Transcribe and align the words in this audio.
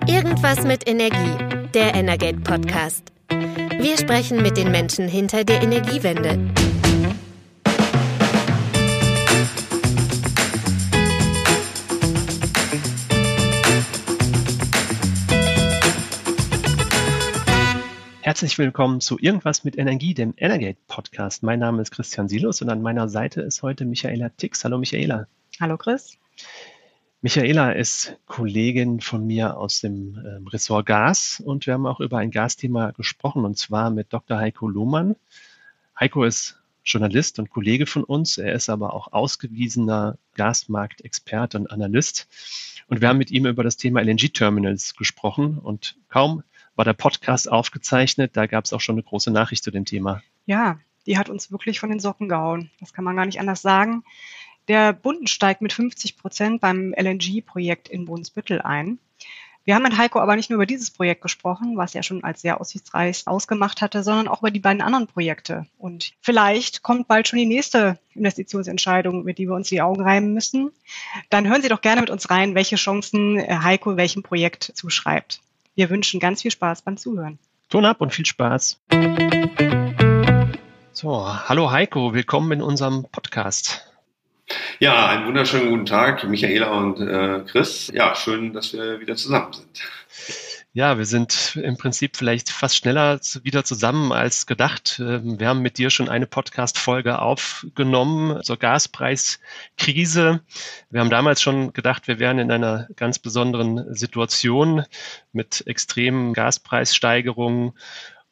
Irgendwas 0.00 0.64
mit 0.64 0.88
Energie, 0.88 1.68
der 1.72 1.94
Energate 1.94 2.40
Podcast. 2.40 3.12
Wir 3.28 3.96
sprechen 3.96 4.42
mit 4.42 4.56
den 4.56 4.70
Menschen 4.70 5.06
hinter 5.06 5.44
der 5.44 5.62
Energiewende. 5.62 6.50
Herzlich 18.22 18.58
willkommen 18.58 19.00
zu 19.00 19.18
Irgendwas 19.20 19.62
mit 19.62 19.78
Energie, 19.78 20.14
dem 20.14 20.34
Energate 20.36 20.78
Podcast. 20.88 21.42
Mein 21.42 21.58
Name 21.58 21.82
ist 21.82 21.92
Christian 21.92 22.28
Silus 22.28 22.62
und 22.62 22.70
an 22.70 22.82
meiner 22.82 23.08
Seite 23.08 23.42
ist 23.42 23.62
heute 23.62 23.84
Michaela 23.84 24.30
Tix. 24.30 24.64
Hallo 24.64 24.78
Michaela. 24.78 25.26
Hallo 25.60 25.76
Chris. 25.76 26.18
Michaela 27.24 27.70
ist 27.70 28.16
Kollegin 28.26 29.00
von 29.00 29.24
mir 29.24 29.56
aus 29.56 29.80
dem 29.80 30.20
ähm, 30.26 30.48
Ressort 30.48 30.86
Gas 30.86 31.40
und 31.44 31.64
wir 31.68 31.74
haben 31.74 31.86
auch 31.86 32.00
über 32.00 32.18
ein 32.18 32.32
Gasthema 32.32 32.90
gesprochen 32.90 33.44
und 33.44 33.56
zwar 33.56 33.90
mit 33.90 34.12
Dr. 34.12 34.38
Heiko 34.38 34.66
Lohmann. 34.66 35.14
Heiko 35.98 36.24
ist 36.24 36.60
Journalist 36.84 37.38
und 37.38 37.48
Kollege 37.48 37.86
von 37.86 38.02
uns. 38.02 38.38
Er 38.38 38.52
ist 38.54 38.68
aber 38.68 38.92
auch 38.92 39.12
ausgewiesener 39.12 40.18
Gasmarktexperte 40.34 41.58
und 41.58 41.70
Analyst. 41.70 42.26
Und 42.88 43.00
wir 43.00 43.08
haben 43.08 43.18
mit 43.18 43.30
ihm 43.30 43.46
über 43.46 43.62
das 43.62 43.76
Thema 43.76 44.00
LNG-Terminals 44.02 44.96
gesprochen 44.96 45.58
und 45.58 45.96
kaum 46.08 46.42
war 46.74 46.84
der 46.84 46.94
Podcast 46.94 47.48
aufgezeichnet, 47.48 48.36
da 48.36 48.46
gab 48.46 48.64
es 48.64 48.72
auch 48.72 48.80
schon 48.80 48.96
eine 48.96 49.04
große 49.04 49.30
Nachricht 49.30 49.62
zu 49.62 49.70
dem 49.70 49.84
Thema. 49.84 50.24
Ja, 50.44 50.80
die 51.06 51.18
hat 51.18 51.28
uns 51.28 51.52
wirklich 51.52 51.78
von 51.78 51.90
den 51.90 52.00
Socken 52.00 52.28
gehauen. 52.28 52.72
Das 52.80 52.92
kann 52.92 53.04
man 53.04 53.14
gar 53.14 53.26
nicht 53.26 53.38
anders 53.38 53.62
sagen. 53.62 54.02
Der 54.68 54.92
Bund 54.92 55.28
steigt 55.28 55.60
mit 55.60 55.72
50 55.72 56.16
Prozent 56.16 56.60
beim 56.60 56.94
LNG-Projekt 56.96 57.88
in 57.88 58.04
Brunsbüttel 58.04 58.62
ein. 58.62 58.98
Wir 59.64 59.76
haben 59.76 59.82
mit 59.84 59.96
Heiko 59.96 60.18
aber 60.18 60.34
nicht 60.34 60.50
nur 60.50 60.56
über 60.56 60.66
dieses 60.66 60.90
Projekt 60.90 61.22
gesprochen, 61.22 61.76
was 61.76 61.94
er 61.94 62.02
schon 62.02 62.24
als 62.24 62.42
sehr 62.42 62.60
aussichtsreich 62.60 63.22
ausgemacht 63.26 63.80
hatte, 63.80 64.02
sondern 64.02 64.26
auch 64.26 64.40
über 64.40 64.50
die 64.50 64.60
beiden 64.60 64.82
anderen 64.82 65.06
Projekte. 65.06 65.66
Und 65.78 66.12
vielleicht 66.20 66.82
kommt 66.82 67.06
bald 67.06 67.28
schon 67.28 67.38
die 67.38 67.46
nächste 67.46 67.98
Investitionsentscheidung, 68.14 69.22
mit 69.22 69.38
die 69.38 69.46
wir 69.46 69.54
uns 69.54 69.68
die 69.68 69.80
Augen 69.80 70.02
reiben 70.02 70.32
müssen. 70.32 70.72
Dann 71.30 71.48
hören 71.48 71.62
Sie 71.62 71.68
doch 71.68 71.80
gerne 71.80 72.00
mit 72.00 72.10
uns 72.10 72.28
rein, 72.30 72.56
welche 72.56 72.76
Chancen 72.76 73.40
Heiko 73.40 73.96
welchem 73.96 74.24
Projekt 74.24 74.72
zuschreibt. 74.74 75.40
Wir 75.76 75.90
wünschen 75.90 76.18
ganz 76.18 76.42
viel 76.42 76.50
Spaß 76.50 76.82
beim 76.82 76.96
Zuhören. 76.96 77.38
Ton 77.68 77.84
ab 77.84 78.00
und 78.00 78.12
viel 78.12 78.26
Spaß. 78.26 78.80
So, 80.92 81.48
hallo 81.48 81.70
Heiko, 81.70 82.14
willkommen 82.14 82.52
in 82.52 82.62
unserem 82.62 83.06
Podcast. 83.10 83.91
Ja, 84.80 85.06
einen 85.08 85.26
wunderschönen 85.26 85.70
guten 85.70 85.86
Tag, 85.86 86.24
Michaela 86.24 86.72
und 86.72 87.00
äh, 87.00 87.44
Chris. 87.46 87.90
Ja, 87.94 88.14
schön, 88.14 88.52
dass 88.52 88.72
wir 88.72 89.00
wieder 89.00 89.16
zusammen 89.16 89.52
sind. 89.52 89.82
Ja, 90.74 90.96
wir 90.96 91.04
sind 91.04 91.58
im 91.62 91.76
Prinzip 91.76 92.16
vielleicht 92.16 92.48
fast 92.48 92.76
schneller 92.76 93.20
wieder 93.42 93.62
zusammen 93.62 94.10
als 94.10 94.46
gedacht. 94.46 94.98
Ähm, 95.00 95.38
wir 95.38 95.48
haben 95.48 95.60
mit 95.60 95.76
dir 95.76 95.90
schon 95.90 96.08
eine 96.08 96.26
Podcast-Folge 96.26 97.18
aufgenommen 97.18 98.42
zur 98.42 98.56
Gaspreiskrise. 98.56 100.40
Wir 100.88 101.00
haben 101.00 101.10
damals 101.10 101.42
schon 101.42 101.74
gedacht, 101.74 102.08
wir 102.08 102.18
wären 102.18 102.38
in 102.38 102.50
einer 102.50 102.88
ganz 102.96 103.18
besonderen 103.18 103.94
Situation 103.94 104.86
mit 105.32 105.62
extremen 105.66 106.32
Gaspreissteigerungen 106.32 107.72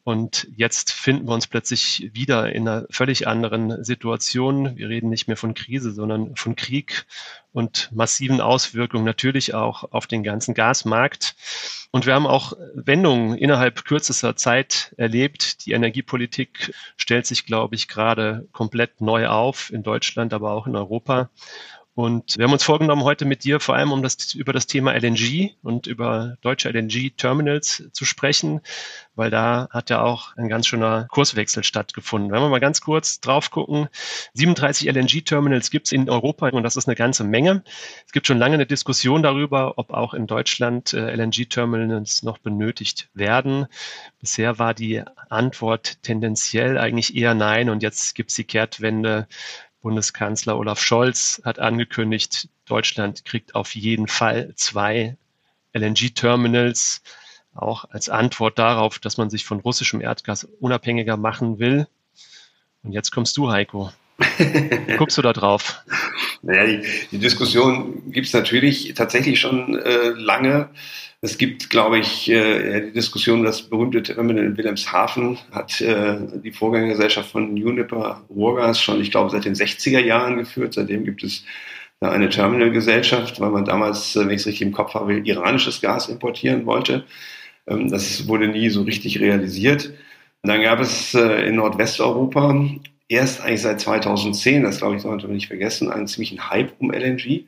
und 0.03 0.47
jetzt 0.55 0.91
finden 0.91 1.27
wir 1.27 1.33
uns 1.33 1.47
plötzlich 1.47 2.09
wieder 2.13 2.51
in 2.53 2.67
einer 2.67 2.87
völlig 2.89 3.27
anderen 3.27 3.83
Situation. 3.83 4.75
Wir 4.75 4.89
reden 4.89 5.09
nicht 5.09 5.27
mehr 5.27 5.37
von 5.37 5.53
Krise, 5.53 5.91
sondern 5.91 6.35
von 6.35 6.55
Krieg 6.55 7.05
und 7.53 7.91
massiven 7.91 8.41
Auswirkungen 8.41 9.05
natürlich 9.05 9.53
auch 9.53 9.91
auf 9.91 10.07
den 10.07 10.23
ganzen 10.23 10.53
Gasmarkt. 10.53 11.35
Und 11.91 12.05
wir 12.05 12.13
haben 12.13 12.25
auch 12.25 12.53
Wendungen 12.73 13.37
innerhalb 13.37 13.83
kürzester 13.85 14.35
Zeit 14.35 14.95
erlebt. 14.97 15.65
Die 15.65 15.73
Energiepolitik 15.73 16.73
stellt 16.95 17.27
sich, 17.27 17.45
glaube 17.45 17.75
ich, 17.75 17.87
gerade 17.87 18.47
komplett 18.53 19.01
neu 19.01 19.27
auf 19.27 19.71
in 19.71 19.83
Deutschland, 19.83 20.33
aber 20.33 20.51
auch 20.51 20.67
in 20.67 20.75
Europa. 20.75 21.29
Und 21.93 22.37
wir 22.37 22.45
haben 22.45 22.53
uns 22.53 22.63
vorgenommen, 22.63 23.03
heute 23.03 23.25
mit 23.25 23.43
dir 23.43 23.59
vor 23.59 23.75
allem 23.75 23.91
um 23.91 24.01
das, 24.01 24.33
über 24.33 24.53
das 24.53 24.65
Thema 24.65 24.93
LNG 24.93 25.55
und 25.61 25.87
über 25.87 26.37
deutsche 26.39 26.69
LNG-Terminals 26.69 27.89
zu 27.91 28.05
sprechen, 28.05 28.61
weil 29.13 29.29
da 29.29 29.67
hat 29.71 29.89
ja 29.89 30.01
auch 30.01 30.35
ein 30.37 30.47
ganz 30.47 30.67
schöner 30.67 31.07
Kurswechsel 31.11 31.65
stattgefunden. 31.65 32.31
Wenn 32.31 32.41
wir 32.41 32.47
mal 32.47 32.61
ganz 32.61 32.79
kurz 32.79 33.19
drauf 33.19 33.51
gucken, 33.51 33.89
37 34.35 34.87
LNG-Terminals 34.87 35.69
gibt 35.69 35.87
es 35.87 35.91
in 35.91 36.09
Europa 36.09 36.47
und 36.49 36.63
das 36.63 36.77
ist 36.77 36.87
eine 36.87 36.95
ganze 36.95 37.25
Menge. 37.25 37.61
Es 38.05 38.13
gibt 38.13 38.25
schon 38.25 38.37
lange 38.37 38.53
eine 38.53 38.65
Diskussion 38.65 39.21
darüber, 39.21 39.77
ob 39.77 39.91
auch 39.91 40.13
in 40.13 40.27
Deutschland 40.27 40.93
äh, 40.93 41.13
LNG-Terminals 41.13 42.23
noch 42.23 42.37
benötigt 42.37 43.09
werden. 43.13 43.67
Bisher 44.21 44.59
war 44.59 44.73
die 44.73 45.03
Antwort 45.29 46.01
tendenziell 46.03 46.77
eigentlich 46.77 47.17
eher 47.17 47.33
nein 47.33 47.69
und 47.69 47.83
jetzt 47.83 48.15
gibt 48.15 48.29
es 48.29 48.37
die 48.37 48.45
Kehrtwende 48.45 49.27
Bundeskanzler 49.81 50.57
Olaf 50.57 50.79
Scholz 50.79 51.41
hat 51.43 51.59
angekündigt, 51.59 52.49
Deutschland 52.65 53.25
kriegt 53.25 53.55
auf 53.55 53.75
jeden 53.75 54.07
Fall 54.07 54.53
zwei 54.55 55.17
LNG-Terminals, 55.73 57.01
auch 57.53 57.85
als 57.89 58.09
Antwort 58.09 58.59
darauf, 58.59 58.99
dass 58.99 59.17
man 59.17 59.29
sich 59.29 59.45
von 59.45 59.59
russischem 59.59 60.01
Erdgas 60.01 60.47
unabhängiger 60.59 61.17
machen 61.17 61.59
will. 61.59 61.87
Und 62.83 62.93
jetzt 62.93 63.11
kommst 63.11 63.37
du, 63.37 63.51
Heiko. 63.51 63.91
Guckst 64.97 65.17
du 65.17 65.21
da 65.21 65.33
drauf? 65.33 65.83
Naja, 66.43 66.65
die, 66.65 66.87
die 67.11 67.17
Diskussion 67.19 68.11
gibt 68.11 68.27
es 68.27 68.33
natürlich 68.33 68.93
tatsächlich 68.93 69.39
schon 69.39 69.77
äh, 69.79 70.09
lange. 70.09 70.69
Es 71.23 71.37
gibt, 71.37 71.69
glaube 71.69 71.99
ich, 71.99 72.29
äh, 72.31 72.81
die 72.81 72.93
Diskussion, 72.93 73.43
das 73.43 73.61
berühmte 73.61 74.01
Terminal 74.01 74.43
in 74.43 74.57
Wilhelmshaven 74.57 75.37
hat 75.51 75.79
äh, 75.79 76.17
die 76.43 76.51
Vorgängergesellschaft 76.51 77.29
von 77.29 77.51
Uniper 77.51 78.23
Ruhrgas 78.29 78.81
schon, 78.81 78.99
ich 78.99 79.11
glaube, 79.11 79.29
seit 79.29 79.45
den 79.45 79.53
60er 79.53 79.99
Jahren 79.99 80.37
geführt. 80.37 80.73
Seitdem 80.73 81.05
gibt 81.05 81.23
es 81.23 81.45
eine 81.99 82.29
Terminalgesellschaft, 82.29 83.39
weil 83.39 83.51
man 83.51 83.65
damals, 83.65 84.15
äh, 84.15 84.21
wenn 84.21 84.31
ich 84.31 84.41
es 84.41 84.47
richtig 84.47 84.63
im 84.63 84.71
Kopf 84.71 84.95
habe, 84.95 85.19
iranisches 85.19 85.79
Gas 85.79 86.09
importieren 86.09 86.65
wollte. 86.65 87.05
Ähm, 87.67 87.89
das 87.89 88.27
wurde 88.27 88.47
nie 88.47 88.69
so 88.69 88.81
richtig 88.81 89.19
realisiert. 89.19 89.93
Und 90.41 90.49
dann 90.49 90.63
gab 90.63 90.79
es 90.79 91.13
äh, 91.13 91.47
in 91.47 91.55
Nordwesteuropa 91.57 92.67
erst 93.09 93.41
eigentlich 93.41 93.61
seit 93.61 93.79
2010, 93.79 94.63
das 94.63 94.79
glaube 94.79 94.95
ich 94.95 95.03
sollte 95.03 95.27
man 95.27 95.35
nicht 95.35 95.47
vergessen, 95.47 95.91
einen 95.91 96.07
ziemlichen 96.07 96.49
Hype 96.49 96.73
um 96.79 96.91
LNG 96.91 97.45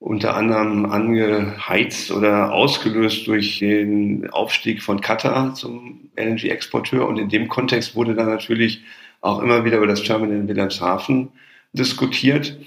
unter 0.00 0.36
anderem 0.36 0.86
angeheizt 0.86 2.12
oder 2.12 2.52
ausgelöst 2.52 3.26
durch 3.26 3.58
den 3.58 4.30
Aufstieg 4.30 4.82
von 4.82 5.00
Katar 5.00 5.54
zum 5.54 6.10
LNG-Exporteur. 6.16 7.06
Und 7.06 7.18
in 7.18 7.28
dem 7.28 7.48
Kontext 7.48 7.96
wurde 7.96 8.14
dann 8.14 8.28
natürlich 8.28 8.82
auch 9.20 9.42
immer 9.42 9.64
wieder 9.64 9.78
über 9.78 9.88
das 9.88 10.02
Terminal 10.02 10.38
in 10.38 10.48
Wilhelmshaven 10.48 11.30
diskutiert, 11.72 12.58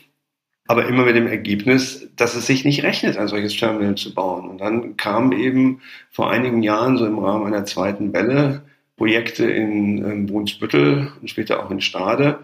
aber 0.68 0.88
immer 0.88 1.06
mit 1.06 1.16
dem 1.16 1.28
Ergebnis, 1.28 2.09
dass 2.18 2.36
es 2.36 2.47
sich 2.47 2.66
nicht 2.66 2.84
rechnet, 2.84 3.18
ein 3.18 3.28
solches 3.28 3.56
Terminal 3.56 3.96
zu 3.96 4.14
bauen. 4.14 4.50
Und 4.50 4.59
dann 4.59 4.97
kamen 4.97 5.31
eben 5.31 5.81
vor 6.12 6.30
einigen 6.30 6.64
Jahren, 6.64 6.97
so 6.97 7.06
im 7.06 7.20
Rahmen 7.20 7.46
einer 7.46 7.66
zweiten 7.66 8.14
Welle, 8.14 8.64
Projekte 8.97 9.50
in, 9.50 10.03
in 10.03 10.25
Brunsbüttel 10.28 11.12
und 11.20 11.30
später 11.30 11.66
auch 11.66 11.72
in 11.72 11.81
Stade. 11.81 12.40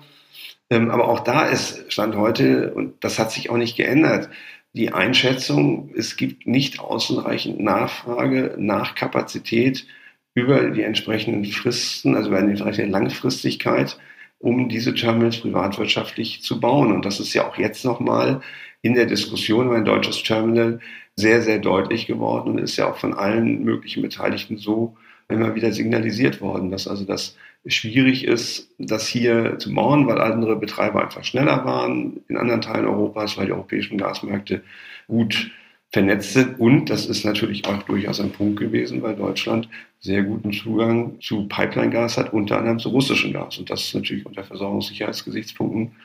Ähm, 0.69 0.89
aber 0.91 1.07
auch 1.07 1.19
da 1.21 1.45
ist 1.45 1.91
Stand 1.93 2.15
heute, 2.15 2.73
und 2.73 3.03
das 3.03 3.19
hat 3.19 3.31
sich 3.31 3.49
auch 3.49 3.57
nicht 3.57 3.77
geändert, 3.77 4.29
die 4.73 4.91
Einschätzung, 4.91 5.91
es 5.95 6.17
gibt 6.17 6.47
nicht 6.47 6.79
ausreichend 6.79 7.59
Nachfrage 7.59 8.55
nach 8.57 8.95
Kapazität 8.95 9.87
über 10.33 10.69
die 10.69 10.83
entsprechenden 10.83 11.45
Fristen, 11.45 12.15
also 12.15 12.29
über 12.29 12.41
die 12.41 12.51
entsprechende 12.51 12.91
Langfristigkeit, 12.91 13.97
um 14.39 14.69
diese 14.69 14.93
Terminals 14.93 15.37
privatwirtschaftlich 15.37 16.43
zu 16.43 16.59
bauen. 16.59 16.91
Und 16.91 17.05
das 17.05 17.19
ist 17.19 17.33
ja 17.33 17.47
auch 17.47 17.57
jetzt 17.57 17.83
nochmal 17.85 18.41
in 18.83 18.93
der 18.93 19.07
Diskussion 19.07 19.67
über 19.67 19.77
ein 19.77 19.85
deutsches 19.85 20.21
Terminal 20.21 20.79
sehr, 21.15 21.41
sehr 21.41 21.57
deutlich 21.57 22.05
geworden 22.05 22.51
und 22.51 22.57
ist 22.59 22.77
ja 22.77 22.89
auch 22.91 22.97
von 22.97 23.15
allen 23.15 23.63
möglichen 23.63 24.03
Beteiligten 24.03 24.57
so 24.57 24.95
immer 25.27 25.55
wieder 25.55 25.71
signalisiert 25.71 26.39
worden, 26.39 26.69
dass 26.69 26.87
also 26.87 27.03
das 27.03 27.35
schwierig 27.67 28.25
ist, 28.25 28.73
das 28.77 29.07
hier 29.07 29.57
zu 29.59 29.73
bauen, 29.73 30.07
weil 30.07 30.19
andere 30.19 30.55
Betreiber 30.55 31.03
einfach 31.03 31.23
schneller 31.23 31.65
waren 31.65 32.21
in 32.27 32.37
anderen 32.37 32.61
Teilen 32.61 32.85
Europas, 32.85 33.37
weil 33.37 33.47
die 33.47 33.51
europäischen 33.51 33.97
Gasmärkte 33.97 34.63
gut 35.07 35.51
vernetzt 35.91 36.33
sind. 36.33 36.59
Und 36.59 36.89
das 36.89 37.05
ist 37.05 37.23
natürlich 37.23 37.65
auch 37.65 37.83
durchaus 37.83 38.19
ein 38.19 38.31
Punkt 38.31 38.59
gewesen, 38.59 39.01
weil 39.01 39.15
Deutschland 39.15 39.69
sehr 39.99 40.23
guten 40.23 40.53
Zugang 40.53 41.19
zu 41.21 41.47
Pipeline-Gas 41.47 42.17
hat, 42.17 42.33
unter 42.33 42.57
anderem 42.57 42.79
zu 42.79 42.89
russischem 42.89 43.33
Gas. 43.33 43.57
Und 43.57 43.69
das 43.69 43.85
ist 43.85 43.95
natürlich 43.95 44.25
unter 44.25 44.43
Versorgungssicherheitsgesichtspunkten 44.43 45.95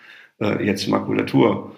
äh, 0.40 0.64
jetzt 0.64 0.86
Makulatur 0.88 1.76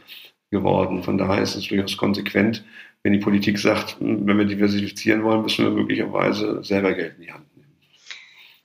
geworden. 0.51 1.03
Von 1.03 1.19
daher 1.19 1.43
ist 1.43 1.57
es 1.57 1.67
durchaus 1.67 1.97
konsequent, 1.97 2.65
wenn 3.03 3.13
die 3.13 3.19
Politik 3.19 3.59
sagt, 3.59 3.97
wenn 4.01 4.39
wir 4.39 4.47
diversifizieren 4.47 5.23
wollen, 5.25 5.43
müssen 5.43 5.65
wir 5.65 5.73
möglicherweise 5.73 6.63
selber 6.65 6.95
Geld 6.95 7.17
in 7.19 7.25
die 7.25 7.33
Hand 7.33 7.45
nehmen. 7.49 7.54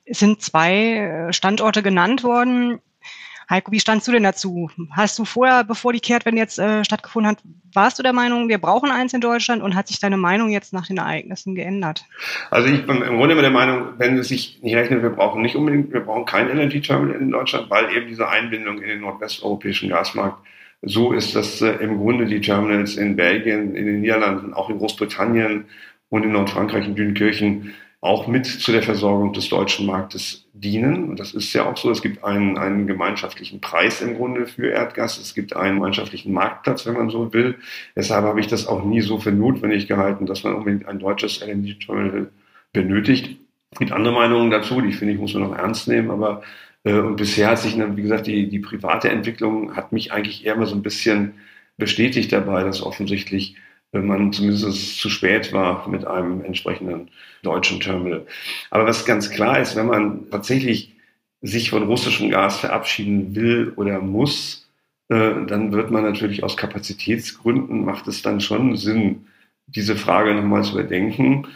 Es 0.09 0.19
sind 0.19 0.41
zwei 0.41 1.27
äh, 1.29 1.33
Standorte 1.33 1.83
genannt 1.83 2.23
worden. 2.23 2.79
Heiko, 3.49 3.71
wie 3.71 3.79
standst 3.79 4.07
du 4.07 4.11
denn 4.11 4.23
dazu? 4.23 4.69
Hast 4.91 5.17
du 5.17 5.25
vorher, 5.25 5.63
bevor 5.63 5.91
die 5.93 5.99
Kehrtwende 5.99 6.39
jetzt 6.39 6.59
äh, 6.59 6.83
stattgefunden 6.83 7.31
hat, 7.31 7.43
warst 7.73 7.97
du 7.97 8.03
der 8.03 8.13
Meinung, 8.13 8.47
wir 8.47 8.59
brauchen 8.59 8.91
eins 8.91 9.13
in 9.13 9.21
Deutschland 9.21 9.63
und 9.63 9.75
hat 9.75 9.87
sich 9.87 9.99
deine 9.99 10.17
Meinung 10.17 10.49
jetzt 10.49 10.73
nach 10.73 10.87
den 10.87 10.97
Ereignissen 10.97 11.55
geändert? 11.55 12.05
Also 12.51 12.69
ich 12.69 12.85
bin 12.85 13.01
im 13.01 13.17
Grunde 13.17 13.33
immer 13.33 13.41
der 13.41 13.51
Meinung, 13.51 13.93
wenn 13.97 14.17
es 14.17 14.27
sich 14.27 14.59
nicht 14.61 14.75
rechnet, 14.75 15.01
wir 15.01 15.09
brauchen 15.11 15.41
nicht 15.41 15.55
unbedingt, 15.55 15.91
wir 15.91 16.01
brauchen 16.01 16.25
kein 16.25 16.47
LNG-Terminal 16.47 17.19
in 17.19 17.31
Deutschland, 17.31 17.69
weil 17.69 17.95
eben 17.95 18.07
diese 18.07 18.27
Einbindung 18.29 18.81
in 18.81 18.87
den 18.87 19.01
nordwesteuropäischen 19.01 19.89
Gasmarkt 19.89 20.45
so 20.81 21.11
ist, 21.11 21.35
dass 21.35 21.61
äh, 21.61 21.71
im 21.71 21.97
Grunde 21.97 22.25
die 22.25 22.41
Terminals 22.41 22.97
in 22.97 23.15
Belgien, 23.15 23.75
in 23.75 23.85
den 23.85 24.01
Niederlanden, 24.01 24.53
auch 24.53 24.69
in 24.69 24.77
Großbritannien 24.77 25.65
und 26.09 26.23
in 26.23 26.31
Nordfrankreich 26.31 26.85
in 26.85 26.95
Dünkirchen 26.95 27.73
auch 28.01 28.27
mit 28.27 28.45
zu 28.45 28.71
der 28.71 28.81
Versorgung 28.81 29.33
des 29.33 29.49
deutschen 29.49 29.85
Marktes 29.85 30.45
dienen. 30.53 31.09
Und 31.09 31.19
das 31.19 31.33
ist 31.33 31.51
ja 31.53 31.69
auch 31.69 31.75
so. 31.75 31.91
Es 31.91 32.01
gibt 32.01 32.23
einen, 32.23 32.57
einen 32.57 32.87
gemeinschaftlichen 32.87 33.59
Preis 33.59 34.01
im 34.01 34.15
Grunde 34.15 34.47
für 34.47 34.69
Erdgas. 34.69 35.17
Es 35.17 35.33
gibt 35.33 35.55
einen 35.55 35.75
gemeinschaftlichen 35.75 36.31
Marktplatz, 36.31 36.85
wenn 36.85 36.93
man 36.93 37.09
so 37.09 37.33
will. 37.33 37.55
Deshalb 37.95 38.23
habe 38.23 38.39
ich 38.39 38.47
das 38.47 38.67
auch 38.67 38.85
nie 38.85 39.01
so 39.01 39.19
für 39.19 39.33
notwendig 39.33 39.87
gehalten, 39.87 40.25
dass 40.25 40.43
man 40.43 40.55
unbedingt 40.55 40.87
ein 40.87 40.99
deutsches 40.99 41.41
LNG-Terminal 41.41 42.29
benötigt. 42.71 43.37
Es 43.71 43.79
gibt 43.79 43.91
andere 43.91 44.13
Meinungen 44.13 44.49
dazu, 44.49 44.79
die 44.81 44.93
finde 44.93 45.13
ich, 45.13 45.19
muss 45.19 45.33
man 45.33 45.43
noch 45.43 45.57
ernst 45.57 45.89
nehmen. 45.89 46.09
Aber 46.09 46.41
äh, 46.85 46.93
und 46.93 47.17
bisher 47.17 47.49
hat 47.49 47.59
sich, 47.59 47.77
wie 47.77 48.01
gesagt, 48.01 48.27
die, 48.27 48.47
die 48.47 48.59
private 48.59 49.09
Entwicklung 49.09 49.75
hat 49.75 49.91
mich 49.91 50.13
eigentlich 50.13 50.45
eher 50.45 50.55
mal 50.55 50.65
so 50.67 50.75
ein 50.75 50.83
bisschen 50.83 51.33
bestätigt 51.77 52.31
dabei, 52.31 52.63
dass 52.63 52.81
offensichtlich 52.81 53.55
wenn 53.91 54.05
man 54.05 54.31
zumindest 54.31 54.99
zu 54.99 55.09
spät 55.09 55.51
war 55.53 55.87
mit 55.89 56.05
einem 56.05 56.43
entsprechenden 56.43 57.09
deutschen 57.43 57.79
Terminal. 57.79 58.25
Aber 58.69 58.85
was 58.85 59.05
ganz 59.05 59.29
klar 59.29 59.59
ist, 59.59 59.75
wenn 59.75 59.87
man 59.87 60.29
tatsächlich 60.29 60.95
sich 61.41 61.69
von 61.69 61.83
russischem 61.83 62.29
Gas 62.29 62.57
verabschieden 62.57 63.35
will 63.35 63.73
oder 63.75 63.99
muss, 63.99 64.69
äh, 65.09 65.45
dann 65.47 65.71
wird 65.71 65.91
man 65.91 66.03
natürlich 66.03 66.43
aus 66.43 66.57
Kapazitätsgründen, 66.57 67.85
macht 67.85 68.07
es 68.07 68.21
dann 68.21 68.41
schon 68.41 68.75
Sinn, 68.75 69.27
diese 69.67 69.95
Frage 69.95 70.33
nochmal 70.33 70.63
zu 70.63 70.73
überdenken. 70.73 71.47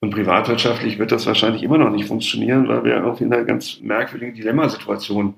Und 0.00 0.10
privatwirtschaftlich 0.10 0.98
wird 0.98 1.12
das 1.12 1.26
wahrscheinlich 1.26 1.62
immer 1.62 1.78
noch 1.78 1.90
nicht 1.90 2.08
funktionieren, 2.08 2.68
weil 2.68 2.84
wir 2.84 3.06
auch 3.06 3.20
in 3.20 3.32
einer 3.32 3.44
ganz 3.44 3.80
merkwürdigen 3.80 4.34
Dilemmasituation 4.34 5.34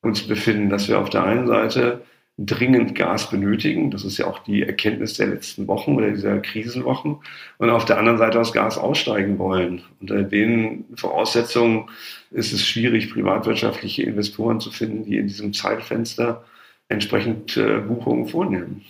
uns 0.00 0.22
befinden, 0.26 0.70
dass 0.70 0.88
wir 0.88 1.00
auf 1.00 1.10
der 1.10 1.24
einen 1.24 1.46
Seite 1.46 2.02
dringend 2.38 2.94
Gas 2.94 3.30
benötigen. 3.30 3.90
Das 3.90 4.04
ist 4.04 4.18
ja 4.18 4.26
auch 4.26 4.40
die 4.40 4.62
Erkenntnis 4.62 5.14
der 5.14 5.28
letzten 5.28 5.66
Wochen 5.68 5.94
oder 5.96 6.10
dieser 6.10 6.38
Krisenwochen. 6.38 7.18
Und 7.58 7.70
auf 7.70 7.84
der 7.84 7.98
anderen 7.98 8.18
Seite 8.18 8.40
aus 8.40 8.52
Gas 8.52 8.76
aussteigen 8.76 9.38
wollen. 9.38 9.82
Unter 10.00 10.22
den 10.22 10.84
Voraussetzungen 10.94 11.88
ist 12.30 12.52
es 12.52 12.66
schwierig, 12.66 13.10
privatwirtschaftliche 13.12 14.02
Investoren 14.02 14.60
zu 14.60 14.70
finden, 14.70 15.04
die 15.04 15.16
in 15.16 15.28
diesem 15.28 15.52
Zeitfenster 15.52 16.44
entsprechend 16.88 17.56
äh, 17.56 17.78
Buchungen 17.78 18.26
vornehmen 18.28 18.84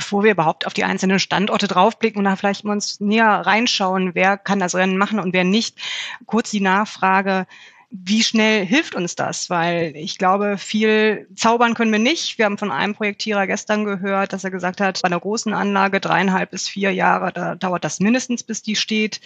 bevor 0.00 0.24
wir 0.24 0.30
überhaupt 0.32 0.66
auf 0.66 0.72
die 0.72 0.84
einzelnen 0.84 1.18
Standorte 1.18 1.68
draufblicken 1.68 2.20
und 2.20 2.24
da 2.24 2.34
vielleicht 2.34 2.64
mal 2.64 2.72
uns 2.72 3.00
näher 3.00 3.42
reinschauen, 3.44 4.14
wer 4.14 4.38
kann 4.38 4.58
das 4.58 4.74
Rennen 4.74 4.96
machen 4.96 5.20
und 5.20 5.34
wer 5.34 5.44
nicht, 5.44 5.76
kurz 6.24 6.50
die 6.50 6.62
Nachfrage, 6.62 7.46
wie 7.92 8.22
schnell 8.22 8.64
hilft 8.64 8.94
uns 8.94 9.16
das? 9.16 9.50
Weil 9.50 9.92
ich 9.96 10.16
glaube, 10.16 10.58
viel 10.58 11.26
zaubern 11.34 11.74
können 11.74 11.90
wir 11.90 11.98
nicht. 11.98 12.38
Wir 12.38 12.44
haben 12.44 12.56
von 12.56 12.70
einem 12.70 12.94
Projektierer 12.94 13.48
gestern 13.48 13.84
gehört, 13.84 14.32
dass 14.32 14.44
er 14.44 14.52
gesagt 14.52 14.80
hat, 14.80 15.02
bei 15.02 15.06
einer 15.06 15.18
großen 15.18 15.52
Anlage 15.52 15.98
dreieinhalb 15.98 16.52
bis 16.52 16.68
vier 16.68 16.92
Jahre, 16.92 17.32
da 17.32 17.56
dauert 17.56 17.84
das 17.84 17.98
mindestens, 17.98 18.44
bis 18.44 18.62
die 18.62 18.76
steht. 18.76 19.20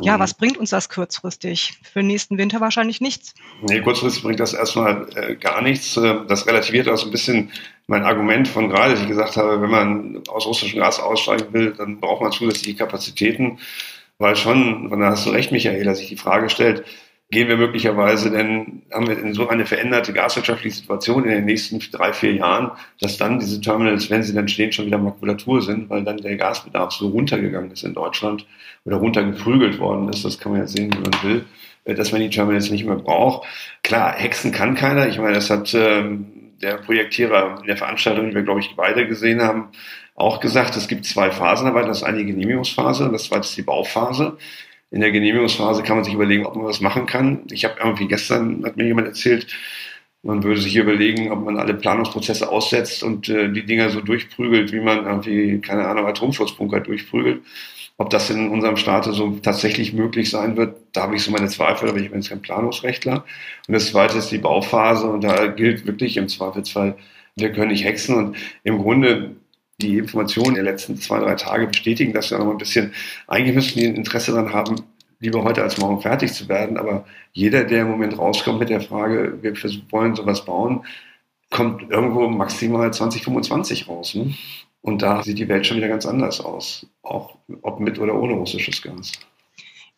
Ja, 0.00 0.18
was 0.18 0.32
bringt 0.32 0.56
uns 0.56 0.70
das 0.70 0.88
kurzfristig? 0.88 1.74
Für 1.82 2.00
den 2.00 2.06
nächsten 2.06 2.38
Winter 2.38 2.60
wahrscheinlich 2.60 3.02
nichts. 3.02 3.34
Nee, 3.60 3.82
kurzfristig 3.82 4.22
bringt 4.22 4.40
das 4.40 4.54
erstmal 4.54 5.06
äh, 5.14 5.36
gar 5.36 5.60
nichts. 5.60 5.96
Äh, 5.98 6.20
das 6.26 6.46
relativiert 6.46 6.88
auch 6.88 6.96
so 6.96 7.06
ein 7.06 7.12
bisschen 7.12 7.50
mein 7.86 8.04
Argument 8.04 8.48
von 8.48 8.70
gerade, 8.70 8.94
dass 8.94 9.02
ich 9.02 9.08
gesagt 9.08 9.36
habe, 9.36 9.60
wenn 9.60 9.70
man 9.70 10.22
aus 10.28 10.46
russischem 10.46 10.80
Gas 10.80 11.00
aussteigen 11.00 11.52
will, 11.52 11.74
dann 11.76 12.00
braucht 12.00 12.22
man 12.22 12.32
zusätzliche 12.32 12.78
Kapazitäten. 12.78 13.58
Weil 14.18 14.36
schon, 14.36 14.90
und 14.90 15.00
da 15.00 15.10
hast 15.10 15.26
du 15.26 15.30
recht, 15.30 15.52
Michael, 15.52 15.84
dass 15.84 15.98
sich 15.98 16.08
die 16.08 16.16
Frage 16.16 16.48
stellt, 16.48 16.84
gehen 17.30 17.48
wir 17.48 17.56
möglicherweise 17.56 18.30
denn, 18.30 18.82
haben 18.92 19.08
wir 19.08 19.18
in 19.18 19.34
so 19.34 19.48
eine 19.48 19.66
veränderte 19.66 20.12
gaswirtschaftliche 20.12 20.76
Situation 20.76 21.24
in 21.24 21.30
den 21.30 21.44
nächsten 21.44 21.80
drei, 21.80 22.12
vier 22.12 22.34
Jahren, 22.34 22.70
dass 23.00 23.18
dann 23.18 23.40
diese 23.40 23.60
Terminals, 23.60 24.10
wenn 24.10 24.22
sie 24.22 24.32
dann 24.32 24.46
stehen, 24.46 24.72
schon 24.72 24.86
wieder 24.86 24.98
Makulatur 24.98 25.60
sind, 25.60 25.90
weil 25.90 26.04
dann 26.04 26.18
der 26.18 26.36
Gasbedarf 26.36 26.92
so 26.92 27.08
runtergegangen 27.08 27.72
ist 27.72 27.82
in 27.82 27.94
Deutschland 27.94 28.46
oder 28.84 28.96
runtergeprügelt 28.96 29.78
worden 29.80 30.08
ist. 30.08 30.24
Das 30.24 30.38
kann 30.38 30.52
man 30.52 30.60
ja 30.60 30.66
sehen, 30.68 30.92
wie 30.92 30.98
man 30.98 31.22
will, 31.24 31.44
äh, 31.84 31.94
dass 31.94 32.12
man 32.12 32.20
die 32.20 32.30
Terminals 32.30 32.70
nicht 32.70 32.84
mehr 32.84 32.96
braucht. 32.96 33.48
Klar, 33.82 34.14
hexen 34.16 34.52
kann 34.52 34.76
keiner. 34.76 35.08
Ich 35.08 35.18
meine, 35.18 35.34
das 35.34 35.50
hat 35.50 35.74
ähm, 35.74 36.26
der 36.62 36.76
Projektierer 36.76 37.58
in 37.60 37.66
der 37.66 37.76
Veranstaltung, 37.76 38.28
die 38.28 38.34
wir, 38.36 38.42
glaube 38.42 38.60
ich, 38.60 38.76
beide 38.76 39.06
gesehen 39.08 39.42
haben, 39.42 39.68
auch 40.14 40.40
gesagt, 40.40 40.76
es 40.76 40.88
gibt 40.88 41.04
zwei 41.04 41.30
Phasen 41.30 41.66
dabei. 41.66 41.82
Das 41.82 42.04
eine 42.04 42.24
Genehmigungsphase 42.24 43.04
und 43.04 43.12
das 43.12 43.24
zweite 43.24 43.42
ist 43.42 43.56
die 43.56 43.62
Bauphase 43.62 44.38
in 44.90 45.00
der 45.00 45.10
Genehmigungsphase 45.10 45.82
kann 45.82 45.96
man 45.96 46.04
sich 46.04 46.14
überlegen, 46.14 46.46
ob 46.46 46.56
man 46.56 46.66
was 46.66 46.80
machen 46.80 47.06
kann. 47.06 47.42
Ich 47.50 47.64
habe 47.64 47.76
irgendwie 47.78 48.08
gestern, 48.08 48.64
hat 48.64 48.76
mir 48.76 48.86
jemand 48.86 49.08
erzählt, 49.08 49.46
man 50.22 50.42
würde 50.42 50.60
sich 50.60 50.74
überlegen, 50.76 51.30
ob 51.30 51.44
man 51.44 51.56
alle 51.56 51.74
Planungsprozesse 51.74 52.48
aussetzt 52.48 53.02
und 53.02 53.28
äh, 53.28 53.48
die 53.52 53.64
Dinger 53.64 53.90
so 53.90 54.00
durchprügelt, 54.00 54.72
wie 54.72 54.80
man 54.80 55.06
irgendwie, 55.06 55.60
keine 55.60 55.86
Ahnung, 55.86 56.06
Atomschutzbunker 56.06 56.80
durchprügelt. 56.80 57.42
Ob 57.98 58.10
das 58.10 58.28
in 58.28 58.50
unserem 58.50 58.76
Staate 58.76 59.12
so 59.12 59.38
tatsächlich 59.42 59.92
möglich 59.94 60.28
sein 60.28 60.56
wird, 60.56 60.76
da 60.92 61.02
habe 61.02 61.16
ich 61.16 61.22
so 61.22 61.30
meine 61.30 61.48
Zweifel, 61.48 61.88
aber 61.88 61.98
ich 61.98 62.10
bin 62.10 62.20
jetzt 62.20 62.28
kein 62.28 62.42
Planungsrechtler. 62.42 63.24
Und 63.68 63.72
das 63.72 63.90
zweite 63.90 64.18
ist 64.18 64.30
die 64.30 64.38
Bauphase 64.38 65.06
und 65.06 65.22
da 65.22 65.46
gilt 65.46 65.86
wirklich 65.86 66.16
im 66.16 66.28
Zweifelsfall, 66.28 66.96
wir 67.36 67.52
können 67.52 67.70
nicht 67.70 67.84
hexen 67.84 68.16
und 68.16 68.36
im 68.64 68.78
Grunde 68.78 69.36
die 69.80 69.98
Informationen 69.98 70.54
der 70.54 70.64
letzten 70.64 70.96
zwei, 70.96 71.18
drei 71.20 71.34
Tage 71.34 71.66
bestätigen, 71.66 72.12
dass 72.12 72.30
wir 72.30 72.38
noch 72.38 72.50
ein 72.50 72.58
bisschen, 72.58 72.92
eigentlich 73.26 73.54
müssen 73.54 73.78
die 73.78 73.86
ein 73.86 73.94
Interesse 73.94 74.32
daran 74.32 74.52
haben, 74.52 74.76
lieber 75.20 75.44
heute 75.44 75.62
als 75.62 75.78
morgen 75.78 76.00
fertig 76.00 76.32
zu 76.32 76.48
werden. 76.48 76.78
Aber 76.78 77.04
jeder, 77.32 77.64
der 77.64 77.82
im 77.82 77.88
Moment 77.88 78.18
rauskommt 78.18 78.58
mit 78.58 78.70
der 78.70 78.80
Frage, 78.80 79.38
wir 79.42 79.54
wollen 79.90 80.16
sowas 80.16 80.44
bauen, 80.44 80.84
kommt 81.50 81.90
irgendwo 81.90 82.28
maximal 82.28 82.92
2025 82.92 83.88
raus. 83.88 84.14
Ne? 84.14 84.34
Und 84.80 85.02
da 85.02 85.22
sieht 85.22 85.38
die 85.38 85.48
Welt 85.48 85.66
schon 85.66 85.76
wieder 85.76 85.88
ganz 85.88 86.06
anders 86.06 86.40
aus. 86.40 86.86
Auch 87.02 87.36
ob 87.62 87.80
mit 87.80 87.98
oder 87.98 88.14
ohne 88.14 88.34
russisches 88.34 88.80
Gas. 88.82 89.12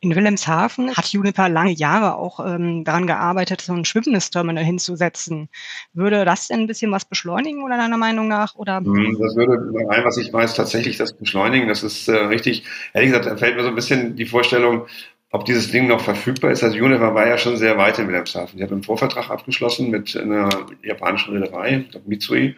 In 0.00 0.14
Wilhelmshaven 0.14 0.96
hat 0.96 1.06
Juniper 1.06 1.48
lange 1.48 1.72
Jahre 1.72 2.14
auch 2.14 2.38
ähm, 2.38 2.84
daran 2.84 3.08
gearbeitet, 3.08 3.60
so 3.60 3.72
ein 3.72 3.84
schwimmendes 3.84 4.30
Terminal 4.30 4.62
hinzusetzen. 4.62 5.48
Würde 5.92 6.24
das 6.24 6.46
denn 6.46 6.60
ein 6.60 6.66
bisschen 6.68 6.92
was 6.92 7.04
beschleunigen 7.04 7.64
oder 7.64 7.76
deiner 7.76 7.96
Meinung 7.96 8.28
nach? 8.28 8.54
Oder? 8.54 8.76
Hm, 8.78 9.16
das 9.18 9.34
würde, 9.34 9.58
nach 9.72 9.90
allem, 9.90 10.04
was 10.04 10.16
ich 10.16 10.32
weiß, 10.32 10.54
tatsächlich 10.54 10.98
das 10.98 11.14
beschleunigen. 11.14 11.66
Das 11.66 11.82
ist 11.82 12.06
äh, 12.06 12.14
richtig. 12.14 12.62
Ehrlich 12.94 13.10
gesagt, 13.10 13.26
da 13.26 13.36
fällt 13.36 13.56
mir 13.56 13.62
so 13.62 13.70
ein 13.70 13.74
bisschen 13.74 14.14
die 14.14 14.26
Vorstellung, 14.26 14.86
ob 15.30 15.44
dieses 15.44 15.72
Ding 15.72 15.88
noch 15.88 16.00
verfügbar 16.00 16.52
ist. 16.52 16.62
Also 16.62 16.76
Juniper 16.76 17.14
war 17.14 17.26
ja 17.26 17.36
schon 17.36 17.56
sehr 17.56 17.76
weit 17.76 17.98
in 17.98 18.06
Wilhelmshaven. 18.06 18.56
Die 18.56 18.62
hat 18.62 18.70
einen 18.70 18.84
Vorvertrag 18.84 19.30
abgeschlossen 19.30 19.90
mit 19.90 20.16
einer 20.16 20.48
japanischen 20.82 21.34
Reederei, 21.34 21.84
Mitsui, 22.06 22.54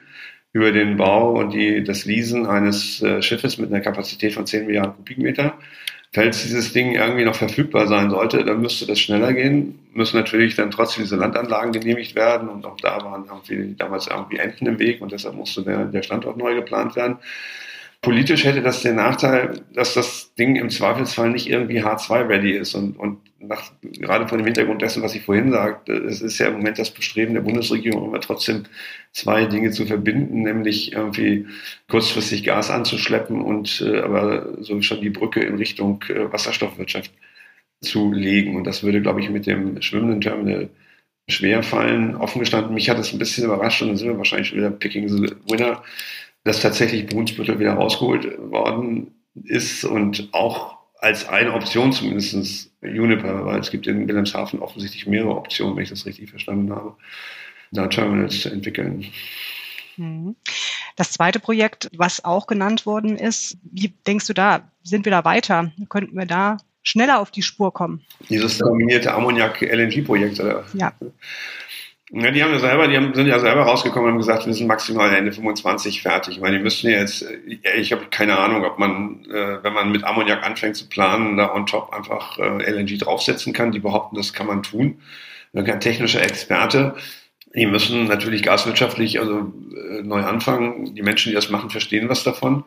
über 0.53 0.73
den 0.73 0.99
Bau 0.99 1.39
und 1.39 1.55
die, 1.55 1.83
das 1.83 2.05
Leasen 2.05 2.47
eines 2.47 3.03
äh, 3.03 3.23
Schiffes 3.23 3.57
mit 3.57 3.73
einer 3.73 3.81
Kapazität 3.81 4.35
von 4.35 4.47
10 4.47 4.67
Milliarden 4.67 4.95
Kubikmeter. 4.95 5.55
Falls 6.13 6.43
dieses 6.43 6.73
Ding 6.73 6.95
irgendwie 6.95 7.25
noch 7.25 7.37
verfügbar 7.37 7.87
sein 7.87 8.11
sollte, 8.11 8.45
dann 8.45 8.61
müsste 8.61 8.85
das 8.85 8.99
schneller 8.99 9.33
gehen. 9.33 9.79
Müssen 9.95 10.17
natürlich 10.17 10.57
dann 10.57 10.73
trotzdem 10.73 11.05
diese 11.05 11.15
Landanlagen 11.15 11.73
genehmigt 11.73 12.17
werden 12.17 12.49
und 12.49 12.67
auch 12.67 12.77
da 12.79 13.01
waren 13.05 13.27
irgendwie 13.27 13.77
damals 13.77 14.09
irgendwie 14.09 14.39
Enten 14.39 14.67
im 14.67 14.79
Weg 14.81 15.01
und 15.01 15.13
deshalb 15.13 15.37
musste 15.37 15.63
der, 15.63 15.85
der 15.85 16.03
Standort 16.03 16.37
neu 16.37 16.57
geplant 16.57 16.97
werden. 16.97 17.19
Politisch 18.03 18.45
hätte 18.45 18.63
das 18.63 18.83
den 18.83 18.97
Nachteil, 18.97 19.61
dass 19.73 19.95
das 19.95 20.35
Ding 20.35 20.57
im 20.57 20.71
Zweifelsfall 20.71 21.31
nicht 21.31 21.49
irgendwie 21.49 21.83
H2-ready 21.83 22.53
ist. 22.53 22.75
Und, 22.75 22.99
und 22.99 23.19
nach, 23.41 23.73
gerade 23.83 24.29
vor 24.29 24.39
dem 24.39 24.45
Hintergrund 24.45 24.83
dessen, 24.83 25.03
was 25.03 25.15
ich 25.15 25.23
vorhin 25.23 25.51
sagte, 25.51 25.93
es 25.93 26.21
ist 26.21 26.39
ja 26.39 26.49
im 26.49 26.55
Moment 26.55 26.79
das 26.79 26.91
Bestreben 26.91 27.35
der 27.35 27.41
Bundesregierung, 27.41 28.07
immer 28.07 28.21
trotzdem 28.21 28.65
zwei 29.13 29.47
Dinge 29.47 29.71
zu 29.71 29.87
verbinden, 29.87 30.43
nämlich 30.43 30.93
irgendwie 30.93 31.47
kurzfristig 31.89 32.45
Gas 32.45 32.71
anzuschleppen 32.71 33.41
und 33.41 33.81
äh, 33.81 34.01
aber 34.01 34.63
so 34.63 34.81
schon 34.83 35.01
die 35.01 35.11
Brücke 35.11 35.41
in 35.41 35.57
Richtung 35.57 36.05
äh, 36.09 36.33
Wasserstoffwirtschaft 36.33 37.13
zu 37.81 38.13
legen. 38.13 38.57
Und 38.57 38.65
das 38.65 38.83
würde, 38.83 39.01
glaube 39.01 39.21
ich, 39.21 39.31
mit 39.31 39.47
dem 39.47 39.81
schwimmenden 39.83 40.21
Terminal 40.21 40.69
schwer 41.29 41.63
fallen. 41.63 42.17
Offen 42.17 42.41
gestanden, 42.41 42.75
mich 42.75 42.91
hat 42.91 42.99
das 42.99 43.13
ein 43.13 43.19
bisschen 43.19 43.45
überrascht 43.45 43.83
und 43.83 43.89
dann 43.89 43.97
sind 43.97 44.09
wir 44.09 44.19
wahrscheinlich 44.19 44.49
schon 44.49 44.59
wieder 44.59 44.71
picking 44.71 45.09
the 45.09 45.35
winner 45.49 45.83
dass 46.45 46.61
tatsächlich 46.61 47.07
Brunsbüttel 47.07 47.59
wieder 47.59 47.75
rausgeholt 47.75 48.39
worden 48.51 49.15
ist 49.45 49.85
und 49.85 50.29
auch 50.33 50.79
als 51.01 51.29
eine 51.29 51.53
Option 51.55 51.93
zumindest 51.93 52.71
Juniper, 52.83 53.47
weil 53.47 53.61
es 53.61 53.71
gibt 53.71 53.87
in 53.87 54.07
Wilhelmshaven 54.07 54.61
offensichtlich 54.61 55.07
mehrere 55.07 55.37
Optionen, 55.37 55.77
wenn 55.77 55.83
ich 55.83 55.91
das 55.91 56.07
richtig 56.07 56.31
verstanden 56.31 56.73
habe, 56.75 56.97
da 57.73 57.87
Terminals 57.87 58.41
zu 58.41 58.51
entwickeln. 58.51 59.07
Mhm. 59.97 60.37
Das 60.97 61.13
zweite 61.13 61.41
Projekt, 61.41 61.89
was 61.97 62.25
auch 62.25 62.47
genannt 62.47 62.85
worden 62.85 63.17
ist, 63.17 63.57
wie 63.63 63.93
denkst 64.07 64.27
du 64.27 64.35
da, 64.35 64.71
sind 64.83 65.05
wir 65.05 65.13
da 65.13 65.25
weiter? 65.25 65.73
Könnten 65.89 66.17
wir 66.17 66.27
da 66.27 66.59
schneller 66.83 67.21
auf 67.21 67.31
die 67.31 67.43
Spur 67.43 67.73
kommen? 67.73 68.03
Dieses 68.29 68.59
kombinierte 68.59 69.13
Ammoniak-LNG-Projekt, 69.15 70.41
oder? 70.41 70.65
Ja. 70.75 70.93
Ja, 72.13 72.33
die 72.33 72.43
haben 72.43 72.53
ja 72.53 72.59
selber, 72.59 72.89
die 72.89 72.97
haben, 72.97 73.15
sind 73.15 73.29
ja 73.29 73.39
selber 73.39 73.63
rausgekommen 73.63 74.07
und 74.07 74.13
haben 74.13 74.19
gesagt, 74.19 74.45
wir 74.45 74.53
sind 74.53 74.67
maximal 74.67 75.15
Ende 75.15 75.31
25 75.31 76.03
fertig. 76.03 76.35
Ich 76.35 76.41
meine, 76.41 76.59
die 76.59 76.63
müssen 76.63 76.91
jetzt, 76.91 77.25
ich 77.47 77.93
habe 77.93 78.07
keine 78.11 78.37
Ahnung, 78.37 78.65
ob 78.65 78.81
man, 78.81 79.25
äh, 79.31 79.63
wenn 79.63 79.73
man 79.73 79.93
mit 79.93 80.03
Ammoniak 80.03 80.45
anfängt 80.45 80.77
zu 80.77 80.89
planen, 80.89 81.37
da 81.37 81.55
on 81.55 81.67
top 81.67 81.93
einfach 81.95 82.37
äh, 82.39 82.69
LNG 82.69 82.99
draufsetzen 82.99 83.53
kann. 83.53 83.71
Die 83.71 83.79
behaupten, 83.79 84.17
das 84.17 84.33
kann 84.33 84.49
man 84.49 84.65
tun. 84.65 85.01
Ein 85.53 85.81
technischer 85.81 86.23
Experte. 86.23 86.97
Die 87.55 87.67
müssen 87.67 88.07
natürlich 88.07 88.43
gaswirtschaftlich 88.43 89.21
also 89.21 89.53
äh, 89.77 90.03
neu 90.03 90.23
anfangen. 90.23 90.95
Die 90.97 91.03
Menschen, 91.03 91.31
die 91.31 91.37
das 91.37 91.51
machen, 91.51 91.71
verstehen 91.71 92.09
was 92.09 92.25
davon. 92.25 92.65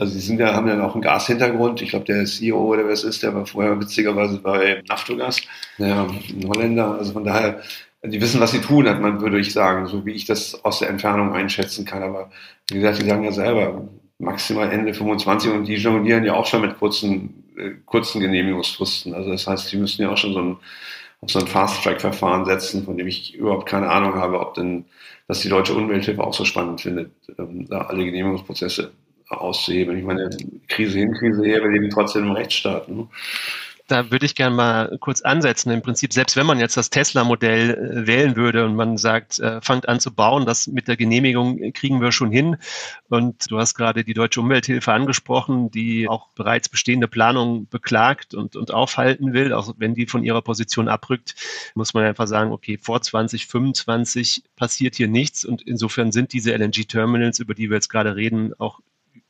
Also 0.00 0.14
sie 0.14 0.20
sind 0.20 0.38
ja, 0.40 0.54
haben 0.54 0.68
ja 0.68 0.82
auch 0.82 0.94
einen 0.94 1.02
Gashintergrund. 1.02 1.82
Ich 1.82 1.90
glaube, 1.90 2.06
der 2.06 2.24
CEO 2.24 2.58
oder 2.58 2.84
wer 2.84 2.92
es 2.92 3.04
ist, 3.04 3.22
der 3.22 3.34
war 3.34 3.44
vorher 3.44 3.78
witzigerweise 3.78 4.38
bei 4.38 4.82
Naftogas, 4.88 5.42
ja, 5.78 6.04
ein 6.04 6.48
Holländer. 6.48 6.98
Also 6.98 7.12
von 7.12 7.24
daher 7.24 7.62
die 8.04 8.20
wissen, 8.20 8.40
was 8.40 8.52
sie 8.52 8.60
tun, 8.60 8.88
hat 8.88 9.00
man, 9.00 9.20
würde 9.20 9.38
ich 9.38 9.52
sagen, 9.52 9.86
so 9.86 10.06
wie 10.06 10.12
ich 10.12 10.24
das 10.24 10.64
aus 10.64 10.78
der 10.78 10.88
Entfernung 10.88 11.32
einschätzen 11.32 11.84
kann. 11.84 12.02
Aber 12.02 12.30
wie 12.70 12.76
gesagt, 12.76 13.02
die 13.02 13.06
sagen 13.06 13.24
ja 13.24 13.32
selber, 13.32 13.88
maximal 14.18 14.70
Ende 14.70 14.94
25 14.94 15.50
und 15.52 15.64
die 15.66 15.76
jonglieren 15.76 16.24
ja 16.24 16.34
auch 16.34 16.46
schon 16.46 16.62
mit 16.62 16.78
kurzen, 16.78 17.44
äh, 17.56 17.70
kurzen 17.86 18.20
Genehmigungsfristen. 18.20 19.14
Also 19.14 19.30
das 19.30 19.46
heißt, 19.46 19.70
die 19.72 19.76
müssen 19.76 20.02
ja 20.02 20.10
auch 20.10 20.16
schon 20.16 20.32
so 20.32 20.40
ein, 20.40 20.56
auf 21.20 21.30
so 21.30 21.40
ein 21.40 21.46
Fast-Track-Verfahren 21.46 22.44
setzen, 22.44 22.84
von 22.84 22.96
dem 22.96 23.08
ich 23.08 23.34
überhaupt 23.34 23.68
keine 23.68 23.90
Ahnung 23.90 24.14
habe, 24.14 24.40
ob 24.40 24.54
denn, 24.54 24.84
dass 25.26 25.40
die 25.40 25.48
deutsche 25.48 25.74
Umwelthilfe 25.74 26.22
auch 26.22 26.34
so 26.34 26.44
spannend 26.44 26.80
findet, 26.80 27.10
ähm, 27.38 27.66
da 27.68 27.82
alle 27.82 28.04
Genehmigungsprozesse 28.04 28.92
auszuheben. 29.28 29.98
Ich 29.98 30.04
meine, 30.04 30.30
Krise 30.68 30.98
hin, 30.98 31.12
Krise 31.12 31.44
her, 31.44 31.62
wir 31.62 31.70
leben 31.70 31.90
trotzdem 31.90 32.24
im 32.24 32.32
Rechtsstaat. 32.32 32.88
Ne? 32.88 33.08
Da 33.88 34.10
würde 34.10 34.26
ich 34.26 34.34
gerne 34.34 34.54
mal 34.54 34.98
kurz 35.00 35.22
ansetzen. 35.22 35.70
Im 35.70 35.82
Prinzip, 35.82 36.12
selbst 36.12 36.36
wenn 36.36 36.46
man 36.46 36.60
jetzt 36.60 36.76
das 36.76 36.90
Tesla-Modell 36.90 37.70
äh, 37.70 38.06
wählen 38.06 38.36
würde 38.36 38.64
und 38.64 38.76
man 38.76 38.98
sagt, 38.98 39.38
äh, 39.38 39.60
fangt 39.62 39.88
an 39.88 39.98
zu 39.98 40.14
bauen, 40.14 40.46
das 40.46 40.66
mit 40.66 40.88
der 40.88 40.96
Genehmigung 40.96 41.72
kriegen 41.72 42.00
wir 42.00 42.12
schon 42.12 42.30
hin. 42.30 42.58
Und 43.08 43.50
du 43.50 43.58
hast 43.58 43.74
gerade 43.74 44.04
die 44.04 44.14
Deutsche 44.14 44.40
Umwelthilfe 44.40 44.92
angesprochen, 44.92 45.70
die 45.70 46.08
auch 46.08 46.28
bereits 46.34 46.68
bestehende 46.68 47.08
Planungen 47.08 47.66
beklagt 47.68 48.34
und, 48.34 48.56
und 48.56 48.72
aufhalten 48.72 49.32
will. 49.32 49.52
Auch 49.52 49.74
wenn 49.78 49.94
die 49.94 50.06
von 50.06 50.22
ihrer 50.22 50.42
Position 50.42 50.88
abrückt, 50.88 51.34
muss 51.74 51.94
man 51.94 52.04
einfach 52.04 52.26
sagen, 52.26 52.52
okay, 52.52 52.78
vor 52.80 53.00
2025 53.00 54.42
passiert 54.54 54.96
hier 54.96 55.08
nichts. 55.08 55.44
Und 55.44 55.62
insofern 55.62 56.12
sind 56.12 56.32
diese 56.34 56.52
LNG-Terminals, 56.54 57.38
über 57.38 57.54
die 57.54 57.70
wir 57.70 57.76
jetzt 57.76 57.88
gerade 57.88 58.16
reden, 58.16 58.52
auch 58.58 58.80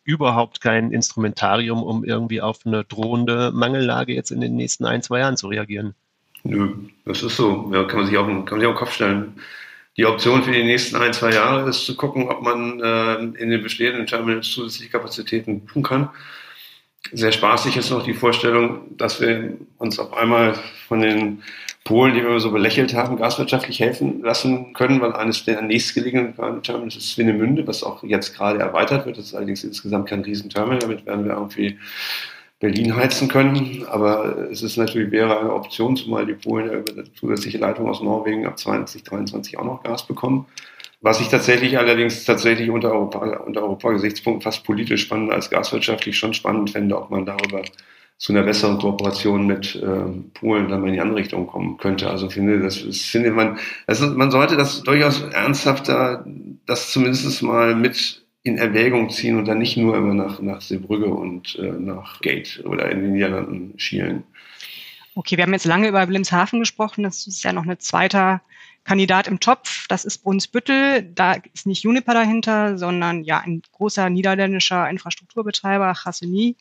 überhaupt 0.09 0.63
kein 0.63 0.91
Instrumentarium, 0.91 1.83
um 1.83 2.03
irgendwie 2.03 2.41
auf 2.41 2.61
eine 2.65 2.83
drohende 2.83 3.53
Mangellage 3.53 4.15
jetzt 4.15 4.31
in 4.31 4.41
den 4.41 4.57
nächsten 4.57 4.87
ein, 4.87 5.03
zwei 5.03 5.19
Jahren 5.19 5.37
zu 5.37 5.49
reagieren. 5.49 5.95
Nö, 6.45 6.71
das 7.05 7.23
ist 7.23 7.37
so. 7.37 7.71
Ja, 7.75 7.85
kann 7.85 8.01
man 8.01 8.07
sich 8.07 8.17
auch, 8.17 8.27
kann 8.27 8.45
man 8.53 8.61
sich 8.61 8.67
auf 8.67 8.75
den 8.75 8.79
Kopf 8.79 8.95
stellen. 8.95 9.35
Die 9.99 10.07
Option 10.07 10.43
für 10.43 10.53
die 10.53 10.65
nächsten 10.65 10.97
ein, 10.97 11.13
zwei 11.13 11.33
Jahre 11.33 11.69
ist 11.69 11.85
zu 11.85 11.95
gucken, 11.95 12.29
ob 12.29 12.41
man 12.41 12.81
äh, 12.81 13.17
in 13.43 13.51
den 13.51 13.63
bestehenden 13.63 14.07
Terminals 14.07 14.51
zusätzliche 14.51 14.91
Kapazitäten 14.91 15.67
buchen 15.67 15.83
kann. 15.83 16.09
Sehr 17.13 17.33
spaßig 17.33 17.77
ist 17.77 17.91
noch 17.91 18.03
die 18.03 18.15
Vorstellung, 18.15 18.97
dass 18.97 19.21
wir 19.21 19.59
uns 19.77 19.99
auf 19.99 20.15
einmal 20.15 20.55
von 20.87 21.01
den 21.01 21.43
Polen, 21.89 22.13
die 22.13 22.23
wir 22.23 22.39
so 22.39 22.51
belächelt 22.51 22.93
haben, 22.93 23.17
gaswirtschaftlich 23.17 23.81
helfen 23.81 24.21
lassen 24.23 24.75
können, 24.75 25.01
weil 25.01 25.15
eines 25.15 25.47
der 25.47 25.63
nächstgelegenen 25.63 26.35
Terminals 26.63 26.97
ist 26.97 27.13
Swinemünde, 27.13 27.67
was 27.67 27.83
auch 27.83 28.03
jetzt 28.03 28.37
gerade 28.37 28.59
erweitert 28.59 29.07
wird. 29.07 29.17
Das 29.17 29.25
ist 29.25 29.35
allerdings 29.35 29.65
insgesamt 29.65 30.07
kein 30.07 30.21
Riesenterminal, 30.21 30.81
damit 30.81 31.07
werden 31.07 31.25
wir 31.25 31.33
irgendwie 31.33 31.79
Berlin 32.61 32.95
heizen 32.95 33.29
können. 33.29 33.87
Aber 33.89 34.51
es 34.51 34.63
ist 34.63 34.77
natürlich 34.77 35.11
wäre 35.11 35.41
eine 35.41 35.51
Option, 35.51 35.97
zumal 35.97 36.27
die 36.27 36.35
Polen 36.35 36.67
ja 36.67 36.75
über 36.75 36.93
eine 36.93 37.11
zusätzliche 37.15 37.57
Leitung 37.57 37.89
aus 37.89 38.03
Norwegen 38.03 38.47
ab 38.47 38.59
2023 38.59 39.59
auch 39.59 39.65
noch 39.65 39.83
Gas 39.83 40.07
bekommen. 40.07 40.45
Was 41.01 41.23
ich 41.23 41.29
tatsächlich 41.29 41.79
allerdings 41.79 42.23
tatsächlich 42.27 42.69
unter 42.69 42.93
Europa, 42.93 43.21
unter 43.47 43.63
Europa-Gesichtspunkt 43.63 44.43
fast 44.43 44.63
politisch 44.63 45.05
spannend 45.05 45.33
als 45.33 45.49
gaswirtschaftlich 45.49 46.19
schon 46.19 46.35
spannend 46.35 46.69
fände, 46.69 47.01
ob 47.01 47.09
man 47.09 47.25
darüber 47.25 47.63
zu 48.19 48.33
einer 48.33 48.43
besseren 48.43 48.79
Kooperation 48.79 49.47
mit 49.47 49.77
äh, 49.77 49.87
Polen 50.35 50.69
dann 50.69 50.81
mal 50.81 50.89
in 50.89 50.95
die 50.95 51.01
andere 51.01 51.19
Richtung 51.19 51.47
kommen 51.47 51.79
könnte. 51.79 52.11
Also 52.11 52.29
finde, 52.29 52.61
das, 52.61 52.85
das 52.85 52.99
finde 53.03 53.31
man, 53.31 53.59
also 53.87 54.09
man 54.09 54.33
sollte 54.33 54.57
das 54.57 54.83
durchaus 54.83 55.23
ernsthafter, 55.23 56.27
das 56.67 56.91
zumindest 56.91 57.43
mal 57.43 57.77
mit 57.77 58.27
in 58.43 58.59
Erwägung 58.59 59.11
ziehen 59.11 59.39
und 59.39 59.47
dann 59.47 59.59
nicht 59.59 59.77
nur 59.77 59.97
immer 59.97 60.15
nach, 60.15 60.41
nach 60.41 60.61
Seebrügge 60.61 61.07
und 61.07 61.57
äh, 61.57 61.71
nach 61.71 62.21
Gate 62.21 62.63
oder 62.65 62.91
in 62.91 63.03
den 63.03 63.13
Niederlanden 63.13 63.79
schielen. 63.79 64.25
Okay, 65.15 65.37
wir 65.37 65.45
haben 65.45 65.53
jetzt 65.53 65.65
lange 65.65 65.89
über 65.89 66.07
Wilhelmshaven 66.07 66.59
gesprochen. 66.61 67.05
Das 67.05 67.27
ist 67.27 67.43
ja 67.45 67.53
noch 67.53 67.67
ein 67.67 67.79
zweiter 67.79 68.41
Kandidat 68.85 69.29
im 69.29 69.39
Topf. 69.39 69.87
Das 69.89 70.05
ist 70.05 70.19
Brunsbüttel. 70.19 71.03
Da 71.03 71.35
ist 71.53 71.67
nicht 71.67 71.85
Juniper 71.85 72.15
dahinter, 72.15 72.79
sondern 72.79 73.23
ja 73.23 73.41
ein 73.41 73.63
großer 73.73 74.11
niederländischer 74.11 74.89
Infrastrukturbetreiber, 74.89 75.95
Chasseny. 75.95 76.57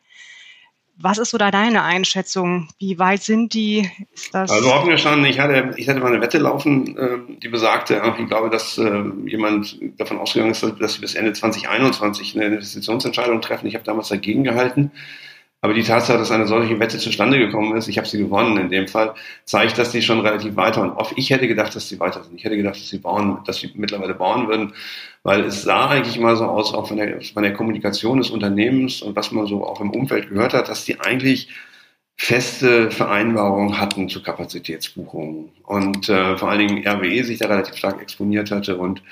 Was 1.00 1.18
ist 1.18 1.30
so 1.30 1.38
da 1.38 1.52
deine 1.52 1.84
Einschätzung? 1.84 2.68
Wie 2.78 2.98
weit 2.98 3.22
sind 3.22 3.54
die? 3.54 3.88
Ist 4.12 4.34
das 4.34 4.50
also 4.50 4.72
offen 4.72 4.90
gestanden, 4.90 5.26
ich 5.26 5.38
hatte, 5.38 5.72
ich 5.76 5.88
hatte 5.88 6.00
mal 6.00 6.12
eine 6.12 6.20
Wette 6.20 6.38
laufen, 6.38 6.96
äh, 6.96 7.18
die 7.40 7.48
besagte, 7.48 8.02
ich 8.18 8.26
glaube, 8.26 8.50
dass 8.50 8.78
äh, 8.78 9.04
jemand 9.26 9.78
davon 9.96 10.18
ausgegangen 10.18 10.50
ist, 10.50 10.64
dass 10.80 10.94
sie 10.94 11.00
bis 11.00 11.14
Ende 11.14 11.32
2021 11.32 12.34
eine 12.34 12.46
Investitionsentscheidung 12.46 13.40
treffen. 13.40 13.68
Ich 13.68 13.74
habe 13.74 13.84
damals 13.84 14.08
dagegen 14.08 14.42
gehalten. 14.42 14.90
Aber 15.60 15.74
die 15.74 15.82
Tatsache, 15.82 16.18
dass 16.18 16.30
eine 16.30 16.46
solche 16.46 16.78
Wette 16.78 16.98
zustande 16.98 17.36
gekommen 17.38 17.76
ist, 17.76 17.88
ich 17.88 17.98
habe 17.98 18.06
sie 18.06 18.18
gewonnen 18.18 18.58
in 18.58 18.70
dem 18.70 18.86
Fall, 18.86 19.14
zeigt, 19.44 19.76
dass 19.76 19.90
die 19.90 20.02
schon 20.02 20.20
relativ 20.20 20.54
weiter 20.54 20.82
und 20.82 20.92
oft, 20.92 21.14
ich 21.16 21.30
hätte 21.30 21.48
gedacht, 21.48 21.74
dass 21.74 21.88
sie 21.88 21.98
weiter 21.98 22.22
sind. 22.22 22.36
Ich 22.36 22.44
hätte 22.44 22.56
gedacht, 22.56 22.76
dass 22.76 22.88
sie 22.88 22.98
bauen, 22.98 23.38
dass 23.44 23.58
sie 23.58 23.72
mittlerweile 23.74 24.14
bauen 24.14 24.46
würden, 24.46 24.72
weil 25.24 25.44
es 25.44 25.62
sah 25.62 25.88
eigentlich 25.88 26.18
mal 26.20 26.36
so 26.36 26.44
aus, 26.44 26.72
auch 26.72 26.86
von 26.86 26.96
der, 26.96 27.20
von 27.22 27.42
der 27.42 27.54
Kommunikation 27.54 28.18
des 28.18 28.30
Unternehmens 28.30 29.02
und 29.02 29.16
was 29.16 29.32
man 29.32 29.46
so 29.46 29.66
auch 29.66 29.80
im 29.80 29.90
Umfeld 29.90 30.28
gehört 30.28 30.54
hat, 30.54 30.68
dass 30.68 30.84
die 30.84 31.00
eigentlich 31.00 31.48
feste 32.16 32.90
Vereinbarungen 32.90 33.80
hatten 33.80 34.08
zu 34.08 34.22
Kapazitätsbuchungen 34.22 35.50
und 35.64 36.08
äh, 36.08 36.36
vor 36.36 36.50
allen 36.50 36.66
Dingen 36.66 36.86
RWE 36.86 37.22
sich 37.24 37.38
da 37.38 37.46
relativ 37.46 37.76
stark 37.76 38.02
exponiert 38.02 38.50
hatte 38.50 38.76
und 38.76 39.02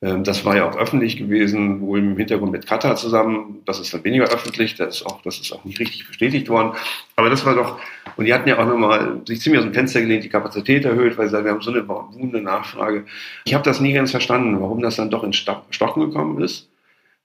das 0.00 0.44
war 0.44 0.56
ja 0.56 0.70
auch 0.70 0.76
öffentlich 0.76 1.16
gewesen, 1.16 1.80
wohl 1.80 1.98
im 1.98 2.16
Hintergrund 2.16 2.52
mit 2.52 2.66
Katar 2.66 2.94
zusammen. 2.94 3.62
Das 3.64 3.80
ist 3.80 3.92
dann 3.92 4.04
weniger 4.04 4.26
öffentlich, 4.26 4.76
das 4.76 4.98
ist 4.98 5.06
auch, 5.06 5.22
das 5.22 5.40
ist 5.40 5.52
auch 5.52 5.64
nicht 5.64 5.80
richtig 5.80 6.06
bestätigt 6.06 6.48
worden. 6.48 6.76
Aber 7.16 7.30
das 7.30 7.44
war 7.44 7.56
doch, 7.56 7.80
und 8.16 8.24
die 8.24 8.32
hatten 8.32 8.48
ja 8.48 8.60
auch 8.60 8.66
nochmal 8.66 9.22
sich 9.26 9.40
ziemlich 9.40 9.58
aus 9.58 9.64
dem 9.64 9.74
Fenster 9.74 10.00
gelehnt, 10.00 10.22
die 10.22 10.28
Kapazität 10.28 10.84
erhöht, 10.84 11.18
weil 11.18 11.26
sie 11.26 11.32
sagen, 11.32 11.46
wir 11.46 11.52
haben 11.52 11.62
so 11.62 11.72
eine 11.72 11.82
boomende 11.82 12.40
Nachfrage. 12.40 13.06
Ich 13.44 13.54
habe 13.54 13.64
das 13.64 13.80
nie 13.80 13.92
ganz 13.92 14.12
verstanden, 14.12 14.60
warum 14.60 14.82
das 14.82 14.94
dann 14.94 15.10
doch 15.10 15.24
in 15.24 15.32
Stocken 15.32 16.00
gekommen 16.00 16.40
ist. 16.42 16.68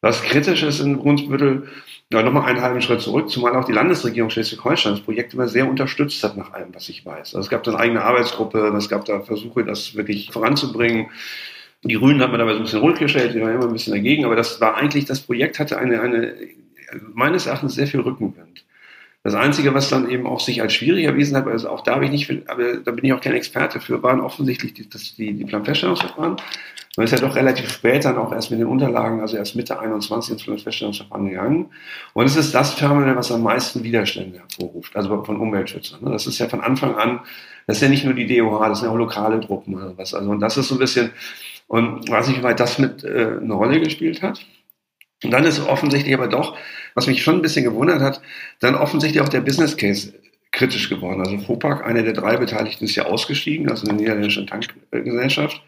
Was 0.01 0.23
kritisch 0.23 0.63
ist 0.63 0.79
in 0.79 0.97
Brunsbüttel, 0.97 1.69
ja, 2.11 2.23
nochmal 2.23 2.45
einen 2.45 2.61
halben 2.61 2.81
Schritt 2.81 3.01
zurück, 3.01 3.29
zumal 3.29 3.55
auch 3.55 3.65
die 3.65 3.71
Landesregierung 3.71 4.31
Schleswig-Holstein 4.31 4.93
das 4.93 5.01
Projekt 5.01 5.33
immer 5.33 5.47
sehr 5.47 5.69
unterstützt 5.69 6.23
hat, 6.23 6.37
nach 6.37 6.53
allem, 6.53 6.73
was 6.73 6.89
ich 6.89 7.05
weiß. 7.05 7.35
Also 7.35 7.39
es 7.39 7.49
gab 7.49 7.63
dann 7.63 7.75
eigene 7.75 8.03
Arbeitsgruppe, 8.03 8.73
es 8.75 8.89
gab 8.89 9.05
da 9.05 9.21
Versuche, 9.21 9.63
das 9.63 9.95
wirklich 9.95 10.31
voranzubringen. 10.31 11.11
Die 11.83 11.95
Grünen 11.95 12.21
hat 12.21 12.29
man 12.29 12.39
dabei 12.39 12.53
so 12.53 12.59
ein 12.59 12.63
bisschen 12.63 12.79
ruhig 12.79 12.97
gestellt, 12.97 13.35
die 13.35 13.41
waren 13.41 13.55
immer 13.55 13.67
ein 13.67 13.73
bisschen 13.73 13.93
dagegen, 13.93 14.25
aber 14.25 14.35
das 14.35 14.61
war 14.61 14.75
eigentlich, 14.77 15.05
das 15.05 15.19
Projekt 15.19 15.59
hatte 15.59 15.77
eine, 15.77 16.01
eine 16.01 16.33
meines 17.13 17.45
Erachtens 17.45 17.75
sehr 17.75 17.87
viel 17.87 17.99
Rückenwind. 17.99 18.63
Das 19.23 19.35
Einzige, 19.35 19.73
was 19.73 19.89
dann 19.89 20.09
eben 20.09 20.27
auch 20.27 20.41
sich 20.41 20.61
als 20.61 20.73
schwierig 20.73 21.05
erwiesen 21.05 21.37
hat, 21.37 21.47
also 21.47 21.69
auch 21.69 21.81
da 21.81 22.01
ich 22.01 22.11
nicht, 22.11 22.29
aber 22.49 22.77
da 22.77 22.91
bin 22.91 23.05
ich 23.05 23.13
auch 23.13 23.21
kein 23.21 23.33
Experte 23.33 23.79
für, 23.79 24.03
waren 24.03 24.19
offensichtlich 24.19 24.73
die, 24.73 24.87
die, 25.17 25.33
die 25.33 25.45
Planfeststellungsverfahren. 25.45 26.35
Man 26.97 27.05
ist 27.05 27.11
ja 27.11 27.19
doch 27.19 27.35
relativ 27.35 27.71
spät 27.71 28.03
dann 28.03 28.17
auch 28.17 28.33
erst 28.33 28.51
mit 28.51 28.59
den 28.59 28.67
Unterlagen, 28.67 29.21
also 29.21 29.37
erst 29.37 29.55
Mitte 29.55 29.79
21 29.79 30.33
ins 30.33 30.43
Planfeststellungsverfahren 30.43 31.29
gegangen. 31.29 31.67
Und 32.13 32.25
es 32.25 32.35
ist 32.35 32.53
das 32.53 32.75
Terminal, 32.75 33.15
was 33.15 33.31
am 33.31 33.43
meisten 33.43 33.81
Widerstände 33.83 34.39
hervorruft, 34.39 34.93
also 34.95 35.23
von 35.23 35.37
Umweltschützern. 35.39 36.03
Ne? 36.03 36.11
Das 36.11 36.27
ist 36.27 36.37
ja 36.39 36.49
von 36.49 36.59
Anfang 36.59 36.95
an, 36.95 37.21
das 37.65 37.77
ist 37.77 37.83
ja 37.83 37.89
nicht 37.89 38.03
nur 38.03 38.13
die 38.13 38.27
DOH, 38.27 38.67
das 38.67 38.79
sind 38.79 38.87
ja 38.87 38.93
auch 38.93 38.97
lokale 38.97 39.39
Truppen 39.39 39.75
oder 39.75 39.97
was. 39.97 40.13
Also, 40.13 40.29
und 40.29 40.41
das 40.41 40.57
ist 40.57 40.67
so 40.67 40.75
ein 40.75 40.79
bisschen, 40.79 41.11
und 41.73 42.07
weiß 42.07 42.27
nicht, 42.27 42.37
wie 42.37 42.43
weit 42.43 42.59
das 42.59 42.77
mit 42.77 43.03
äh, 43.03 43.31
eine 43.41 43.55
Rolle 43.55 43.79
gespielt 43.79 44.21
hat. 44.21 44.45
Und 45.23 45.31
dann 45.31 45.43
ist 45.43 45.59
offensichtlich 45.59 46.13
aber 46.13 46.27
doch, 46.27 46.55
was 46.93 47.07
mich 47.07 47.23
schon 47.23 47.37
ein 47.37 47.41
bisschen 47.41 47.63
gewundert 47.63 47.99
hat, 47.99 48.21
dann 48.59 48.75
offensichtlich 48.75 49.23
auch 49.23 49.29
der 49.29 49.41
Business 49.41 49.75
Case 49.75 50.13
kritisch 50.51 50.87
geworden. 50.87 51.21
Also 51.21 51.39
FOPAC, 51.39 51.83
einer 51.83 52.03
der 52.03 52.13
drei 52.13 52.37
Beteiligten, 52.37 52.85
ist 52.85 52.93
ja 52.93 53.05
ausgestiegen, 53.05 53.71
also 53.71 53.87
eine 53.87 53.97
niederländische 53.97 54.45
Tankgesellschaft. 54.45 55.63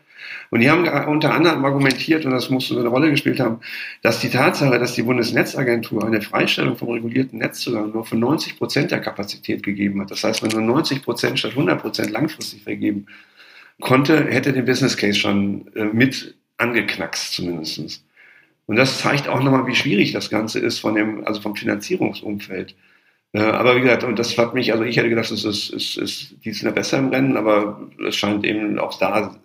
Und 0.52 0.60
die 0.60 0.70
haben 0.70 0.88
unter 1.08 1.34
anderem 1.34 1.66
argumentiert, 1.66 2.24
und 2.24 2.34
das 2.34 2.52
muss 2.52 2.72
eine 2.72 2.86
Rolle 2.86 3.10
gespielt 3.10 3.40
haben, 3.40 3.62
dass 4.04 4.20
die 4.20 4.30
Tatsache, 4.30 4.78
dass 4.78 4.94
die 4.94 5.02
Bundesnetzagentur 5.02 6.06
eine 6.06 6.22
Freistellung 6.22 6.78
vom 6.78 6.92
regulierten 6.92 7.40
Netzzugang 7.40 7.94
nur 7.94 8.06
für 8.06 8.16
90 8.16 8.60
Prozent 8.60 8.92
der 8.92 9.02
Kapazität 9.02 9.64
gegeben 9.64 10.02
hat. 10.02 10.12
Das 10.12 10.24
heißt, 10.24 10.44
wenn 10.44 10.52
nur 10.52 10.62
90 10.62 11.02
Prozent 11.02 11.40
statt 11.40 11.52
100 11.52 11.82
Prozent 11.82 12.12
langfristig 12.12 12.62
vergeben 12.62 13.08
konnte, 13.82 14.26
hätte 14.26 14.54
den 14.54 14.66
Business 14.66 14.98
Case 14.98 15.20
schon 15.20 15.72
äh, 15.76 15.86
mit 15.86 16.36
angeknackst 16.58 17.34
zumindestens. 17.34 18.06
Und 18.68 18.78
das 18.78 19.00
zeigt 19.00 19.28
auch 19.28 19.44
nochmal, 19.44 19.68
wie 19.68 19.76
schwierig 19.76 20.12
das 20.12 20.30
Ganze 20.30 20.60
ist 20.60 20.80
von 20.80 20.96
dem, 20.96 21.26
also 21.26 21.42
vom 21.42 21.56
Finanzierungsumfeld. 21.56 22.76
Äh, 23.34 23.42
aber 23.42 23.76
wie 23.76 23.82
gesagt, 23.82 24.04
und 24.04 24.18
das 24.18 24.38
hat 24.38 24.54
mich, 24.54 24.72
also 24.72 24.84
ich 24.84 24.98
hätte 24.98 25.10
gedacht, 25.10 25.30
es 25.30 25.44
ist, 25.44 25.70
ist, 25.70 25.98
ist, 25.98 26.36
die 26.44 26.52
sind 26.52 26.68
ja 26.68 26.72
besser 26.72 26.98
im 26.98 27.10
Rennen, 27.10 27.38
aber 27.38 27.90
es 28.08 28.16
scheint 28.16 28.46
eben 28.46 28.80
auch 28.80 28.98
da 28.98 29.36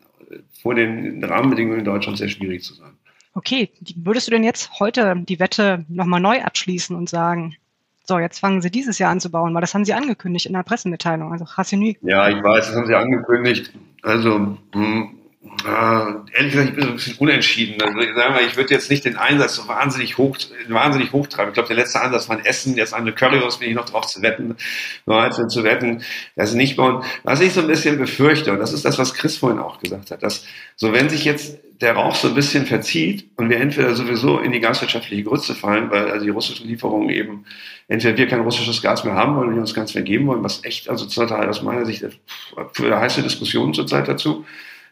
vor 0.63 0.75
den 0.75 1.23
Rahmenbedingungen 1.23 1.81
in 1.81 1.85
Deutschland 1.85 2.19
sehr 2.19 2.29
schwierig 2.29 2.63
zu 2.63 2.75
sein. 2.75 2.93
Okay, 3.35 3.71
würdest 3.97 4.27
du 4.27 4.33
denn 4.33 4.45
jetzt 4.45 4.81
heute 4.81 5.23
die 5.29 5.39
Wette 5.39 5.85
nochmal 5.89 6.21
neu 6.21 6.41
abschließen 6.43 6.97
und 6.97 7.09
sagen, 7.09 7.57
so, 8.05 8.19
jetzt 8.19 8.41
fangen 8.41 8.61
Sie 8.61 8.71
dieses 8.71 8.99
Jahr 8.99 9.11
an 9.11 9.21
zu 9.21 9.31
bauen, 9.31 9.55
weil 9.55 9.61
das 9.61 9.75
haben 9.75 9.85
Sie 9.85 9.95
angekündigt 9.95 10.47
in 10.47 10.53
der 10.53 10.63
Pressemitteilung. 10.63 11.33
Also 11.33 11.47
Hassinu. 11.47 11.93
Ja, 12.03 12.29
ich 12.29 12.43
weiß, 12.43 12.67
das 12.67 12.77
haben 12.77 12.87
Sie 12.87 12.95
angekündigt. 12.95 13.73
Also, 14.03 14.57
mh, 14.75 15.11
äh, 15.43 16.37
ehrlich 16.37 16.53
gesagt, 16.53 16.69
ich 16.69 16.75
bin 16.75 16.85
so 16.85 16.91
ein 16.91 16.97
bisschen 16.97 17.17
unentschieden. 17.17 17.81
Also, 17.81 17.95
mal, 17.95 18.43
ich 18.47 18.57
würde 18.57 18.75
jetzt 18.75 18.91
nicht 18.91 19.07
den 19.07 19.17
Einsatz 19.17 19.57
so 19.57 19.67
wahnsinnig 19.69 20.19
hoch, 20.19 20.37
wahnsinnig 20.69 21.13
hochtreiben. 21.13 21.51
Ich 21.51 21.55
glaube, 21.55 21.69
der 21.69 21.77
letzte 21.77 22.03
Ansatz 22.03 22.29
war 22.29 22.37
ein 22.37 22.45
Essen, 22.45 22.77
jetzt 22.77 22.93
eine 22.93 23.13
Currywurst 23.13 23.59
bin 23.59 23.71
ich 23.71 23.75
noch 23.75 23.89
drauf 23.89 24.07
zu 24.07 24.21
wetten, 24.21 24.57
einzeln 25.07 25.49
zu 25.49 25.65
wetten, 25.65 26.03
das 26.37 26.53
nicht 26.53 26.77
bauen. 26.77 27.05
Was 27.23 27.41
ich 27.41 27.55
so 27.55 27.63
ein 27.63 27.69
bisschen 27.69 27.97
befürchte, 27.97 28.53
und 28.53 28.59
das 28.59 28.75
ist 28.75 28.85
das, 28.85 28.99
was 28.99 29.15
Chris 29.15 29.39
vorhin 29.39 29.59
auch 29.59 29.81
gesagt 29.81 30.11
hat, 30.11 30.23
dass 30.23 30.45
so 30.77 30.93
wenn 30.93 31.09
sich 31.09 31.25
jetzt 31.25 31.59
der 31.81 31.95
Rauch 31.95 32.15
so 32.15 32.29
ein 32.29 32.35
bisschen 32.35 32.67
verzieht 32.67 33.31
und 33.37 33.49
wir 33.49 33.59
entweder 33.59 33.95
sowieso 33.95 34.39
in 34.39 34.53
die 34.53 34.61
gaswirtschaftliche 34.61 35.23
Grütze 35.23 35.55
fallen, 35.55 35.91
weil 35.91 36.11
also 36.11 36.25
die 36.27 36.31
russischen 36.31 36.69
Lieferungen 36.69 37.09
eben 37.09 37.47
entweder 37.89 38.19
wir 38.19 38.29
kein 38.29 38.41
russisches 38.41 38.83
Gas 38.83 39.05
mehr 39.05 39.15
haben 39.15 39.37
wollen 39.37 39.49
und 39.49 39.55
wir 39.55 39.63
uns 39.63 39.73
ganz 39.73 39.93
vergeben 39.93 40.27
wollen, 40.27 40.45
was 40.45 40.63
echt 40.65 40.91
also 40.91 41.07
total 41.07 41.49
aus 41.49 41.63
meiner 41.63 41.87
Sicht 41.87 42.05
für 42.73 42.87
eine 42.87 43.01
heiße 43.01 43.23
Diskussion 43.23 43.73
zurzeit 43.73 44.07
dazu 44.07 44.45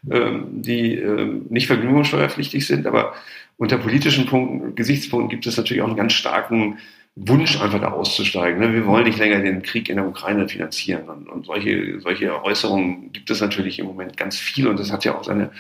die 0.03 0.95
ähm, 0.95 1.47
nicht 1.51 1.67
vergnügungssteuerpflichtig 1.67 2.67
sind. 2.67 2.87
Aber 2.87 3.15
unter 3.57 3.79
politischen 3.79 4.27
Punkten, 4.27 4.75
Gesichtspunkten 4.75 5.29
gibt 5.29 5.47
es 5.47 5.57
natürlich 5.57 5.83
auch 5.83 5.89
einen 5.89 5.97
ganz 5.97 6.13
starken 6.13 6.79
Wunsch, 7.17 7.61
einfach 7.61 7.81
da 7.81 7.89
auszusteigen. 7.89 8.61
Ne? 8.61 8.73
Wir 8.73 8.87
wollen 8.87 9.05
nicht 9.05 9.19
länger 9.19 9.41
den 9.41 9.63
Krieg 9.63 9.89
in 9.89 9.97
der 9.97 10.07
Ukraine 10.07 10.49
finanzieren. 10.49 11.09
Und, 11.09 11.47
solche, 11.47 12.01
solche 12.01 12.45
Äußerungen 12.45 13.11
gibt 13.13 13.31
es 13.31 13.41
natürlich 13.41 13.81
im 13.81 13.87
Moment 13.87 14.17
ganz 14.17 14.39
viel. 14.39 14.69
Und 14.69 14.79
das 14.79 14.93
hat 14.93 15.05
ja 15.05 15.17
auch 15.17 15.25
seine 15.25 15.51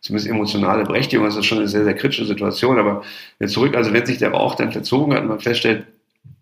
zumindest 0.00 0.30
emotionale 0.30 0.84
Berechtigung. 0.84 1.26
Das 1.26 1.36
ist 1.36 1.44
schon 1.44 1.58
eine 1.58 1.68
sehr, 1.68 1.84
sehr 1.84 1.94
kritische 1.94 2.24
Situation. 2.24 2.78
Aber 2.78 3.02
zurück, 3.46 3.76
also 3.76 3.92
wenn 3.92 4.06
sich 4.06 4.18
der 4.18 4.30
Rauch 4.30 4.54
dann 4.54 4.72
verzogen 4.72 5.12
hat 5.14 5.22
und 5.22 5.28
man 5.28 5.40
feststellt, 5.40 5.86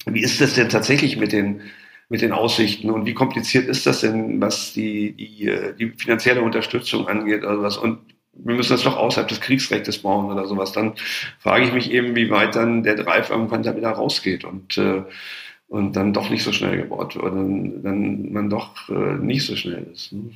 wie 0.06 0.20
ist 0.20 0.40
das 0.40 0.54
denn 0.54 0.68
tatsächlich 0.68 1.16
mit 1.16 1.32
den 1.32 1.62
mit 2.10 2.20
den 2.20 2.32
Aussichten 2.32 2.90
und 2.90 3.06
wie 3.06 3.14
kompliziert 3.14 3.68
ist 3.68 3.86
das 3.86 4.00
denn, 4.00 4.40
was 4.40 4.74
die, 4.74 5.12
die, 5.12 5.48
äh, 5.48 5.74
die 5.74 5.90
finanzielle 5.96 6.42
Unterstützung 6.42 7.08
angeht 7.08 7.44
oder 7.44 7.62
was 7.62 7.78
und 7.78 8.00
wir 8.32 8.54
müssen 8.54 8.72
das 8.72 8.82
doch 8.82 8.96
außerhalb 8.96 9.28
des 9.28 9.40
Kriegsrechts 9.40 9.98
bauen 9.98 10.30
oder 10.30 10.46
sowas, 10.46 10.72
dann 10.72 10.94
frage 11.38 11.64
ich 11.64 11.72
mich 11.72 11.90
eben, 11.90 12.14
wie 12.14 12.30
weit 12.30 12.56
dann 12.56 12.82
der 12.82 12.96
Drive 12.96 13.30
irgendwann 13.30 13.62
da 13.62 13.76
wieder 13.76 13.90
rausgeht 13.90 14.44
und, 14.44 14.76
äh, 14.76 15.02
und 15.68 15.94
dann 15.94 16.12
doch 16.12 16.30
nicht 16.30 16.42
so 16.42 16.52
schnell 16.52 16.76
gebaut 16.76 17.14
wird, 17.14 17.32
dann, 17.32 17.82
dann 17.82 18.32
man 18.32 18.50
doch 18.50 18.88
äh, 18.88 19.18
nicht 19.18 19.46
so 19.46 19.56
schnell 19.56 19.86
ist. 19.92 20.12
Ne? 20.12 20.30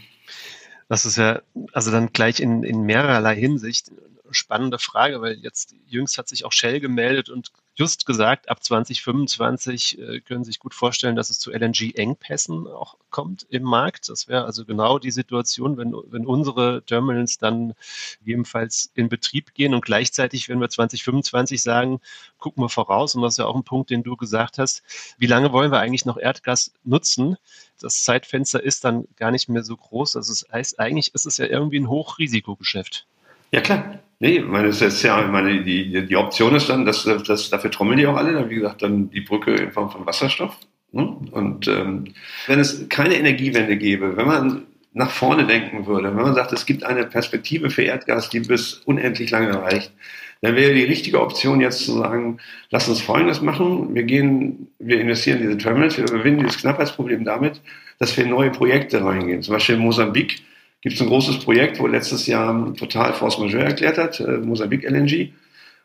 Das 0.88 1.06
ist 1.06 1.16
ja 1.16 1.40
also 1.72 1.90
dann 1.90 2.10
gleich 2.12 2.40
in, 2.40 2.62
in 2.62 2.82
mehrerlei 2.82 3.34
Hinsicht 3.34 3.90
spannende 4.30 4.78
Frage, 4.78 5.20
weil 5.20 5.38
jetzt 5.38 5.74
jüngst 5.86 6.18
hat 6.18 6.28
sich 6.28 6.44
auch 6.44 6.52
Shell 6.52 6.80
gemeldet 6.80 7.28
und 7.28 7.52
just 7.76 8.06
gesagt, 8.06 8.48
ab 8.48 8.62
2025 8.62 9.98
äh, 9.98 10.20
können 10.20 10.44
Sie 10.44 10.52
sich 10.52 10.60
gut 10.60 10.74
vorstellen, 10.74 11.16
dass 11.16 11.30
es 11.30 11.40
zu 11.40 11.50
LNG-Engpässen 11.50 12.68
auch 12.68 12.96
kommt 13.10 13.46
im 13.50 13.64
Markt. 13.64 14.08
Das 14.08 14.28
wäre 14.28 14.44
also 14.44 14.64
genau 14.64 14.98
die 15.00 15.10
Situation, 15.10 15.76
wenn, 15.76 15.92
wenn 15.92 16.24
unsere 16.24 16.84
Terminals 16.86 17.38
dann 17.38 17.74
gegebenenfalls 18.20 18.92
in 18.94 19.08
Betrieb 19.08 19.54
gehen 19.54 19.74
und 19.74 19.84
gleichzeitig, 19.84 20.48
wenn 20.48 20.60
wir 20.60 20.68
2025 20.68 21.62
sagen, 21.62 22.00
gucken 22.38 22.62
wir 22.62 22.68
voraus, 22.68 23.14
und 23.16 23.22
das 23.22 23.34
ist 23.34 23.38
ja 23.38 23.46
auch 23.46 23.56
ein 23.56 23.64
Punkt, 23.64 23.90
den 23.90 24.04
du 24.04 24.16
gesagt 24.16 24.58
hast, 24.58 24.82
wie 25.18 25.26
lange 25.26 25.52
wollen 25.52 25.72
wir 25.72 25.80
eigentlich 25.80 26.04
noch 26.04 26.16
Erdgas 26.16 26.72
nutzen? 26.84 27.36
Das 27.80 28.04
Zeitfenster 28.04 28.62
ist 28.62 28.84
dann 28.84 29.08
gar 29.16 29.32
nicht 29.32 29.48
mehr 29.48 29.64
so 29.64 29.76
groß. 29.76 30.14
Also 30.16 30.32
das 30.32 30.46
heißt, 30.52 30.78
eigentlich 30.78 31.12
ist 31.14 31.26
es 31.26 31.38
ja 31.38 31.46
irgendwie 31.46 31.80
ein 31.80 31.88
Hochrisikogeschäft. 31.88 33.06
Ja, 33.54 33.60
klar. 33.60 34.00
Nee, 34.18 34.40
meine, 34.40 34.66
das 34.66 34.82
ist 34.82 35.04
ja, 35.04 35.24
meine, 35.28 35.62
die, 35.62 36.06
die 36.06 36.16
Option 36.16 36.56
ist 36.56 36.68
dann, 36.68 36.84
dass, 36.84 37.04
dass 37.04 37.50
dafür 37.50 37.70
trommeln 37.70 37.98
die 37.98 38.06
auch 38.08 38.16
alle, 38.16 38.32
dann, 38.32 38.50
wie 38.50 38.56
gesagt, 38.56 38.82
dann 38.82 39.10
die 39.10 39.20
Brücke 39.20 39.52
in 39.54 39.70
Form 39.70 39.90
von 39.90 40.04
Wasserstoff. 40.06 40.56
Ne? 40.90 41.16
Und 41.30 41.68
ähm, 41.68 42.14
wenn 42.48 42.58
es 42.58 42.88
keine 42.88 43.14
Energiewende 43.14 43.76
gäbe, 43.76 44.16
wenn 44.16 44.26
man 44.26 44.62
nach 44.92 45.10
vorne 45.10 45.46
denken 45.46 45.86
würde, 45.86 46.08
wenn 46.16 46.24
man 46.24 46.34
sagt, 46.34 46.52
es 46.52 46.66
gibt 46.66 46.82
eine 46.82 47.04
Perspektive 47.04 47.70
für 47.70 47.82
Erdgas, 47.82 48.28
die 48.28 48.40
bis 48.40 48.74
unendlich 48.86 49.30
lange 49.30 49.54
reicht, 49.62 49.92
dann 50.40 50.56
wäre 50.56 50.74
die 50.74 50.84
richtige 50.84 51.20
Option 51.20 51.60
jetzt 51.60 51.84
zu 51.84 51.96
sagen, 51.96 52.38
lass 52.70 52.88
uns 52.88 53.00
Folgendes 53.02 53.40
machen. 53.40 53.94
Wir 53.94 54.02
gehen, 54.02 54.66
wir 54.80 55.00
investieren 55.00 55.38
in 55.38 55.46
diese 55.46 55.58
Terminals, 55.58 55.96
wir 55.96 56.08
überwinden 56.08 56.40
dieses 56.40 56.60
Knappheitsproblem 56.60 57.24
damit, 57.24 57.60
dass 58.00 58.16
wir 58.16 58.24
in 58.24 58.30
neue 58.30 58.50
Projekte 58.50 59.04
reingehen. 59.04 59.42
Zum 59.42 59.54
Beispiel 59.54 59.76
in 59.76 59.82
Mosambik 59.82 60.42
gibt 60.84 60.96
es 60.96 61.00
ein 61.00 61.08
großes 61.08 61.38
Projekt, 61.38 61.80
wo 61.80 61.86
letztes 61.86 62.26
Jahr 62.26 62.74
total 62.74 63.14
Force 63.14 63.38
Majeure 63.38 63.64
erklärt 63.64 63.96
hat, 63.96 64.20
äh, 64.20 64.36
Mosambik 64.36 64.84
LNG. 64.84 65.32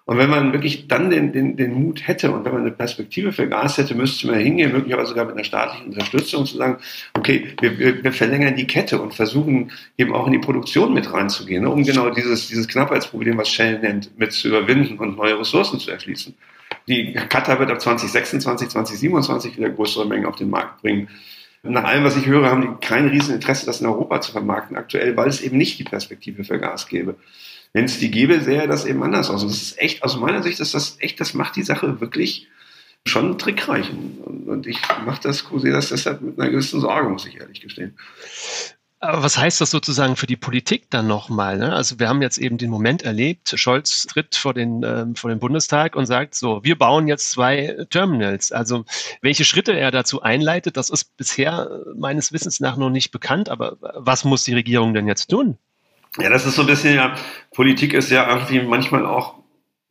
Und 0.03 0.17
wenn 0.17 0.29
man 0.29 0.51
wirklich 0.51 0.87
dann 0.87 1.09
den, 1.09 1.31
den, 1.31 1.55
den 1.55 1.71
Mut 1.71 2.05
hätte 2.05 2.31
und 2.31 2.43
wenn 2.43 2.51
man 2.51 2.61
eine 2.61 2.71
Perspektive 2.71 3.31
für 3.31 3.47
Gas 3.47 3.77
hätte, 3.77 3.95
müsste 3.95 4.27
man 4.27 4.39
hingehen, 4.39 4.73
möglicherweise 4.73 5.09
sogar 5.09 5.25
mit 5.25 5.35
einer 5.35 5.43
staatlichen 5.45 5.87
Unterstützung 5.87 6.45
zu 6.45 6.57
sagen, 6.57 6.79
okay, 7.13 7.47
wir, 7.61 7.79
wir, 7.79 8.03
wir 8.03 8.11
verlängern 8.11 8.55
die 8.55 8.67
Kette 8.67 8.99
und 8.99 9.13
versuchen 9.13 9.71
eben 9.97 10.13
auch 10.13 10.25
in 10.25 10.33
die 10.33 10.39
Produktion 10.39 10.93
mit 10.93 11.13
reinzugehen, 11.13 11.63
ne, 11.63 11.69
um 11.69 11.83
genau 11.83 12.09
dieses, 12.09 12.47
dieses 12.47 12.67
Knappheitsproblem, 12.67 13.37
was 13.37 13.49
Shell 13.49 13.79
nennt, 13.79 14.17
mit 14.19 14.33
zu 14.33 14.49
überwinden 14.49 14.97
und 14.97 15.15
neue 15.15 15.39
Ressourcen 15.39 15.79
zu 15.79 15.91
erschließen. 15.91 16.33
Die 16.89 17.13
Qatar 17.13 17.59
wird 17.59 17.71
ab 17.71 17.79
2026, 17.79 18.69
2027 18.69 19.57
wieder 19.57 19.69
größere 19.69 20.07
Mengen 20.07 20.25
auf 20.25 20.35
den 20.35 20.49
Markt 20.49 20.81
bringen. 20.81 21.07
Nach 21.63 21.83
allem, 21.83 22.03
was 22.03 22.15
ich 22.15 22.25
höre, 22.25 22.49
haben 22.49 22.61
die 22.61 22.85
kein 22.85 23.07
Rieseninteresse, 23.07 23.65
das 23.65 23.81
in 23.81 23.87
Europa 23.87 24.21
zu 24.21 24.31
vermarkten 24.31 24.77
aktuell, 24.77 25.17
weil 25.17 25.27
es 25.27 25.41
eben 25.41 25.57
nicht 25.57 25.77
die 25.77 25.83
Perspektive 25.83 26.43
für 26.43 26.59
Gas 26.59 26.87
gäbe. 26.87 27.15
Wenn 27.73 27.85
es 27.85 27.99
die 27.99 28.11
gäbe, 28.11 28.39
sähe 28.41 28.67
das 28.67 28.85
eben 28.85 29.03
anders 29.03 29.29
aus. 29.29 29.43
Und 29.43 29.51
das 29.51 29.61
ist 29.61 29.79
echt, 29.79 30.03
aus 30.03 30.17
meiner 30.17 30.41
Sicht 30.41 30.59
ist 30.59 30.73
das 30.73 30.97
echt, 30.99 31.19
das 31.19 31.33
macht 31.33 31.55
die 31.55 31.63
Sache 31.63 31.99
wirklich 31.99 32.47
schon 33.05 33.37
trickreich. 33.37 33.91
Und 34.25 34.67
ich 34.67 34.79
mache 35.05 35.21
das, 35.21 35.45
sehe 35.57 35.71
das 35.71 35.89
deshalb 35.89 36.21
mit 36.21 36.39
einer 36.39 36.49
gewissen 36.49 36.79
Sorge, 36.79 37.09
muss 37.09 37.25
ich 37.25 37.39
ehrlich 37.39 37.61
gestehen. 37.61 37.97
Aber 39.01 39.23
was 39.23 39.37
heißt 39.37 39.61
das 39.61 39.71
sozusagen 39.71 40.17
für 40.17 40.27
die 40.27 40.35
Politik 40.35 40.89
dann 40.89 41.07
nochmal? 41.07 41.57
Ne? 41.57 41.73
Also 41.73 41.99
wir 41.99 42.09
haben 42.09 42.21
jetzt 42.21 42.37
eben 42.37 42.57
den 42.57 42.69
Moment 42.69 43.03
erlebt, 43.03 43.53
Scholz 43.55 44.05
tritt 44.07 44.35
vor 44.35 44.53
den, 44.53 44.83
ähm, 44.83 45.15
vor 45.15 45.29
den 45.29 45.39
Bundestag 45.39 45.95
und 45.95 46.05
sagt 46.05 46.35
so, 46.35 46.61
wir 46.65 46.77
bauen 46.77 47.07
jetzt 47.07 47.31
zwei 47.31 47.77
Terminals. 47.89 48.51
Also 48.51 48.83
welche 49.21 49.45
Schritte 49.45 49.71
er 49.71 49.91
dazu 49.91 50.21
einleitet, 50.21 50.75
das 50.75 50.89
ist 50.89 51.15
bisher 51.15 51.69
meines 51.95 52.33
Wissens 52.33 52.59
nach 52.59 52.75
noch 52.75 52.89
nicht 52.89 53.11
bekannt. 53.11 53.47
Aber 53.47 53.77
was 53.79 54.25
muss 54.25 54.43
die 54.43 54.53
Regierung 54.53 54.93
denn 54.93 55.07
jetzt 55.07 55.27
tun? 55.27 55.57
Ja, 56.17 56.29
das 56.29 56.45
ist 56.45 56.55
so 56.55 56.61
ein 56.61 56.67
bisschen 56.67 56.95
ja, 56.95 57.15
Politik 57.51 57.93
ist 57.93 58.11
ja 58.11 58.27
irgendwie 58.27 58.61
manchmal 58.61 59.05
auch 59.05 59.35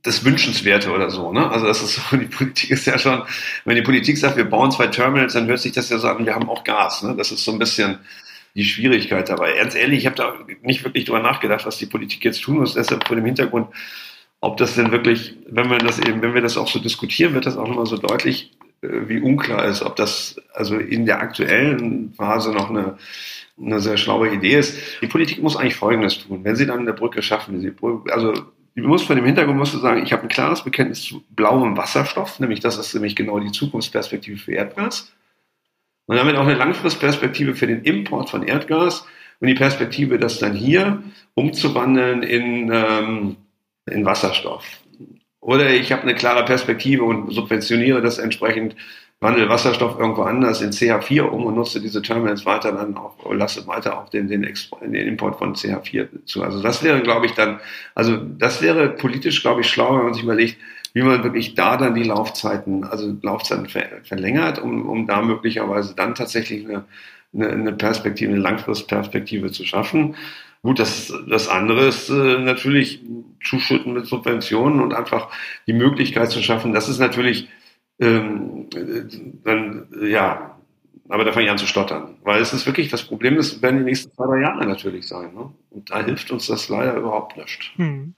das 0.02 0.22
Wünschenswerte 0.22 0.92
oder 0.92 1.10
so. 1.10 1.32
Ne? 1.32 1.50
Also 1.50 1.66
das 1.66 1.82
ist 1.82 1.94
so, 1.94 2.16
die 2.16 2.26
Politik 2.26 2.70
ist 2.70 2.86
ja 2.86 2.98
schon, 2.98 3.22
wenn 3.64 3.76
die 3.76 3.82
Politik 3.82 4.18
sagt, 4.18 4.36
wir 4.36 4.44
bauen 4.44 4.70
zwei 4.70 4.88
Terminals, 4.88 5.32
dann 5.32 5.46
hört 5.46 5.60
sich 5.60 5.72
das 5.72 5.88
ja 5.88 5.96
so 5.96 6.08
an, 6.08 6.26
wir 6.26 6.34
haben 6.34 6.50
auch 6.50 6.62
Gas. 6.62 7.02
Ne? 7.02 7.14
Das 7.16 7.32
ist 7.32 7.42
so 7.42 7.52
ein 7.52 7.58
bisschen 7.58 8.00
die 8.58 8.64
Schwierigkeit 8.64 9.28
dabei. 9.28 9.52
Ernst 9.52 9.76
ehrlich, 9.76 10.00
ich 10.00 10.06
habe 10.06 10.16
da 10.16 10.34
nicht 10.62 10.84
wirklich 10.84 11.04
drüber 11.04 11.20
nachgedacht, 11.20 11.64
was 11.64 11.78
die 11.78 11.86
Politik 11.86 12.24
jetzt 12.24 12.42
tun 12.42 12.58
muss. 12.58 12.74
Deshalb 12.74 13.06
vor 13.06 13.14
dem 13.14 13.24
Hintergrund, 13.24 13.68
ob 14.40 14.56
das 14.56 14.74
denn 14.74 14.90
wirklich, 14.90 15.36
wenn 15.48 15.70
wir 15.70 15.78
das 15.78 16.00
eben, 16.00 16.22
wenn 16.22 16.34
wir 16.34 16.42
das 16.42 16.56
auch 16.56 16.66
so 16.66 16.80
diskutieren, 16.80 17.34
wird 17.34 17.46
das 17.46 17.56
auch 17.56 17.68
nochmal 17.68 17.86
so 17.86 17.96
deutlich, 17.96 18.50
äh, 18.82 18.88
wie 19.06 19.20
unklar 19.20 19.64
ist, 19.64 19.82
ob 19.82 19.94
das 19.94 20.40
also 20.52 20.76
in 20.76 21.06
der 21.06 21.20
aktuellen 21.20 22.12
Phase 22.14 22.50
noch 22.50 22.68
eine, 22.68 22.98
eine 23.60 23.78
sehr 23.78 23.96
schlaue 23.96 24.34
Idee 24.34 24.58
ist. 24.58 24.76
Die 25.02 25.06
Politik 25.06 25.40
muss 25.40 25.56
eigentlich 25.56 25.76
Folgendes 25.76 26.18
tun. 26.18 26.42
Wenn 26.42 26.56
sie 26.56 26.66
dann 26.66 26.80
eine 26.80 26.94
Brücke 26.94 27.22
schaffen, 27.22 27.60
sie, 27.60 27.72
also 28.10 28.34
die 28.74 28.82
muss 28.82 29.04
vor 29.04 29.14
dem 29.14 29.24
Hintergrund 29.24 29.56
musst 29.56 29.74
du 29.74 29.78
sagen, 29.78 30.02
ich 30.02 30.12
habe 30.12 30.24
ein 30.24 30.28
klares 30.28 30.64
Bekenntnis 30.64 31.02
zu 31.02 31.22
blauem 31.30 31.76
Wasserstoff, 31.76 32.40
nämlich 32.40 32.58
das 32.58 32.76
ist 32.76 32.92
nämlich 32.92 33.14
genau 33.14 33.38
die 33.38 33.52
Zukunftsperspektive 33.52 34.36
für 34.36 34.52
Erdgas 34.52 35.12
und 36.08 36.16
damit 36.16 36.36
auch 36.36 36.46
eine 36.46 36.54
Langfristperspektive 36.54 37.54
für 37.54 37.66
den 37.66 37.82
Import 37.82 38.30
von 38.30 38.42
Erdgas 38.42 39.06
und 39.40 39.46
die 39.46 39.54
Perspektive, 39.54 40.18
das 40.18 40.38
dann 40.38 40.54
hier 40.54 41.02
umzuwandeln 41.34 42.22
in, 42.22 42.72
ähm, 42.72 43.36
in 43.88 44.04
Wasserstoff. 44.04 44.64
Oder 45.40 45.70
ich 45.70 45.92
habe 45.92 46.02
eine 46.02 46.14
klare 46.14 46.44
Perspektive 46.44 47.04
und 47.04 47.30
subventioniere 47.30 48.00
das 48.02 48.18
entsprechend, 48.18 48.74
wandle 49.20 49.48
Wasserstoff 49.48 49.98
irgendwo 49.98 50.22
anders 50.22 50.60
in 50.62 50.70
CH4 50.70 51.22
um 51.22 51.44
und 51.44 51.56
nutze 51.56 51.80
diese 51.80 52.00
Terminals 52.02 52.46
weiter 52.46 52.72
dann 52.72 52.96
auch, 52.96 53.16
lasse 53.32 53.66
weiter 53.66 53.98
auch 53.98 54.08
den, 54.08 54.28
den, 54.28 54.42
den 54.42 54.94
Import 54.94 55.38
von 55.38 55.54
CH4 55.54 56.24
zu. 56.24 56.42
Also 56.42 56.62
das 56.62 56.82
wäre, 56.82 57.02
glaube 57.02 57.26
ich, 57.26 57.32
dann, 57.32 57.60
also 57.94 58.16
das 58.16 58.62
wäre 58.62 58.90
politisch, 58.90 59.42
glaube 59.42 59.60
ich, 59.60 59.68
schlauer, 59.68 59.98
wenn 59.98 60.04
man 60.04 60.14
sich 60.14 60.22
überlegt, 60.22 60.56
wie 60.92 61.02
man 61.02 61.22
wirklich 61.22 61.54
da 61.54 61.76
dann 61.76 61.94
die 61.94 62.04
Laufzeiten, 62.04 62.84
also 62.84 63.14
Laufzeiten 63.22 63.68
ver 63.68 63.86
verlängert, 64.04 64.58
um, 64.58 64.88
um 64.88 65.06
da 65.06 65.22
möglicherweise 65.22 65.94
dann 65.94 66.14
tatsächlich 66.14 66.64
eine, 66.64 66.84
eine, 67.34 67.48
eine 67.50 67.72
Perspektive, 67.72 68.32
eine 68.32 68.40
Langfristperspektive 68.40 69.50
zu 69.50 69.64
schaffen. 69.64 70.16
Gut, 70.62 70.78
das, 70.78 71.12
das 71.28 71.48
andere 71.48 71.86
ist 71.86 72.08
äh, 72.08 72.38
natürlich 72.38 73.00
Zuschütten 73.44 73.92
mit 73.92 74.06
Subventionen 74.06 74.80
und 74.80 74.92
einfach 74.92 75.28
die 75.66 75.72
Möglichkeit 75.72 76.30
zu 76.30 76.42
schaffen. 76.42 76.72
Das 76.72 76.88
ist 76.88 76.98
natürlich 76.98 77.48
ähm, 78.00 78.68
dann, 79.44 79.86
ja, 80.02 80.58
aber 81.08 81.24
da 81.24 81.32
fange 81.32 81.46
ich 81.46 81.50
an 81.50 81.58
zu 81.58 81.66
stottern. 81.66 82.16
Weil 82.22 82.40
es 82.40 82.52
ist 82.52 82.66
wirklich, 82.66 82.88
das 82.88 83.02
Problem 83.02 83.38
ist, 83.38 83.62
werden 83.62 83.78
die 83.78 83.84
nächsten 83.84 84.12
zwei, 84.12 84.26
drei 84.26 84.40
Jahre 84.40 84.66
natürlich 84.66 85.06
sein. 85.06 85.32
Ne? 85.34 85.52
Und 85.70 85.90
da 85.90 86.04
hilft 86.04 86.30
uns 86.30 86.46
das 86.46 86.68
leider 86.68 86.96
überhaupt 86.96 87.36
nicht. 87.36 87.72
Hm. 87.76 88.14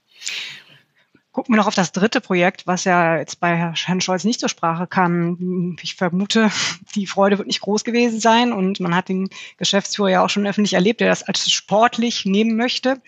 Gucken 1.31 1.53
wir 1.53 1.57
noch 1.57 1.67
auf 1.67 1.75
das 1.75 1.93
dritte 1.93 2.19
Projekt, 2.19 2.67
was 2.67 2.83
ja 2.83 3.17
jetzt 3.17 3.39
bei 3.39 3.55
Herrn 3.55 4.01
Scholz 4.01 4.25
nicht 4.25 4.41
zur 4.41 4.49
Sprache 4.49 4.85
kam. 4.85 5.77
Ich 5.81 5.95
vermute, 5.95 6.51
die 6.95 7.07
Freude 7.07 7.37
wird 7.37 7.47
nicht 7.47 7.61
groß 7.61 7.85
gewesen 7.85 8.19
sein 8.19 8.51
und 8.51 8.81
man 8.81 8.93
hat 8.93 9.07
den 9.07 9.29
Geschäftsführer 9.57 10.09
ja 10.09 10.25
auch 10.25 10.29
schon 10.29 10.45
öffentlich 10.45 10.73
erlebt, 10.73 10.99
der 10.99 11.07
das 11.07 11.23
als 11.23 11.49
sportlich 11.49 12.25
nehmen 12.25 12.57
möchte. 12.57 13.01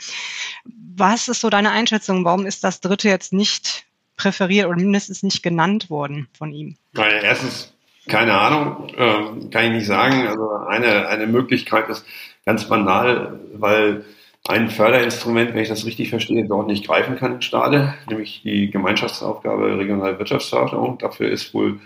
Was 0.95 1.27
ist 1.27 1.41
so 1.41 1.49
deine 1.49 1.71
Einschätzung? 1.71 2.23
Warum 2.23 2.45
ist 2.45 2.63
das 2.63 2.79
dritte 2.79 3.09
jetzt 3.09 3.33
nicht 3.33 3.85
präferiert 4.15 4.67
oder 4.67 4.77
mindestens 4.77 5.21
nicht 5.23 5.43
genannt 5.43 5.89
worden 5.89 6.29
von 6.37 6.53
ihm? 6.53 6.77
Naja, 6.93 7.19
erstens, 7.21 7.73
keine 8.07 8.39
Ahnung, 8.39 8.87
äh, 8.95 9.49
kann 9.49 9.65
ich 9.65 9.71
nicht 9.71 9.87
sagen. 9.87 10.27
Also 10.27 10.49
eine, 10.69 11.07
eine 11.07 11.27
Möglichkeit 11.27 11.89
ist 11.89 12.05
ganz 12.45 12.69
banal, 12.69 13.39
weil 13.53 14.05
ein 14.47 14.69
Förderinstrument, 14.69 15.53
wenn 15.53 15.61
ich 15.61 15.69
das 15.69 15.85
richtig 15.85 16.09
verstehe, 16.09 16.45
dort 16.45 16.67
nicht 16.67 16.85
greifen 16.85 17.15
kann 17.15 17.35
in 17.35 17.41
Stade, 17.41 17.93
nämlich 18.09 18.41
die 18.43 18.69
Gemeinschaftsaufgabe 18.69 19.77
regionale 19.77 20.19
Wirtschaftsförderung. 20.19 20.97
Dafür 20.97 21.29
ist 21.29 21.53
wohl, 21.53 21.79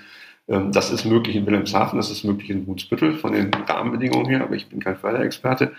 ähm, 0.48 0.72
das 0.72 0.90
ist 0.90 1.06
möglich 1.06 1.36
in 1.36 1.46
Wilhelmshaven, 1.46 1.98
das 1.98 2.10
ist 2.10 2.24
möglich 2.24 2.50
in 2.50 2.66
Brunsbüttel 2.66 3.14
von 3.14 3.34
den 3.34 3.54
Rahmenbedingungen 3.54 4.28
her, 4.28 4.42
aber 4.44 4.56
ich 4.56 4.68
bin 4.68 4.80
kein 4.80 4.98
Förderexperte. 4.98 5.74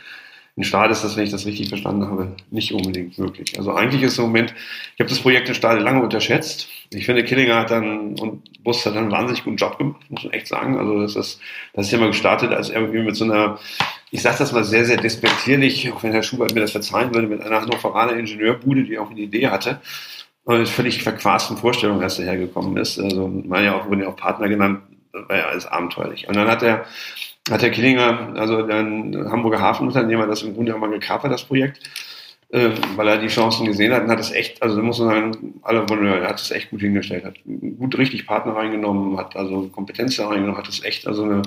In 0.55 0.65
Stade 0.65 0.91
ist 0.93 1.05
das, 1.05 1.17
wenn 1.17 1.23
ich 1.23 1.31
das 1.31 1.47
richtig 1.47 1.69
verstanden 1.69 2.09
habe, 2.09 2.35
nicht 2.51 2.73
unbedingt 2.73 3.17
möglich. 3.17 3.57
Also 3.59 3.73
eigentlich 3.75 4.03
ist 4.03 4.19
im 4.19 4.25
Moment, 4.25 4.55
ich 4.95 5.01
habe 5.01 5.09
das 5.09 5.21
Projekt 5.21 5.49
in 5.49 5.55
Stade 5.55 5.79
lange 5.81 6.03
unterschätzt. 6.03 6.69
Ich 6.93 7.07
finde, 7.07 7.23
Killinger 7.23 7.61
hat 7.61 7.71
dann 7.71 8.19
und 8.19 8.63
Bus 8.65 8.85
hat 8.85 8.97
dann 8.97 9.05
einen 9.05 9.13
wahnsinnig 9.13 9.45
guten 9.45 9.57
Job 9.57 9.79
gemacht, 9.79 10.01
muss 10.09 10.25
man 10.25 10.33
echt 10.33 10.49
sagen. 10.49 10.77
Also 10.77 11.01
das 11.01 11.15
ist, 11.15 11.41
das 11.75 11.87
ist 11.87 11.93
ja 11.93 11.99
mal 11.99 12.09
gestartet 12.09 12.53
als 12.53 12.71
irgendwie 12.71 13.03
mit 13.03 13.15
so 13.15 13.25
einer 13.25 13.59
ich 14.11 14.23
sage 14.23 14.37
das 14.39 14.53
mal 14.53 14.65
sehr, 14.65 14.85
sehr 14.85 14.97
despektierlich, 14.97 15.93
auch 15.93 16.03
wenn 16.03 16.13
Herr 16.13 16.23
Schubert 16.23 16.55
mir 16.55 16.61
das 16.61 16.73
verzeihen 16.73 17.15
würde, 17.15 17.29
mit 17.29 17.41
einer 17.41 17.61
Hannoveraner 17.61 18.15
Ingenieurbude, 18.15 18.85
die 18.85 18.99
auch 18.99 19.11
eine 19.11 19.21
Idee 19.21 19.49
hatte 19.49 19.81
und 20.45 20.59
mit 20.59 20.69
völlig 20.69 21.03
verquasten 21.03 21.57
Vorstellungen 21.59 22.01
erst 22.01 22.19
dahergekommen 22.19 22.77
ist. 22.79 22.99
Also 22.99 23.29
man 23.29 23.65
ja 23.65 23.75
auch, 23.75 23.87
wurden 23.87 24.01
ja 24.01 24.09
auch 24.09 24.17
Partner 24.17 24.49
genannt, 24.49 24.81
war 25.13 25.37
ja 25.37 25.47
alles 25.47 25.67
abenteuerlich. 25.67 26.27
Und 26.27 26.37
dann 26.37 26.49
hat 26.49 26.63
der, 26.63 26.87
hat 27.51 27.61
der 27.61 27.71
Killinger, 27.71 28.35
also 28.37 28.63
der 28.63 28.79
Hamburger 28.79 29.61
Hafenunternehmer, 29.61 30.27
das 30.27 30.43
im 30.43 30.55
Grunde 30.55 30.75
auch 30.75 30.79
mal 30.79 30.91
gekapert, 30.91 31.31
das 31.31 31.45
Projekt, 31.45 31.81
äh, 32.51 32.71
weil 32.97 33.09
er 33.09 33.19
die 33.19 33.29
Chancen 33.29 33.67
gesehen 33.67 33.93
hat 33.93 34.05
und 34.05 34.11
hat 34.11 34.21
es 34.21 34.33
echt, 34.33 34.63
also 34.63 34.77
da 34.77 34.83
muss 34.83 34.99
man 34.99 35.09
sagen, 35.09 35.61
alle 35.63 35.89
Wunder, 35.89 36.21
er 36.21 36.29
hat 36.29 36.41
es 36.41 36.51
echt 36.51 36.71
gut 36.71 36.81
hingestellt, 36.81 37.25
hat 37.25 37.39
gut 37.45 37.99
richtig 37.99 38.27
Partner 38.27 38.57
reingenommen, 38.57 39.19
hat 39.19 39.37
also 39.37 39.69
Kompetenz 39.69 40.19
reingenommen, 40.19 40.57
hat 40.57 40.69
es 40.69 40.83
echt 40.83 41.07
also 41.07 41.25
eine, 41.25 41.43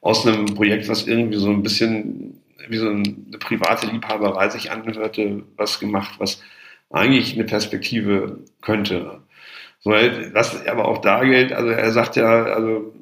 aus 0.00 0.26
einem 0.26 0.46
Projekt, 0.46 0.88
was 0.88 1.06
irgendwie 1.06 1.38
so 1.38 1.50
ein 1.50 1.62
bisschen 1.62 2.40
wie 2.68 2.78
so 2.78 2.88
eine 2.88 3.02
private 3.38 3.86
Liebhaberei 3.86 4.48
sich 4.48 4.70
anhörte, 4.70 5.42
was 5.56 5.78
gemacht, 5.78 6.14
was 6.18 6.42
eigentlich 6.90 7.34
eine 7.34 7.44
Perspektive 7.44 8.38
könnte. 8.62 9.20
So, 9.80 9.90
was 9.90 10.66
aber 10.66 10.88
auch 10.88 10.98
da 10.98 11.22
gilt, 11.22 11.52
also 11.52 11.68
er 11.68 11.92
sagt 11.92 12.16
ja, 12.16 12.44
also 12.44 12.92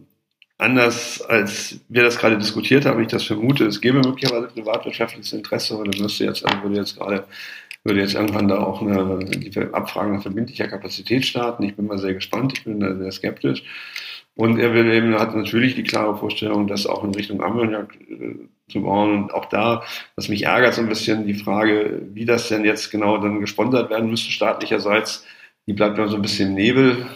anders 0.58 1.20
als 1.22 1.80
wir 1.88 2.02
das 2.02 2.18
gerade 2.18 2.38
diskutiert 2.38 2.86
haben, 2.86 3.02
ich 3.02 3.08
das 3.08 3.24
vermute, 3.24 3.66
es 3.66 3.80
gäbe 3.80 3.98
möglicherweise 3.98 4.48
privatwirtschaftliches 4.48 5.32
Interesse, 5.32 5.74
aber 5.74 5.84
dann 5.84 6.00
müsste 6.00 6.24
jetzt, 6.24 6.44
also 6.46 6.62
würde 6.62 6.76
jetzt 6.76 6.96
gerade, 6.96 7.24
würde 7.82 8.00
jetzt 8.00 8.14
irgendwann 8.14 8.48
da 8.48 8.58
auch 8.58 8.80
eine 8.80 9.24
die 9.24 9.56
Abfrage 9.72 10.12
nach 10.12 10.22
verbindlicher 10.22 10.68
Kapazität 10.68 11.24
starten. 11.26 11.64
Ich 11.64 11.76
bin 11.76 11.86
mal 11.86 11.98
sehr 11.98 12.14
gespannt, 12.14 12.52
ich 12.56 12.64
bin 12.64 12.80
da 12.80 12.94
sehr 12.96 13.12
skeptisch. 13.12 13.62
Und 14.36 14.58
er 14.58 14.74
will 14.74 14.90
eben, 14.92 15.14
hat 15.18 15.34
natürlich 15.36 15.76
die 15.76 15.84
klare 15.84 16.16
Vorstellung, 16.16 16.66
das 16.66 16.86
auch 16.86 17.04
in 17.04 17.14
Richtung 17.14 17.40
Ammoniak 17.40 17.94
äh, 18.10 18.34
zu 18.68 18.82
bauen. 18.82 19.24
Und 19.24 19.34
auch 19.34 19.44
da, 19.46 19.84
was 20.16 20.28
mich 20.28 20.44
ärgert 20.44 20.74
so 20.74 20.80
ein 20.80 20.88
bisschen, 20.88 21.26
die 21.26 21.34
Frage, 21.34 22.02
wie 22.12 22.24
das 22.24 22.48
denn 22.48 22.64
jetzt 22.64 22.90
genau 22.90 23.18
dann 23.18 23.40
gesponsert 23.40 23.90
werden 23.90 24.10
müsste 24.10 24.32
staatlicherseits, 24.32 25.24
die 25.66 25.72
bleibt 25.72 25.98
dann 25.98 26.08
so 26.08 26.16
ein 26.16 26.22
bisschen 26.22 26.48
im 26.48 26.54
Nebel. 26.54 27.06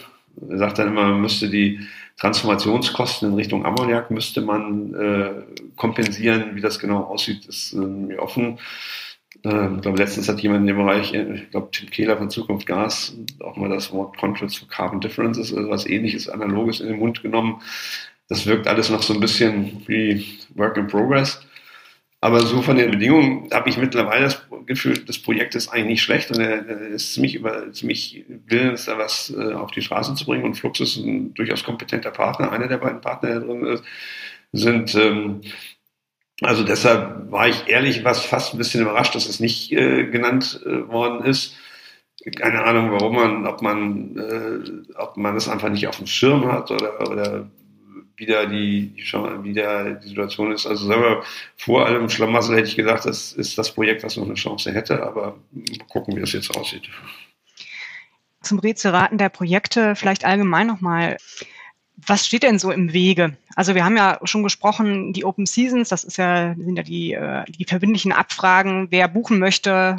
Er 0.49 0.57
sagt 0.57 0.79
dann 0.79 0.87
immer, 0.89 1.05
man 1.05 1.21
müsste 1.21 1.49
die 1.49 1.79
Transformationskosten 2.19 3.29
in 3.29 3.35
Richtung 3.35 3.65
Ammoniak 3.65 4.11
müsste 4.11 4.41
man 4.41 4.93
äh, 4.93 5.31
kompensieren. 5.77 6.55
Wie 6.55 6.61
das 6.61 6.79
genau 6.79 7.03
aussieht, 7.03 7.45
ist 7.45 7.73
äh, 7.73 7.77
mir 7.77 8.21
offen. 8.21 8.59
Äh, 9.45 9.75
ich 9.75 9.81
glaube, 9.81 9.97
letztens 9.97 10.27
hat 10.27 10.41
jemand 10.41 10.61
in 10.61 10.67
dem 10.67 10.77
Bereich, 10.77 11.13
äh, 11.13 11.33
ich 11.33 11.51
glaube, 11.51 11.69
Tim 11.71 11.89
Kehler 11.89 12.17
von 12.17 12.29
Zukunft 12.29 12.65
Gas, 12.65 13.15
auch 13.39 13.55
mal 13.55 13.69
das 13.69 13.91
Wort 13.93 14.17
Contracts 14.17 14.57
for 14.57 14.67
Carbon 14.67 14.99
Differences, 14.99 15.53
also 15.53 15.69
was 15.69 15.85
ähnliches, 15.85 16.27
analoges 16.27 16.81
in 16.81 16.87
den 16.87 16.99
Mund 16.99 17.21
genommen. 17.21 17.61
Das 18.27 18.45
wirkt 18.45 18.67
alles 18.67 18.89
noch 18.89 19.01
so 19.01 19.13
ein 19.13 19.21
bisschen 19.21 19.83
wie 19.87 20.25
Work 20.55 20.77
in 20.77 20.87
Progress. 20.87 21.41
Aber 22.21 22.41
so 22.41 22.61
von 22.61 22.75
den 22.75 22.91
Bedingungen 22.91 23.49
habe 23.53 23.69
ich 23.69 23.77
mittlerweile 23.77 24.25
das 24.25 24.45
Gefühl, 24.65 24.97
das 25.05 25.19
Projekt 25.19 25.55
ist 25.55 25.69
eigentlich 25.69 25.85
nicht 25.85 26.01
schlecht 26.03 26.29
und 26.31 26.39
er, 26.39 26.67
ist 26.89 27.13
ziemlich, 27.13 27.35
über, 27.35 27.71
ziemlich 27.71 28.25
willens, 28.45 28.85
da 28.85 28.97
was 28.97 29.33
äh, 29.35 29.53
auf 29.53 29.71
die 29.71 29.81
Straße 29.81 30.13
zu 30.15 30.25
bringen. 30.25 30.43
Und 30.43 30.55
Flux 30.55 30.81
ist 30.81 30.97
ein 30.97 31.33
durchaus 31.33 31.63
kompetenter 31.63 32.11
Partner, 32.11 32.51
einer 32.51 32.67
der 32.67 32.77
beiden 32.77 32.99
Partner, 32.99 33.29
der 33.29 33.39
drin 33.39 33.65
ist, 33.65 33.83
sind. 34.51 34.95
Ähm, 34.95 35.41
also 36.41 36.63
deshalb 36.63 37.31
war 37.31 37.47
ich 37.47 37.67
ehrlich 37.67 38.03
was 38.03 38.25
fast 38.25 38.53
ein 38.53 38.57
bisschen 38.57 38.81
überrascht, 38.81 39.15
dass 39.15 39.27
es 39.27 39.39
nicht 39.39 39.71
äh, 39.71 40.05
genannt 40.05 40.61
äh, 40.65 40.87
worden 40.87 41.25
ist. 41.25 41.55
Keine 42.37 42.63
Ahnung, 42.63 42.91
warum 42.91 43.15
man, 43.15 43.47
ob 43.47 43.61
man, 43.61 44.17
äh, 44.17 44.93
ob 44.97 45.15
man 45.15 45.35
das 45.35 45.47
einfach 45.47 45.69
nicht 45.69 45.87
auf 45.87 45.97
dem 45.97 46.07
Schirm 46.07 46.51
hat 46.51 46.69
oder, 46.69 47.09
oder 47.09 47.49
wieder 48.19 48.45
die, 48.45 48.93
wieder 48.95 49.93
die 49.93 50.07
Situation 50.07 50.51
ist. 50.51 50.67
Also 50.67 50.87
sagen 50.87 51.01
wir, 51.01 51.23
vor 51.57 51.85
allem 51.85 52.09
Schlamassel 52.09 52.57
hätte 52.57 52.67
ich 52.67 52.75
gedacht, 52.75 53.05
das 53.05 53.33
ist 53.33 53.57
das 53.57 53.73
Projekt, 53.73 54.03
was 54.03 54.17
noch 54.17 54.25
eine 54.25 54.35
Chance 54.35 54.71
hätte, 54.73 55.03
aber 55.03 55.37
gucken, 55.87 56.15
wie 56.15 56.21
es 56.21 56.33
jetzt 56.33 56.55
aussieht. 56.55 56.89
Zum 58.41 58.59
Rätselraten 58.59 59.17
der 59.17 59.29
Projekte 59.29 59.95
vielleicht 59.95 60.25
allgemein 60.25 60.67
nochmal. 60.67 61.17
Was 62.07 62.25
steht 62.25 62.43
denn 62.43 62.59
so 62.59 62.71
im 62.71 62.93
Wege? 62.93 63.35
Also 63.55 63.75
wir 63.75 63.83
haben 63.83 63.97
ja 63.97 64.19
schon 64.23 64.43
gesprochen, 64.43 65.11
die 65.11 65.25
Open 65.25 65.45
Seasons, 65.45 65.89
das 65.89 66.05
ist 66.05 66.17
ja, 66.17 66.55
sind 66.55 66.77
ja 66.77 66.83
die, 66.83 67.13
äh, 67.13 67.43
die 67.49 67.65
verbindlichen 67.65 68.13
Abfragen, 68.13 68.87
wer 68.89 69.09
buchen 69.09 69.37
möchte, 69.37 69.97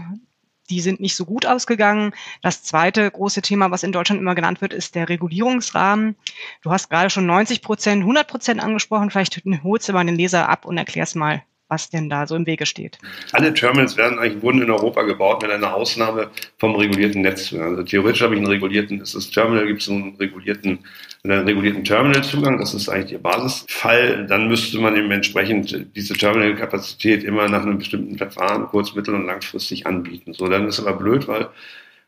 die 0.70 0.80
sind 0.80 1.00
nicht 1.00 1.16
so 1.16 1.24
gut 1.24 1.44
ausgegangen. 1.44 2.12
Das 2.42 2.62
zweite 2.62 3.10
große 3.10 3.42
Thema, 3.42 3.70
was 3.70 3.82
in 3.82 3.92
Deutschland 3.92 4.20
immer 4.20 4.34
genannt 4.34 4.60
wird, 4.60 4.72
ist 4.72 4.94
der 4.94 5.08
Regulierungsrahmen. 5.08 6.16
Du 6.62 6.70
hast 6.70 6.88
gerade 6.88 7.10
schon 7.10 7.26
90 7.26 7.60
Prozent, 7.62 8.02
100 8.02 8.28
Prozent 8.28 8.62
angesprochen. 8.62 9.10
Vielleicht 9.10 9.42
holst 9.62 9.88
du 9.88 9.92
mal 9.92 10.06
den 10.06 10.16
Leser 10.16 10.48
ab 10.48 10.64
und 10.64 10.78
erklärst 10.78 11.16
mal, 11.16 11.42
was 11.70 11.88
denn 11.88 12.10
da 12.10 12.26
so 12.26 12.36
im 12.36 12.46
Wege 12.46 12.66
steht. 12.66 12.98
Alle 13.32 13.54
Terminals 13.54 13.96
werden 13.96 14.18
eigentlich 14.18 14.42
wurden 14.42 14.60
in 14.60 14.70
Europa 14.70 15.02
gebaut 15.02 15.42
mit 15.42 15.50
einer 15.50 15.74
Ausnahme 15.74 16.30
vom 16.58 16.74
regulierten 16.74 17.22
Netz. 17.22 17.52
Also 17.52 17.82
theoretisch 17.84 18.22
habe 18.22 18.34
ich 18.34 18.40
einen 18.40 18.50
regulierten, 18.50 19.00
ist 19.00 19.14
das 19.14 19.30
Terminal, 19.30 19.66
gibt 19.66 19.80
es 19.80 19.88
einen 19.88 20.16
regulierten, 20.16 20.80
einen 21.24 21.46
regulierten 21.46 21.84
Terminalzugang, 21.84 22.58
das 22.58 22.74
ist 22.74 22.88
eigentlich 22.88 23.12
der 23.12 23.18
Basisfall. 23.18 24.26
Dann 24.26 24.48
müsste 24.48 24.78
man 24.80 24.96
eben 24.96 25.10
entsprechend 25.10 25.86
diese 25.94 26.14
Terminalkapazität 26.14 27.24
immer 27.24 27.48
nach 27.48 27.62
einem 27.62 27.78
bestimmten 27.78 28.18
Verfahren 28.18 28.66
kurz-, 28.66 28.94
mittel- 28.94 29.14
und 29.14 29.26
langfristig 29.26 29.86
anbieten. 29.86 30.32
So, 30.32 30.48
dann 30.48 30.66
ist 30.66 30.80
aber 30.80 30.94
blöd, 30.94 31.28
weil 31.28 31.48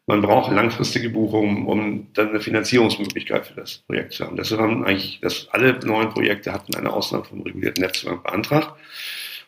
man 0.06 0.20
braucht 0.20 0.52
langfristige 0.52 1.10
Buchungen, 1.10 1.66
um 1.66 2.08
dann 2.14 2.30
eine 2.30 2.40
Finanzierungsmöglichkeit 2.40 3.46
für 3.46 3.54
das 3.54 3.78
Projekt 3.78 4.14
zu 4.14 4.24
haben. 4.24 4.36
Deshalb 4.36 4.60
haben 4.60 4.84
eigentlich, 4.84 5.20
dass 5.20 5.48
alle 5.50 5.78
neuen 5.84 6.10
Projekte 6.10 6.52
hatten 6.52 6.74
eine 6.74 6.92
Ausnahme 6.92 7.24
vom 7.24 7.42
regulierten 7.42 7.82
Netzzugang 7.82 8.22
beantragt. 8.22 8.72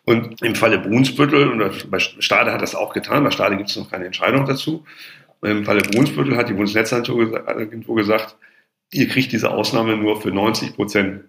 Und 0.05 0.43
im 0.43 0.55
Falle 0.55 0.79
Brunsbüttel, 0.79 1.49
und 1.49 1.91
bei 1.91 1.99
Stade 1.99 2.53
hat 2.53 2.63
das 2.63 2.75
auch 2.75 2.93
getan, 2.93 3.25
bei 3.25 3.31
Stade 3.31 3.57
gibt 3.57 3.71
es 3.71 3.77
noch 3.77 3.91
keine 3.91 4.05
Entscheidung 4.05 4.45
dazu. 4.47 4.85
Im 5.43 5.65
Falle 5.65 5.83
Brunsbüttel 5.83 6.37
hat 6.37 6.49
die 6.49 6.55
Bundesnetzagentur 6.55 7.97
gesagt, 7.97 8.37
ihr 8.91 9.09
kriegt 9.09 9.33
diese 9.33 9.51
Ausnahme 9.51 9.97
nur 9.97 10.21
für 10.21 10.31
90 10.31 10.75
Prozent 10.75 11.25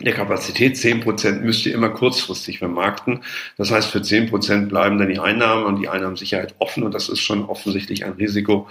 der 0.00 0.14
Kapazität. 0.14 0.76
10 0.76 1.00
Prozent 1.00 1.44
müsst 1.44 1.66
ihr 1.66 1.74
immer 1.74 1.90
kurzfristig 1.90 2.58
vermarkten. 2.58 3.22
Das 3.56 3.70
heißt, 3.70 3.90
für 3.90 4.02
10 4.02 4.30
Prozent 4.30 4.68
bleiben 4.68 4.98
dann 4.98 5.08
die 5.08 5.18
Einnahmen 5.18 5.64
und 5.64 5.80
die 5.80 5.88
Einnahmensicherheit 5.88 6.54
offen. 6.58 6.82
Und 6.82 6.94
das 6.94 7.08
ist 7.08 7.20
schon 7.20 7.44
offensichtlich 7.44 8.04
ein 8.04 8.12
Risiko, 8.12 8.68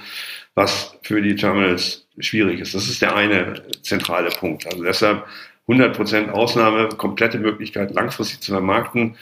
was 0.56 0.98
für 1.04 1.22
die 1.22 1.36
Terminals 1.36 2.08
schwierig 2.20 2.60
ist. 2.60 2.74
Das 2.76 2.88
ist 2.88 3.02
der 3.02 3.16
eine 3.16 3.62
zentrale 3.82 4.30
Punkt. 4.30 4.66
Also 4.66 4.84
deshalb 4.84 5.26
100% 5.72 6.30
Ausnahme, 6.30 6.90
komplette 6.90 7.40
Möglichkeit 7.40 7.94
langfristig 7.94 8.42
zu 8.42 8.52
vermarkten. 8.52 9.16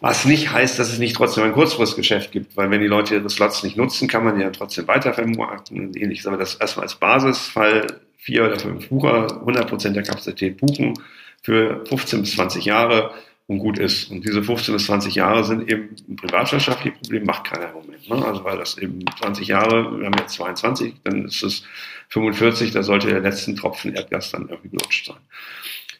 Was 0.00 0.24
nicht 0.24 0.52
heißt, 0.52 0.78
dass 0.78 0.92
es 0.92 0.98
nicht 0.98 1.16
trotzdem 1.16 1.44
ein 1.44 1.52
Kurzfristgeschäft 1.52 2.32
gibt, 2.32 2.56
weil 2.56 2.70
wenn 2.70 2.80
die 2.80 2.86
Leute 2.86 3.16
ihre 3.16 3.28
Slots 3.28 3.62
nicht 3.62 3.76
nutzen, 3.76 4.08
kann 4.08 4.24
man 4.24 4.36
die 4.36 4.42
ja 4.42 4.50
trotzdem 4.50 4.86
weiter 4.88 5.12
vermarkten 5.12 5.88
und 5.88 5.96
ähnliches. 5.96 6.26
Aber 6.26 6.36
das 6.36 6.54
erstmal 6.54 6.84
als 6.84 6.94
Basisfall 6.94 7.86
vier 8.16 8.44
oder 8.44 8.58
fünf 8.58 8.88
Bucher 8.88 9.26
100% 9.44 9.90
der 9.90 10.02
Kapazität 10.02 10.58
buchen 10.58 10.94
für 11.42 11.84
15 11.86 12.20
bis 12.20 12.32
20 12.32 12.64
Jahre 12.64 13.12
und 13.50 13.58
gut 13.58 13.78
ist. 13.78 14.12
Und 14.12 14.24
diese 14.24 14.44
15 14.44 14.74
bis 14.74 14.86
20 14.86 15.16
Jahre 15.16 15.42
sind 15.42 15.68
eben 15.68 15.96
ein 16.08 16.14
privatwirtschaftliches 16.14 17.00
Problem, 17.00 17.24
macht 17.24 17.44
keiner 17.44 17.70
im 17.70 17.74
Moment. 17.74 18.08
Ne? 18.08 18.24
Also 18.24 18.44
weil 18.44 18.58
das 18.58 18.78
eben 18.78 19.04
20 19.20 19.48
Jahre, 19.48 19.98
wir 19.98 20.06
haben 20.06 20.18
jetzt 20.18 20.34
22, 20.34 20.94
dann 21.02 21.24
ist 21.24 21.42
es 21.42 21.64
45, 22.10 22.70
da 22.70 22.84
sollte 22.84 23.08
der 23.08 23.20
letzte 23.20 23.54
Tropfen 23.56 23.92
Erdgas 23.92 24.30
dann 24.30 24.48
irgendwie 24.48 24.68
gelutscht 24.68 25.06
sein. 25.06 25.16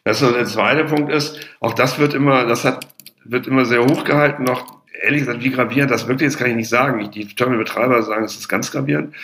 Das 0.03 0.19
ist 0.19 0.27
so 0.27 0.33
der 0.33 0.45
zweite 0.45 0.85
Punkt 0.85 1.11
ist, 1.11 1.39
auch 1.59 1.73
das 1.73 1.99
wird 1.99 2.13
immer, 2.13 2.45
das 2.45 2.65
hat, 2.65 2.87
wird 3.23 3.47
immer 3.47 3.65
sehr 3.65 3.85
hoch 3.85 4.03
gehalten 4.03 4.43
noch. 4.43 4.81
Ehrlich 5.03 5.21
gesagt, 5.21 5.43
wie 5.43 5.51
gravierend 5.51 5.91
das 5.91 6.07
wirklich 6.07 6.27
ist, 6.27 6.37
kann 6.37 6.49
ich 6.49 6.55
nicht 6.55 6.69
sagen. 6.69 7.09
Die 7.11 7.25
Terminalbetreiber 7.25 8.01
sagen, 8.03 8.23
es 8.23 8.35
ist 8.35 8.49
ganz 8.49 8.71
gravierend. 8.71 9.15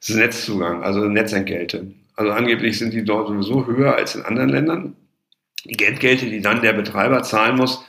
Es 0.00 0.10
ist 0.10 0.16
Netzzugang, 0.16 0.82
also 0.82 1.06
Netzentgelte. 1.06 1.90
Also 2.16 2.32
angeblich 2.32 2.78
sind 2.78 2.92
die 2.92 3.04
dort 3.04 3.28
sowieso 3.28 3.66
höher 3.66 3.94
als 3.94 4.14
in 4.14 4.22
anderen 4.22 4.48
Ländern. 4.50 4.96
Die 5.64 5.76
Geldgelte, 5.76 6.26
die 6.26 6.40
dann 6.40 6.62
der 6.62 6.72
Betreiber 6.72 7.22
zahlen 7.22 7.56
muss, 7.56 7.84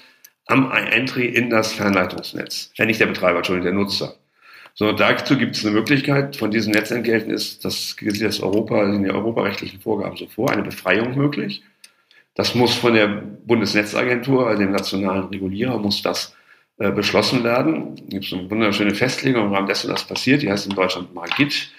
am 0.47 0.71
Entry 0.71 1.25
in 1.25 1.49
das 1.49 1.73
Fernleitungsnetz. 1.73 2.71
Ja, 2.75 2.85
nicht 2.85 2.99
der 2.99 3.07
Betreiber, 3.07 3.37
Entschuldigung, 3.37 3.75
der 3.75 3.83
Nutzer. 3.83 4.15
So, 4.73 4.91
dazu 4.91 5.37
gibt 5.37 5.55
es 5.55 5.65
eine 5.65 5.73
Möglichkeit. 5.73 6.35
Von 6.35 6.51
diesen 6.51 6.71
Netzentgelten 6.73 7.31
ist, 7.31 7.65
das 7.65 7.97
gilt 7.97 8.21
das 8.21 8.41
Europa, 8.41 8.83
in 8.83 9.03
den 9.03 9.11
europarechtlichen 9.11 9.79
Vorgaben 9.79 10.17
so 10.17 10.27
vor, 10.27 10.51
eine 10.51 10.63
Befreiung 10.63 11.15
möglich. 11.15 11.63
Das 12.37 12.53
muss 12.53 12.75
von 12.75 12.93
der 12.93 13.07
Bundesnetzagentur, 13.07 14.47
also 14.47 14.61
dem 14.61 14.71
nationalen 14.71 15.23
Regulierer, 15.25 15.79
muss 15.79 16.03
das 16.03 16.35
äh, 16.77 16.91
beschlossen 16.91 17.43
werden. 17.43 17.95
Es 17.95 18.09
gibt 18.09 18.33
eine 18.33 18.49
wunderschöne 18.51 18.93
Festlegung 18.93 19.47
im 19.47 19.53
Rahmen 19.53 19.67
dessen, 19.67 19.91
was 19.91 20.03
passiert. 20.03 20.43
Die 20.43 20.51
heißt 20.51 20.67
in 20.67 20.75
Deutschland 20.75 21.15
Margit. 21.15 21.71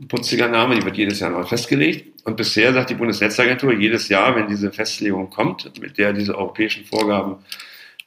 Ein 0.00 0.08
putziger 0.08 0.48
Name, 0.48 0.76
die 0.76 0.86
wird 0.86 0.96
jedes 0.96 1.20
Jahr 1.20 1.28
neu 1.28 1.44
festgelegt. 1.44 2.24
Und 2.24 2.38
bisher 2.38 2.72
sagt 2.72 2.88
die 2.88 2.94
Bundesnetzagentur 2.94 3.74
jedes 3.74 4.08
Jahr, 4.08 4.34
wenn 4.34 4.48
diese 4.48 4.72
Festlegung 4.72 5.28
kommt, 5.28 5.78
mit 5.78 5.98
der 5.98 6.14
diese 6.14 6.34
europäischen 6.34 6.86
Vorgaben 6.86 7.36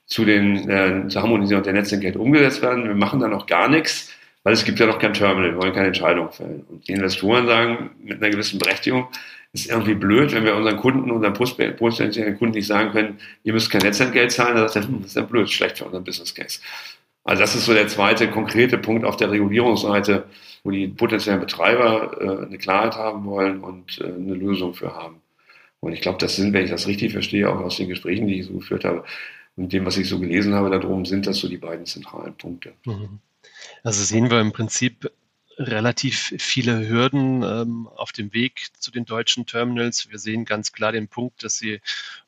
zu 0.07 0.25
den, 0.25 0.67
äh, 0.67 1.07
zur 1.09 1.21
Harmonisierung 1.21 1.63
der 1.63 1.73
Netzentgelte 1.73 2.17
umgesetzt 2.17 2.63
werden, 2.63 2.85
wir 2.85 2.95
machen 2.95 3.19
da 3.19 3.27
noch 3.27 3.45
gar 3.45 3.67
nichts, 3.67 4.11
weil 4.41 4.53
es 4.53 4.65
gibt 4.65 4.79
ja 4.79 4.87
noch 4.87 4.97
kein 4.97 5.13
Terminal, 5.13 5.51
wir 5.51 5.61
wollen 5.61 5.73
keine 5.73 5.87
Entscheidung 5.87 6.31
fällen. 6.31 6.65
Und 6.67 6.87
die 6.87 6.93
Investoren 6.93 7.45
sagen 7.45 7.91
mit 8.03 8.17
einer 8.17 8.31
gewissen 8.31 8.57
Berechtigung, 8.57 9.07
ist 9.53 9.69
irgendwie 9.69 9.93
blöd, 9.93 10.33
wenn 10.33 10.45
wir 10.45 10.55
unseren 10.55 10.77
Kunden, 10.77 11.11
unseren 11.11 11.33
potenziellen 11.33 12.37
Kunden 12.37 12.55
nicht 12.55 12.67
sagen 12.67 12.91
können, 12.91 13.19
ihr 13.43 13.53
müsst 13.53 13.69
kein 13.69 13.81
Netzentgelt 13.81 14.31
zahlen, 14.31 14.55
dann 14.55 14.67
sagt 14.67 14.85
er, 14.85 14.89
hm, 14.89 15.01
das 15.01 15.11
ist 15.11 15.15
ja 15.15 15.21
blöd, 15.21 15.49
schlecht 15.49 15.77
für 15.77 15.85
unseren 15.85 16.03
Business 16.03 16.33
Case. 16.33 16.59
Also 17.23 17.41
das 17.41 17.55
ist 17.55 17.65
so 17.65 17.73
der 17.73 17.87
zweite 17.87 18.29
konkrete 18.29 18.77
Punkt 18.77 19.05
auf 19.05 19.15
der 19.15 19.31
Regulierungsseite, 19.31 20.25
wo 20.63 20.71
die 20.71 20.87
potenziellen 20.87 21.39
Betreiber 21.39 22.17
äh, 22.19 22.45
eine 22.45 22.57
Klarheit 22.57 22.95
haben 22.95 23.25
wollen 23.25 23.61
und 23.61 23.99
äh, 24.01 24.05
eine 24.05 24.33
Lösung 24.33 24.73
für 24.73 24.95
haben. 24.95 25.21
Und 25.79 25.93
ich 25.93 26.01
glaube, 26.01 26.17
das 26.17 26.35
sind, 26.35 26.53
wenn 26.53 26.65
ich 26.65 26.71
das 26.71 26.87
richtig 26.87 27.11
verstehe, 27.11 27.49
auch 27.49 27.59
aus 27.59 27.77
den 27.77 27.89
Gesprächen, 27.89 28.27
die 28.27 28.39
ich 28.39 28.47
so 28.47 28.53
geführt 28.53 28.85
habe 28.85 29.03
und 29.55 29.71
dem, 29.71 29.85
was 29.85 29.97
ich 29.97 30.09
so 30.09 30.19
gelesen 30.19 30.53
habe 30.53 30.69
darum, 30.69 31.05
sind 31.05 31.27
das 31.27 31.37
so 31.37 31.47
die 31.47 31.57
beiden 31.57 31.85
zentralen 31.85 32.33
Punkte. 32.35 32.73
Mhm. 32.85 33.19
Also 33.83 34.03
sehen 34.03 34.31
wir 34.31 34.39
im 34.39 34.51
Prinzip 34.51 35.11
relativ 35.57 36.33
viele 36.37 36.87
Hürden 36.87 37.43
ähm, 37.43 37.87
auf 37.87 38.11
dem 38.11 38.33
Weg 38.33 38.67
zu 38.79 38.91
den 38.91 39.05
deutschen 39.05 39.45
Terminals. 39.45 40.09
Wir 40.09 40.19
sehen 40.19 40.45
ganz 40.45 40.71
klar 40.71 40.91
den 40.91 41.07
Punkt, 41.07 41.43
dass 41.43 41.57
sie 41.57 41.81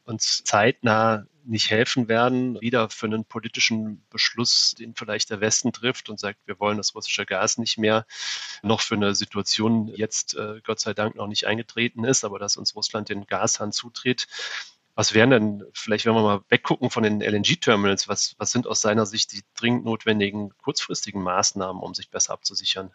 uns 0.04 0.44
zeitnah 0.44 1.26
nicht 1.46 1.70
helfen 1.70 2.08
werden, 2.08 2.60
wieder 2.60 2.90
für 2.90 3.06
einen 3.06 3.26
politischen 3.26 4.04
Beschluss, 4.10 4.76
den 4.78 4.96
vielleicht 4.96 5.30
der 5.30 5.42
Westen 5.42 5.72
trifft 5.74 6.10
und 6.10 6.20
sagt, 6.20 6.40
wir 6.46 6.60
wollen 6.60 6.78
das 6.78 6.96
russische 6.96 7.26
Gas 7.26 7.58
nicht 7.58 7.78
mehr, 7.78 8.06
noch 8.64 8.82
für 8.82 8.96
eine 8.96 9.14
Situation 9.16 9.88
jetzt 9.88 10.36
äh, 10.36 10.62
Gott 10.64 10.80
sei 10.80 10.94
Dank 10.94 11.16
noch 11.16 11.28
nicht 11.28 11.46
eingetreten 11.46 12.04
ist, 12.04 12.24
aber 12.24 12.40
dass 12.40 12.58
uns 12.58 12.76
Russland 12.76 13.10
den 13.10 13.28
Gashahn 13.28 13.72
zutritt, 13.72 14.28
was 14.96 15.14
wären 15.14 15.30
denn, 15.30 15.64
vielleicht 15.74 16.06
wenn 16.06 16.14
wir 16.14 16.22
mal 16.22 16.42
weggucken 16.50 16.90
von 16.90 17.04
den 17.04 17.22
LNG-Terminals, 17.22 18.08
was, 18.08 18.36
was 18.38 18.52
sind 18.52 18.66
aus 18.66 18.80
seiner 18.80 19.06
Sicht 19.06 19.34
die 19.34 19.42
dringend 19.60 19.84
notwendigen 19.84 20.52
kurzfristigen 20.64 21.22
Maßnahmen, 21.22 21.82
um 21.82 21.94
sich 21.94 22.10
besser 22.10 22.34
abzusichern? 22.34 22.92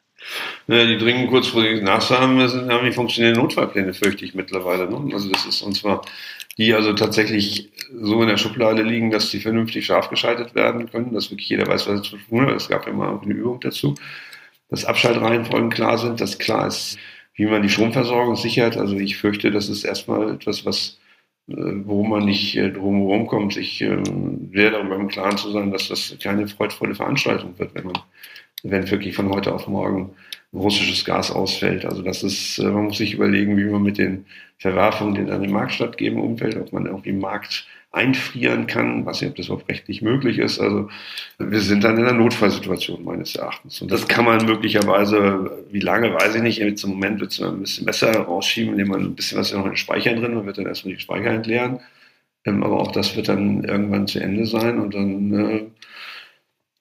Ja, 0.66 0.86
die 0.86 0.96
dringend 0.96 1.28
kurzfristigen 1.28 1.84
Maßnahmen 1.84 2.48
sind 2.48 2.72
haben 2.72 2.86
die 2.86 2.92
funktionierenden 2.92 3.42
Notfallpläne, 3.42 3.92
fürchte 3.92 4.24
ich 4.24 4.34
mittlerweile. 4.34 4.88
Ne? 4.88 5.12
Also 5.12 5.30
das 5.30 5.44
ist 5.44 5.60
und 5.60 5.76
zwar 5.76 6.02
die 6.56 6.74
also 6.74 6.92
tatsächlich 6.92 7.70
so 8.00 8.22
in 8.22 8.28
der 8.28 8.36
Schublade 8.36 8.82
liegen, 8.82 9.10
dass 9.10 9.30
die 9.30 9.40
vernünftig 9.40 9.86
scharf 9.86 10.08
geschaltet 10.08 10.54
werden 10.54 10.90
können, 10.90 11.12
dass 11.12 11.30
wirklich 11.30 11.48
jeder 11.48 11.66
weiß, 11.66 11.86
was 11.86 11.98
er 11.98 12.02
zu 12.02 12.16
tun 12.16 12.46
hat. 12.46 12.56
Es 12.56 12.68
gab 12.68 12.86
ja 12.86 12.92
mal 12.92 13.18
eine 13.18 13.34
Übung 13.34 13.60
dazu, 13.60 13.94
dass 14.68 14.84
Abschaltreihenfolgen 14.84 15.70
klar 15.70 15.98
sind, 15.98 16.20
dass 16.20 16.38
klar 16.38 16.66
ist, 16.66 16.98
wie 17.34 17.46
man 17.46 17.62
die 17.62 17.70
Stromversorgung 17.70 18.36
sichert. 18.36 18.76
Also 18.76 18.96
ich 18.96 19.16
fürchte, 19.16 19.50
das 19.50 19.68
ist 19.68 19.84
erstmal 19.84 20.34
etwas, 20.34 20.64
was 20.66 20.99
wo 21.56 22.04
man 22.04 22.24
nicht 22.24 22.56
äh, 22.56 22.70
drumherum 22.70 23.26
kommt, 23.26 23.54
sich 23.54 23.80
äh, 23.82 24.02
sehr 24.52 24.70
darüber 24.70 24.96
im 24.96 25.08
Klaren 25.08 25.36
zu 25.36 25.50
sein, 25.50 25.70
dass 25.70 25.88
das 25.88 26.16
keine 26.22 26.46
freudvolle 26.46 26.94
Veranstaltung 26.94 27.58
wird, 27.58 27.74
wenn 27.74 27.84
man, 27.84 27.98
wenn 28.62 28.90
wirklich 28.90 29.14
von 29.14 29.30
heute 29.30 29.54
auf 29.54 29.66
morgen 29.66 30.10
russisches 30.52 31.04
Gas 31.04 31.30
ausfällt. 31.30 31.84
Also 31.84 32.02
das 32.02 32.22
ist, 32.22 32.58
man 32.58 32.86
muss 32.86 32.98
sich 32.98 33.14
überlegen, 33.14 33.56
wie 33.56 33.64
man 33.64 33.82
mit 33.82 33.98
den 33.98 34.26
Verwerfungen, 34.58 35.14
die 35.14 35.24
dann 35.24 35.44
im 35.44 35.52
Markt 35.52 35.72
stattgeben, 35.72 36.20
umfällt, 36.20 36.56
ob 36.56 36.72
man 36.72 36.86
irgendwie 36.86 37.10
im 37.10 37.20
Markt 37.20 37.66
einfrieren 37.92 38.68
kann, 38.68 39.04
was 39.04 39.20
nicht, 39.20 39.30
ob 39.30 39.36
das 39.36 39.46
überhaupt 39.46 39.68
rechtlich 39.68 40.00
möglich 40.00 40.38
ist. 40.38 40.60
Also 40.60 40.88
wir 41.38 41.60
sind 41.60 41.82
dann 41.82 41.98
in 41.98 42.04
einer 42.04 42.16
Notfallsituation 42.16 43.04
meines 43.04 43.34
Erachtens. 43.34 43.82
Und 43.82 43.90
das 43.90 44.06
kann 44.06 44.24
man 44.24 44.46
möglicherweise, 44.46 45.64
wie 45.70 45.80
lange, 45.80 46.14
weiß 46.14 46.36
ich 46.36 46.42
nicht, 46.42 46.58
jetzt 46.58 46.84
im 46.84 46.90
Moment 46.90 47.20
wird 47.20 47.32
es 47.32 47.42
ein 47.42 47.60
bisschen 47.60 47.86
besser 47.86 48.12
rausschieben, 48.12 48.72
indem 48.72 48.88
man 48.88 49.00
ein 49.00 49.14
bisschen 49.16 49.38
was 49.38 49.52
noch 49.52 49.64
in 49.64 49.72
den 49.72 49.76
Speichern 49.76 50.16
drin, 50.20 50.34
man 50.34 50.46
wird 50.46 50.58
dann 50.58 50.66
erstmal 50.66 50.94
die 50.94 51.00
Speicher 51.00 51.30
entleeren. 51.30 51.80
Ähm, 52.44 52.62
aber 52.62 52.80
auch 52.80 52.92
das 52.92 53.16
wird 53.16 53.28
dann 53.28 53.64
irgendwann 53.64 54.06
zu 54.06 54.20
Ende 54.20 54.46
sein 54.46 54.78
und 54.78 54.94
dann, 54.94 55.32
äh, 55.34 55.66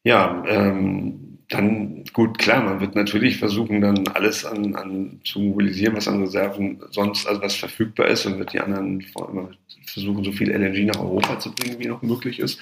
ja, 0.04 0.44
ähm, 0.48 1.40
dann 1.50 1.99
gut, 2.14 2.38
klar, 2.38 2.64
man 2.64 2.80
wird 2.80 2.96
natürlich 2.96 3.38
versuchen, 3.38 3.82
dann 3.82 4.08
alles 4.10 4.46
an, 4.46 4.76
an 4.76 5.20
zu 5.24 5.40
mobilisieren, 5.40 5.96
was 5.96 6.08
an 6.08 6.22
Reserven 6.22 6.82
sonst, 6.92 7.28
also 7.28 7.42
was 7.42 7.56
verfügbar 7.56 8.08
ist 8.08 8.26
und 8.26 8.40
wird 8.40 8.54
die 8.54 8.60
anderen 8.60 9.06
versuchen, 9.86 10.24
so 10.24 10.32
viel 10.32 10.52
LNG 10.52 10.86
nach 10.86 11.00
Europa 11.00 11.40
zu 11.40 11.54
bringen, 11.54 11.80
wie 11.80 11.88
noch 11.88 12.02
möglich 12.02 12.40
ist. 12.40 12.60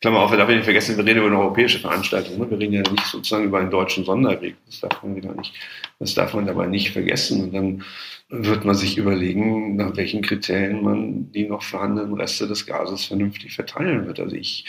Klammer 0.00 0.20
auf, 0.20 0.30
wir 0.30 0.36
darf 0.36 0.48
nicht 0.50 0.64
vergessen, 0.64 0.98
wir 0.98 1.06
reden 1.06 1.20
über 1.20 1.28
eine 1.28 1.38
europäische 1.38 1.78
Veranstaltung. 1.78 2.38
Ne? 2.38 2.50
Wir 2.50 2.58
reden 2.58 2.74
ja 2.74 2.82
nicht 2.82 3.06
sozusagen 3.06 3.44
über 3.44 3.60
einen 3.60 3.70
deutschen 3.70 4.04
Sonderweg. 4.04 4.54
Das 4.66 4.80
darf 4.80 5.02
man 5.02 5.16
wieder 5.16 5.34
nicht, 5.34 5.54
das 5.98 6.12
darf 6.12 6.34
man 6.34 6.44
dabei 6.44 6.66
nicht 6.66 6.90
vergessen. 6.90 7.44
Und 7.44 7.54
dann 7.54 7.84
wird 8.28 8.66
man 8.66 8.74
sich 8.74 8.98
überlegen, 8.98 9.76
nach 9.76 9.96
welchen 9.96 10.20
Kriterien 10.20 10.82
man 10.82 11.32
die 11.32 11.46
noch 11.48 11.62
vorhandenen 11.62 12.12
Reste 12.14 12.46
des 12.46 12.66
Gases 12.66 13.06
vernünftig 13.06 13.54
verteilen 13.54 14.06
wird. 14.06 14.20
Also 14.20 14.36
ich, 14.36 14.66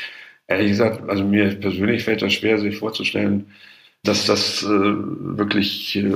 ehrlich 0.47 0.69
gesagt, 0.69 1.10
also 1.10 1.25
mir 1.25 1.56
persönlich 1.56 2.04
fällt 2.04 2.21
das 2.21 2.34
schwer, 2.34 2.58
sich 2.58 2.78
vorzustellen, 2.78 3.47
dass 4.08 4.26
das 4.26 4.63
äh, 4.63 4.68
wirklich 4.68 5.96
äh, 5.96 6.13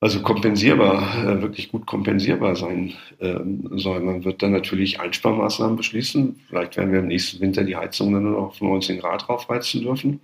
also 0.00 0.20
kompensierbar, 0.22 1.24
äh, 1.24 1.42
wirklich 1.42 1.70
gut 1.70 1.86
kompensierbar 1.86 2.54
sein 2.54 2.94
ähm, 3.20 3.68
soll. 3.72 4.00
Man 4.00 4.24
wird 4.24 4.42
dann 4.42 4.52
natürlich 4.52 5.00
Einsparmaßnahmen 5.00 5.76
beschließen. 5.76 6.40
Vielleicht 6.48 6.76
werden 6.76 6.92
wir 6.92 7.00
im 7.00 7.08
nächsten 7.08 7.40
Winter 7.40 7.64
die 7.64 7.76
Heizung 7.76 8.12
dann 8.12 8.22
nur 8.22 8.32
noch 8.32 8.48
auf 8.48 8.60
19 8.60 9.00
Grad 9.00 9.26
draufheizen 9.26 9.82
dürfen. 9.82 10.20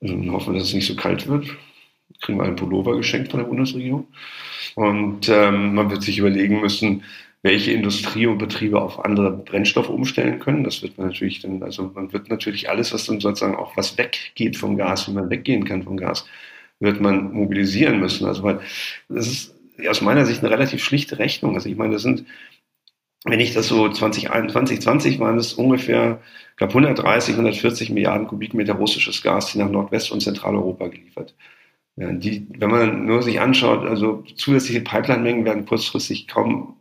Dann 0.00 0.30
hoffen 0.32 0.54
dass 0.54 0.64
es 0.64 0.74
nicht 0.74 0.86
so 0.86 0.96
kalt 0.96 1.28
wird. 1.28 1.46
Kriegen 2.22 2.38
wir 2.38 2.44
einen 2.44 2.56
Pullover 2.56 2.96
geschenkt 2.96 3.30
von 3.30 3.40
der 3.40 3.46
Bundesregierung. 3.46 4.08
Und 4.74 5.28
ähm, 5.28 5.74
man 5.74 5.90
wird 5.90 6.02
sich 6.02 6.18
überlegen 6.18 6.60
müssen, 6.60 7.04
welche 7.46 7.70
Industrie 7.70 8.26
und 8.26 8.38
Betriebe 8.38 8.82
auf 8.82 9.04
andere 9.04 9.30
Brennstoffe 9.30 9.88
umstellen 9.88 10.40
können. 10.40 10.64
Das 10.64 10.82
wird 10.82 10.98
man 10.98 11.06
natürlich 11.06 11.40
dann, 11.40 11.62
also 11.62 11.92
man 11.94 12.12
wird 12.12 12.28
natürlich 12.28 12.68
alles, 12.68 12.92
was 12.92 13.06
dann 13.06 13.20
sozusagen 13.20 13.54
auch 13.54 13.76
was 13.76 13.96
weggeht 13.96 14.56
vom 14.56 14.76
Gas, 14.76 15.06
wie 15.06 15.12
man 15.12 15.30
weggehen 15.30 15.64
kann 15.64 15.84
vom 15.84 15.96
Gas, 15.96 16.26
wird 16.80 17.00
man 17.00 17.32
mobilisieren 17.32 18.00
müssen. 18.00 18.26
Also 18.26 18.42
weil 18.42 18.58
das 19.08 19.28
ist 19.28 19.54
aus 19.88 20.00
meiner 20.00 20.26
Sicht 20.26 20.40
eine 20.40 20.50
relativ 20.50 20.82
schlichte 20.82 21.20
Rechnung. 21.20 21.54
Also 21.54 21.68
ich 21.68 21.76
meine, 21.76 21.92
das 21.92 22.02
sind, 22.02 22.24
wenn 23.24 23.38
ich 23.38 23.54
das 23.54 23.68
so 23.68 23.88
2021, 23.88 24.80
2020 24.80 25.20
waren 25.20 25.38
es 25.38 25.52
ungefähr, 25.52 26.20
ich 26.50 26.56
glaube 26.56 26.72
130, 26.72 27.34
140 27.34 27.90
Milliarden 27.90 28.26
Kubikmeter 28.26 28.74
russisches 28.74 29.22
Gas, 29.22 29.52
die 29.52 29.58
nach 29.58 29.70
Nordwest- 29.70 30.10
und 30.10 30.20
Zentraleuropa 30.20 30.88
geliefert. 30.88 31.36
Ja, 31.94 32.10
die, 32.12 32.46
wenn 32.58 32.70
man 32.70 33.06
nur 33.06 33.22
sich 33.22 33.40
anschaut, 33.40 33.86
also 33.86 34.24
zusätzliche 34.34 34.80
Pipeline-Mengen 34.80 35.44
werden 35.44 35.64
kurzfristig 35.64 36.26
kaum 36.26 36.76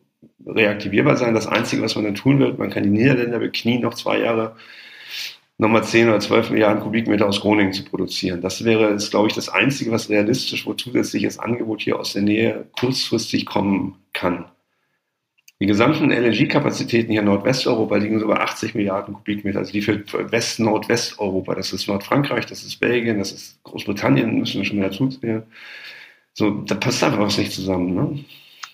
reaktivierbar 0.45 1.17
sein. 1.17 1.33
Das 1.33 1.47
Einzige, 1.47 1.81
was 1.81 1.95
man 1.95 2.05
dann 2.05 2.15
tun 2.15 2.39
wird, 2.39 2.59
man 2.59 2.69
kann 2.69 2.83
die 2.83 2.89
Niederländer 2.89 3.39
beknien, 3.39 3.81
noch 3.81 3.93
zwei 3.93 4.19
Jahre 4.19 4.55
nochmal 5.57 5.83
10 5.83 6.09
oder 6.09 6.19
12 6.19 6.51
Milliarden 6.51 6.83
Kubikmeter 6.83 7.27
aus 7.27 7.39
Groningen 7.41 7.73
zu 7.73 7.83
produzieren. 7.83 8.41
Das 8.41 8.65
wäre, 8.65 8.89
ist, 8.89 9.11
glaube 9.11 9.27
ich, 9.27 9.33
das 9.33 9.49
Einzige, 9.49 9.91
was 9.91 10.09
realistisch, 10.09 10.65
wo 10.65 10.73
zusätzliches 10.73 11.39
Angebot 11.39 11.81
hier 11.81 11.99
aus 11.99 12.13
der 12.13 12.23
Nähe 12.23 12.67
kurzfristig 12.77 13.45
kommen 13.45 13.95
kann. 14.13 14.45
Die 15.61 15.67
gesamten 15.67 16.11
LNG-Kapazitäten 16.11 17.11
hier 17.11 17.21
in 17.21 17.27
Nordwesteuropa 17.27 17.95
liegen 17.95 18.19
so 18.19 18.27
bei 18.27 18.37
80 18.37 18.75
Milliarden 18.75 19.13
Kubikmeter. 19.13 19.59
Also 19.59 19.71
die 19.71 19.81
für 19.81 20.03
West-Nordwesteuropa. 20.29 21.55
Das 21.55 21.71
ist 21.71 21.87
Nordfrankreich, 21.87 22.45
das 22.45 22.63
ist 22.63 22.81
Belgien, 22.81 23.19
das 23.19 23.31
ist 23.31 23.63
Großbritannien, 23.63 24.37
müssen 24.37 24.57
wir 24.57 24.65
schon 24.65 24.79
mal 24.79 24.89
dazu 24.89 25.07
zählen. 25.07 25.43
So, 26.33 26.51
da 26.51 26.75
passt 26.75 27.01
einfach 27.01 27.19
was 27.19 27.37
nicht 27.37 27.53
zusammen. 27.53 27.95
Ne? 27.95 28.25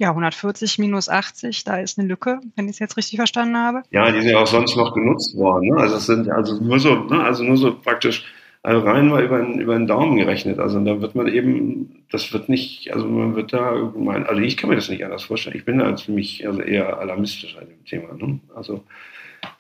Ja, 0.02 0.10
140 0.10 0.80
minus 0.80 1.10
80, 1.10 1.64
da 1.64 1.78
ist 1.78 2.00
eine 2.00 2.08
Lücke, 2.08 2.42
wenn 2.56 2.66
ich 2.66 2.72
es 2.72 2.80
jetzt 2.80 2.98
richtig 2.98 3.18
verstanden 3.18 3.56
habe. 3.56 3.84
Ja, 3.92 4.12
die 4.12 4.20
sind 4.22 4.32
ja 4.32 4.40
auch 4.40 4.48
sonst 4.48 4.76
noch 4.76 4.96
genutzt 4.96 5.38
worden. 5.38 5.70
Ne? 5.70 5.78
Also 5.78 5.98
es 5.98 6.08
sind 6.08 6.28
also 6.28 6.60
nur 6.60 6.80
so, 6.80 7.04
ne? 7.04 7.24
also 7.24 7.44
nur 7.44 7.56
so 7.56 7.76
praktisch 7.80 8.26
also 8.64 8.80
rein 8.80 9.10
mal 9.10 9.24
über, 9.24 9.40
über 9.40 9.76
den 9.76 9.86
Daumen 9.86 10.18
gerechnet. 10.18 10.58
Also 10.58 10.84
da 10.84 11.00
wird 11.02 11.14
man 11.14 11.28
eben, 11.28 12.04
das 12.12 12.34
wird 12.34 12.50
nicht, 12.50 12.92
also 12.92 13.06
man 13.06 13.36
wird 13.36 13.54
da 13.54 13.76
irgendwann, 13.76 14.24
also 14.24 14.42
ich 14.42 14.58
kann 14.58 14.72
mir 14.72 14.76
das 14.76 14.90
nicht 14.90 15.06
anders 15.06 15.26
vorstellen. 15.26 15.56
Ich 15.56 15.66
bin 15.66 15.78
da 15.78 15.96
für 15.96 16.12
mich 16.14 16.48
also 16.48 16.62
eher 16.62 16.98
alarmistisch 16.98 17.56
an 17.56 17.68
dem 17.68 17.86
Thema. 17.86 18.16
Ne? 18.16 18.40
Also, 18.56 18.84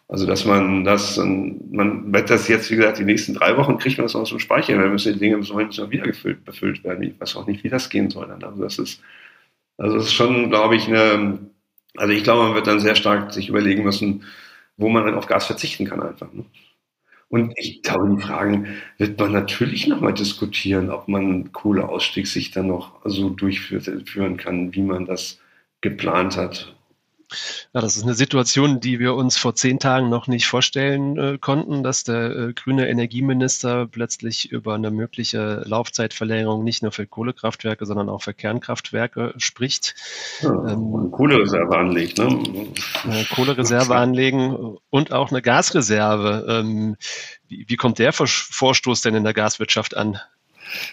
also 0.07 0.25
dass 0.25 0.45
man 0.45 0.83
das, 0.83 1.17
man 1.17 2.11
wird 2.11 2.31
das 2.31 2.47
jetzt, 2.47 2.71
wie 2.71 2.77
gesagt, 2.77 2.97
die 2.97 3.05
nächsten 3.05 3.35
drei 3.35 3.57
Wochen 3.57 3.77
kriegt 3.77 3.99
man 3.99 4.05
das 4.05 4.15
aus 4.15 4.29
dem 4.29 4.39
Speicher, 4.39 4.75
dann 4.75 4.91
müssen 4.91 5.13
die 5.13 5.19
Dinge 5.19 5.43
Sommer 5.43 5.69
wieder 5.69 6.03
gefüllt, 6.03 6.43
befüllt 6.45 6.83
werden. 6.83 7.03
Ich 7.03 7.21
weiß 7.21 7.35
auch 7.35 7.45
nicht, 7.45 7.63
wie 7.63 7.69
das 7.69 7.91
gehen 7.91 8.09
soll 8.09 8.27
dann. 8.27 8.43
Also 8.43 8.63
das 8.63 8.79
ist, 8.79 9.03
also 9.81 9.97
das 9.97 10.05
ist 10.07 10.13
schon, 10.13 10.49
glaube 10.49 10.75
ich, 10.75 10.87
eine, 10.87 11.39
also 11.97 12.13
ich 12.13 12.23
glaube, 12.23 12.43
man 12.43 12.55
wird 12.55 12.67
dann 12.67 12.79
sehr 12.79 12.95
stark 12.95 13.33
sich 13.33 13.49
überlegen 13.49 13.83
müssen, 13.83 14.23
wo 14.77 14.89
man 14.89 15.05
dann 15.05 15.15
auf 15.15 15.25
Gas 15.27 15.47
verzichten 15.47 15.85
kann 15.85 16.01
einfach. 16.03 16.31
Ne? 16.33 16.45
Und 17.29 17.53
ich 17.57 17.81
glaube, 17.81 18.15
die 18.15 18.21
Fragen 18.21 18.67
wird 18.97 19.19
man 19.19 19.31
natürlich 19.31 19.87
nochmal 19.87 20.13
diskutieren, 20.13 20.91
ob 20.91 21.07
man 21.07 21.51
Kohleausstieg 21.51 22.27
sich 22.27 22.51
dann 22.51 22.67
noch 22.67 22.99
so 23.05 23.29
durchführen 23.29 24.37
kann, 24.37 24.75
wie 24.75 24.83
man 24.83 25.05
das 25.05 25.39
geplant 25.81 26.37
hat. 26.37 26.75
Ja, 27.73 27.81
das 27.81 27.97
ist 27.97 28.03
eine 28.03 28.13
Situation, 28.13 28.79
die 28.79 28.99
wir 28.99 29.15
uns 29.15 29.37
vor 29.37 29.55
zehn 29.55 29.79
Tagen 29.79 30.09
noch 30.09 30.27
nicht 30.27 30.47
vorstellen 30.47 31.17
äh, 31.17 31.37
konnten, 31.39 31.83
dass 31.83 32.03
der 32.03 32.31
äh, 32.31 32.53
grüne 32.53 32.89
Energieminister 32.89 33.87
plötzlich 33.87 34.51
über 34.51 34.75
eine 34.75 34.91
mögliche 34.91 35.63
Laufzeitverlängerung 35.65 36.63
nicht 36.63 36.83
nur 36.83 36.91
für 36.91 37.07
Kohlekraftwerke, 37.07 37.85
sondern 37.85 38.09
auch 38.09 38.21
für 38.21 38.33
Kernkraftwerke 38.33 39.33
spricht. 39.37 39.95
Ja, 40.41 40.49
ähm, 40.67 41.11
Kohlereserve 41.11 41.77
anlegt, 41.77 42.17
ne? 42.17 42.27
Eine 43.03 43.25
Kohlereserve 43.25 43.95
anlegen 43.95 44.77
und 44.89 45.13
auch 45.13 45.31
eine 45.31 45.41
Gasreserve. 45.41 46.45
Ähm, 46.49 46.97
wie, 47.47 47.65
wie 47.67 47.75
kommt 47.75 47.99
der 47.99 48.13
Vorstoß 48.13 49.01
denn 49.01 49.15
in 49.15 49.23
der 49.23 49.33
Gaswirtschaft 49.33 49.95
an? 49.95 50.19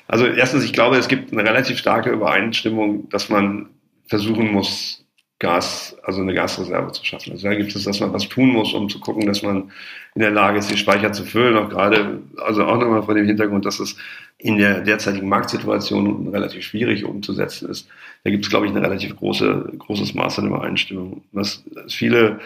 Also 0.06 0.26
erstens, 0.26 0.64
ich 0.64 0.72
glaube, 0.72 0.96
es 0.96 1.08
gibt 1.08 1.32
eine 1.32 1.44
relativ 1.44 1.78
starke 1.78 2.10
Übereinstimmung, 2.10 3.08
dass 3.10 3.28
man 3.28 3.70
versuchen 4.06 4.50
muss, 4.50 5.04
Gas, 5.40 5.96
also 6.02 6.20
eine 6.20 6.34
Gasreserve 6.34 6.90
zu 6.90 7.04
schaffen. 7.04 7.32
Also 7.32 7.48
da 7.48 7.54
gibt 7.54 7.74
es, 7.74 7.84
dass 7.84 8.00
man 8.00 8.12
was 8.12 8.28
tun 8.28 8.48
muss, 8.48 8.74
um 8.74 8.88
zu 8.88 8.98
gucken, 8.98 9.24
dass 9.26 9.42
man 9.42 9.70
in 10.16 10.22
der 10.22 10.32
Lage 10.32 10.58
ist, 10.58 10.68
die 10.70 10.76
Speicher 10.76 11.12
zu 11.12 11.24
füllen. 11.24 11.56
Auch 11.56 11.68
gerade, 11.68 12.20
also 12.38 12.64
auch 12.64 12.76
nochmal 12.76 13.04
vor 13.04 13.14
dem 13.14 13.26
Hintergrund, 13.26 13.64
dass 13.64 13.78
es 13.78 13.96
in 14.38 14.56
der 14.58 14.80
derzeitigen 14.80 15.28
Marktsituation 15.28 16.28
relativ 16.28 16.64
schwierig 16.64 17.04
umzusetzen 17.04 17.68
ist. 17.68 17.88
Da 18.24 18.30
gibt 18.30 18.44
es, 18.44 18.50
glaube 18.50 18.66
ich, 18.66 18.72
eine 18.72 18.82
relativ 18.82 19.14
große, 19.16 19.74
großes 19.78 20.14
Maß 20.14 20.40
an 20.40 20.48
Übereinstimmung. 20.48 21.22
Was 21.30 21.62
viele, 21.88 22.40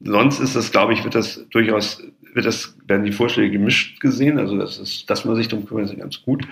sonst 0.00 0.40
ist 0.40 0.56
das, 0.56 0.72
glaube 0.72 0.94
ich, 0.94 1.04
wird 1.04 1.14
das 1.14 1.46
durchaus, 1.50 2.02
wird 2.32 2.46
das, 2.46 2.74
werden 2.86 3.04
die 3.04 3.12
Vorschläge 3.12 3.50
gemischt 3.50 4.00
gesehen. 4.00 4.38
Also 4.38 4.56
das 4.56 4.78
ist, 4.78 5.10
dass 5.10 5.26
man 5.26 5.36
sich 5.36 5.48
darum 5.48 5.66
kümmert, 5.66 5.90
ist 5.90 5.98
ganz 5.98 6.22
gut. 6.22 6.46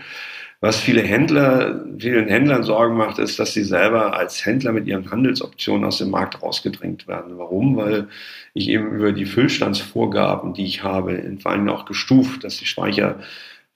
Was 0.60 0.80
viele 0.80 1.02
Händler, 1.02 1.84
vielen 1.98 2.26
Händlern 2.26 2.64
Sorgen 2.64 2.96
macht, 2.96 3.20
ist, 3.20 3.38
dass 3.38 3.52
sie 3.52 3.62
selber 3.62 4.16
als 4.16 4.44
Händler 4.44 4.72
mit 4.72 4.88
ihren 4.88 5.08
Handelsoptionen 5.08 5.84
aus 5.84 5.98
dem 5.98 6.10
Markt 6.10 6.42
rausgedrängt 6.42 7.06
werden. 7.06 7.38
Warum? 7.38 7.76
Weil 7.76 8.08
ich 8.54 8.68
eben 8.68 8.88
über 8.90 9.12
die 9.12 9.26
Füllstandsvorgaben, 9.26 10.54
die 10.54 10.64
ich 10.64 10.82
habe, 10.82 11.22
vor 11.40 11.52
allem 11.52 11.68
auch 11.68 11.84
gestuft, 11.84 12.42
dass 12.42 12.58
die 12.58 12.66
Speicher 12.66 13.20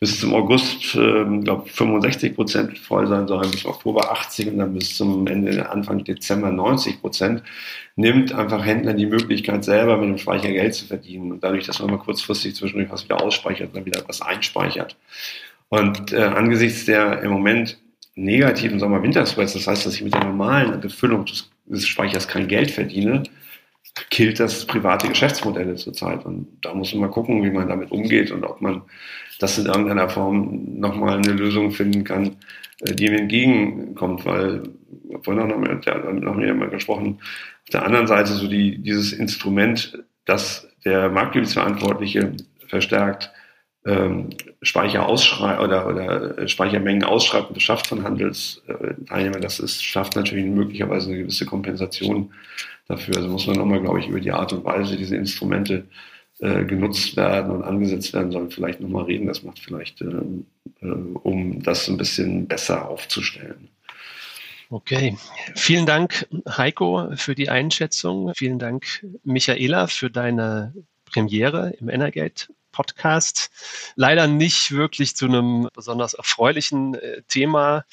bis 0.01 0.18
zum 0.18 0.35
August, 0.35 0.97
äh, 0.97 1.25
glaube 1.45 1.68
65 1.68 2.35
Prozent 2.35 2.77
voll 2.77 3.07
sein 3.07 3.29
sollen, 3.29 3.53
bis 3.53 3.64
Oktober 3.64 4.11
80 4.11 4.49
und 4.49 4.59
dann 4.59 4.75
bis 4.75 4.97
zum 4.97 5.29
Ende, 5.29 5.71
Anfang 5.71 6.03
Dezember 6.03 6.51
90 6.51 7.01
Prozent, 7.01 7.45
nimmt 7.95 8.33
einfach 8.33 8.64
Händler 8.64 8.95
die 8.95 9.07
Möglichkeit, 9.07 9.62
selber 9.62 9.97
mit 9.99 10.09
dem 10.09 10.18
Speicher 10.18 10.51
Geld 10.51 10.75
zu 10.75 10.87
verdienen. 10.87 11.31
Und 11.31 11.45
dadurch, 11.45 11.66
dass 11.66 11.79
man 11.79 11.92
mal 11.92 11.99
kurzfristig 11.99 12.57
zwischendurch 12.57 12.90
was 12.90 13.05
wieder 13.05 13.23
ausspeichert 13.23 13.68
und 13.68 13.77
dann 13.77 13.87
wieder 13.87 14.03
was 14.09 14.21
einspeichert. 14.21 14.97
Und 15.72 16.12
äh, 16.12 16.20
angesichts 16.20 16.85
der 16.85 17.22
im 17.22 17.30
Moment 17.30 17.78
negativen 18.14 18.78
Sommer-Winter-Spreads, 18.78 19.54
das 19.54 19.66
heißt, 19.66 19.87
dass 19.87 19.94
ich 19.94 20.02
mit 20.02 20.12
der 20.12 20.24
normalen 20.24 20.78
Befüllung 20.82 21.24
des, 21.24 21.50
des 21.64 21.88
Speichers 21.88 22.28
kein 22.28 22.46
Geld 22.46 22.70
verdiene, 22.70 23.22
killt 24.11 24.38
das 24.38 24.66
private 24.66 25.08
Geschäftsmodelle 25.08 25.76
zurzeit. 25.76 26.26
Und 26.26 26.46
da 26.61 26.74
muss 26.74 26.92
man 26.92 27.00
mal 27.00 27.11
gucken, 27.11 27.42
wie 27.42 27.50
man 27.50 27.68
damit 27.68 27.90
umgeht 27.90 28.30
und 28.32 28.44
ob 28.44 28.61
man 28.61 28.82
das 29.38 29.56
in 29.56 29.64
irgendeiner 29.64 30.11
Form 30.11 30.78
nochmal 30.78 31.16
eine 31.16 31.32
Lösung 31.32 31.70
finden 31.70 32.04
kann, 32.04 32.37
äh, 32.80 32.94
die 32.94 33.06
ihm 33.06 33.14
entgegenkommt, 33.14 34.26
weil 34.26 34.64
vorhin 35.22 35.48
noch 35.48 35.56
mit, 35.56 36.22
noch 36.22 36.35
mit 36.35 36.48
jemand 36.48 36.70
gesprochen, 36.70 37.18
auf 37.62 37.70
der 37.72 37.87
anderen 37.87 38.06
Seite 38.06 38.35
so 38.35 38.46
die, 38.46 38.76
dieses 38.76 39.14
Instrument, 39.14 40.04
das 40.26 40.68
der 40.85 41.08
Marktgebietsverantwortliche 41.08 42.35
verstärkt 42.68 43.32
ähm, 43.85 44.31
Speicher 44.62 45.09
oder, 45.09 45.88
oder 45.88 46.49
Speichermengen 46.49 47.05
ausschreibt 47.05 47.49
und 47.49 47.55
beschafft 47.55 47.88
von 47.88 48.05
Handelsteilnehmern, 48.05 49.42
das 49.42 49.59
ist, 49.59 49.85
schafft 49.85 50.14
natürlich 50.14 50.47
möglicherweise 50.47 51.09
eine 51.11 51.18
gewisse 51.18 51.47
Kompensation 51.47 52.33
dafür. 52.87 53.16
Also 53.16 53.29
muss 53.29 53.47
man 53.47 53.57
nochmal, 53.57 53.81
glaube 53.81 54.01
ich, 54.01 54.09
über 54.09 54.21
die 54.21 54.33
Art 54.33 54.53
und 54.53 54.64
Weise, 54.64 54.97
diese 54.97 55.16
Instrumente 55.16 55.85
äh, 56.38 56.64
genutzt 56.64 57.16
werden 57.16 57.51
und 57.51 57.62
angesetzt 57.62 58.12
werden 58.12 58.31
sollen, 58.31 58.51
vielleicht 58.51 58.81
nochmal 58.81 59.05
reden. 59.05 59.27
Das 59.27 59.42
macht 59.42 59.59
vielleicht, 59.59 60.01
äh, 60.01 60.07
äh, 60.81 60.87
um 61.23 61.62
das 61.62 61.88
ein 61.88 61.97
bisschen 61.97 62.47
besser 62.47 62.88
aufzustellen. 62.88 63.68
Okay, 64.71 65.18
vielen 65.55 65.85
Dank, 65.85 66.27
Heiko, 66.49 67.11
für 67.14 67.35
die 67.35 67.51
Einschätzung. 67.51 68.33
Vielen 68.35 68.59
Dank, 68.59 69.05
Michaela, 69.23 69.87
für 69.87 70.11
deine 70.11 70.73
Premiere 71.12 71.75
im 71.79 71.88
Energate 71.88 72.48
Podcast. 72.72 73.51
Leider 73.94 74.27
nicht 74.27 74.72
wirklich 74.72 75.14
zu 75.14 75.27
einem 75.27 75.68
besonders 75.75 76.14
erfreulichen 76.14 76.94
äh, 76.94 77.22
Thema. 77.29 77.85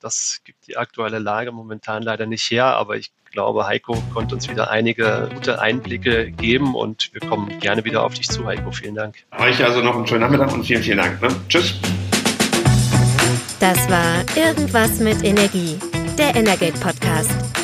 Das 0.00 0.40
gibt 0.44 0.66
die 0.66 0.76
aktuelle 0.76 1.20
Lage 1.20 1.52
momentan 1.52 2.02
leider 2.02 2.26
nicht 2.26 2.50
her, 2.50 2.66
aber 2.66 2.96
ich 2.96 3.12
glaube, 3.30 3.66
Heiko 3.66 4.02
konnte 4.12 4.34
uns 4.34 4.48
wieder 4.48 4.70
einige 4.70 5.30
gute 5.32 5.60
Einblicke 5.60 6.30
geben 6.30 6.74
und 6.74 7.10
wir 7.12 7.28
kommen 7.28 7.58
gerne 7.58 7.84
wieder 7.84 8.04
auf 8.04 8.14
dich 8.14 8.28
zu, 8.28 8.46
Heiko. 8.46 8.70
Vielen 8.70 8.94
Dank. 8.94 9.16
Euch 9.38 9.64
also 9.64 9.80
noch 9.80 9.96
einen 9.96 10.06
schönen 10.06 10.20
Nachmittag 10.20 10.52
und 10.52 10.64
vielen, 10.64 10.82
vielen 10.82 10.98
Dank. 10.98 11.22
Ne? 11.22 11.28
Tschüss. 11.48 11.74
Das 13.60 13.88
war 13.88 14.24
Irgendwas 14.36 14.98
mit 15.00 15.24
Energie, 15.24 15.78
der 16.18 16.36
Energate 16.36 16.78
Podcast. 16.80 17.63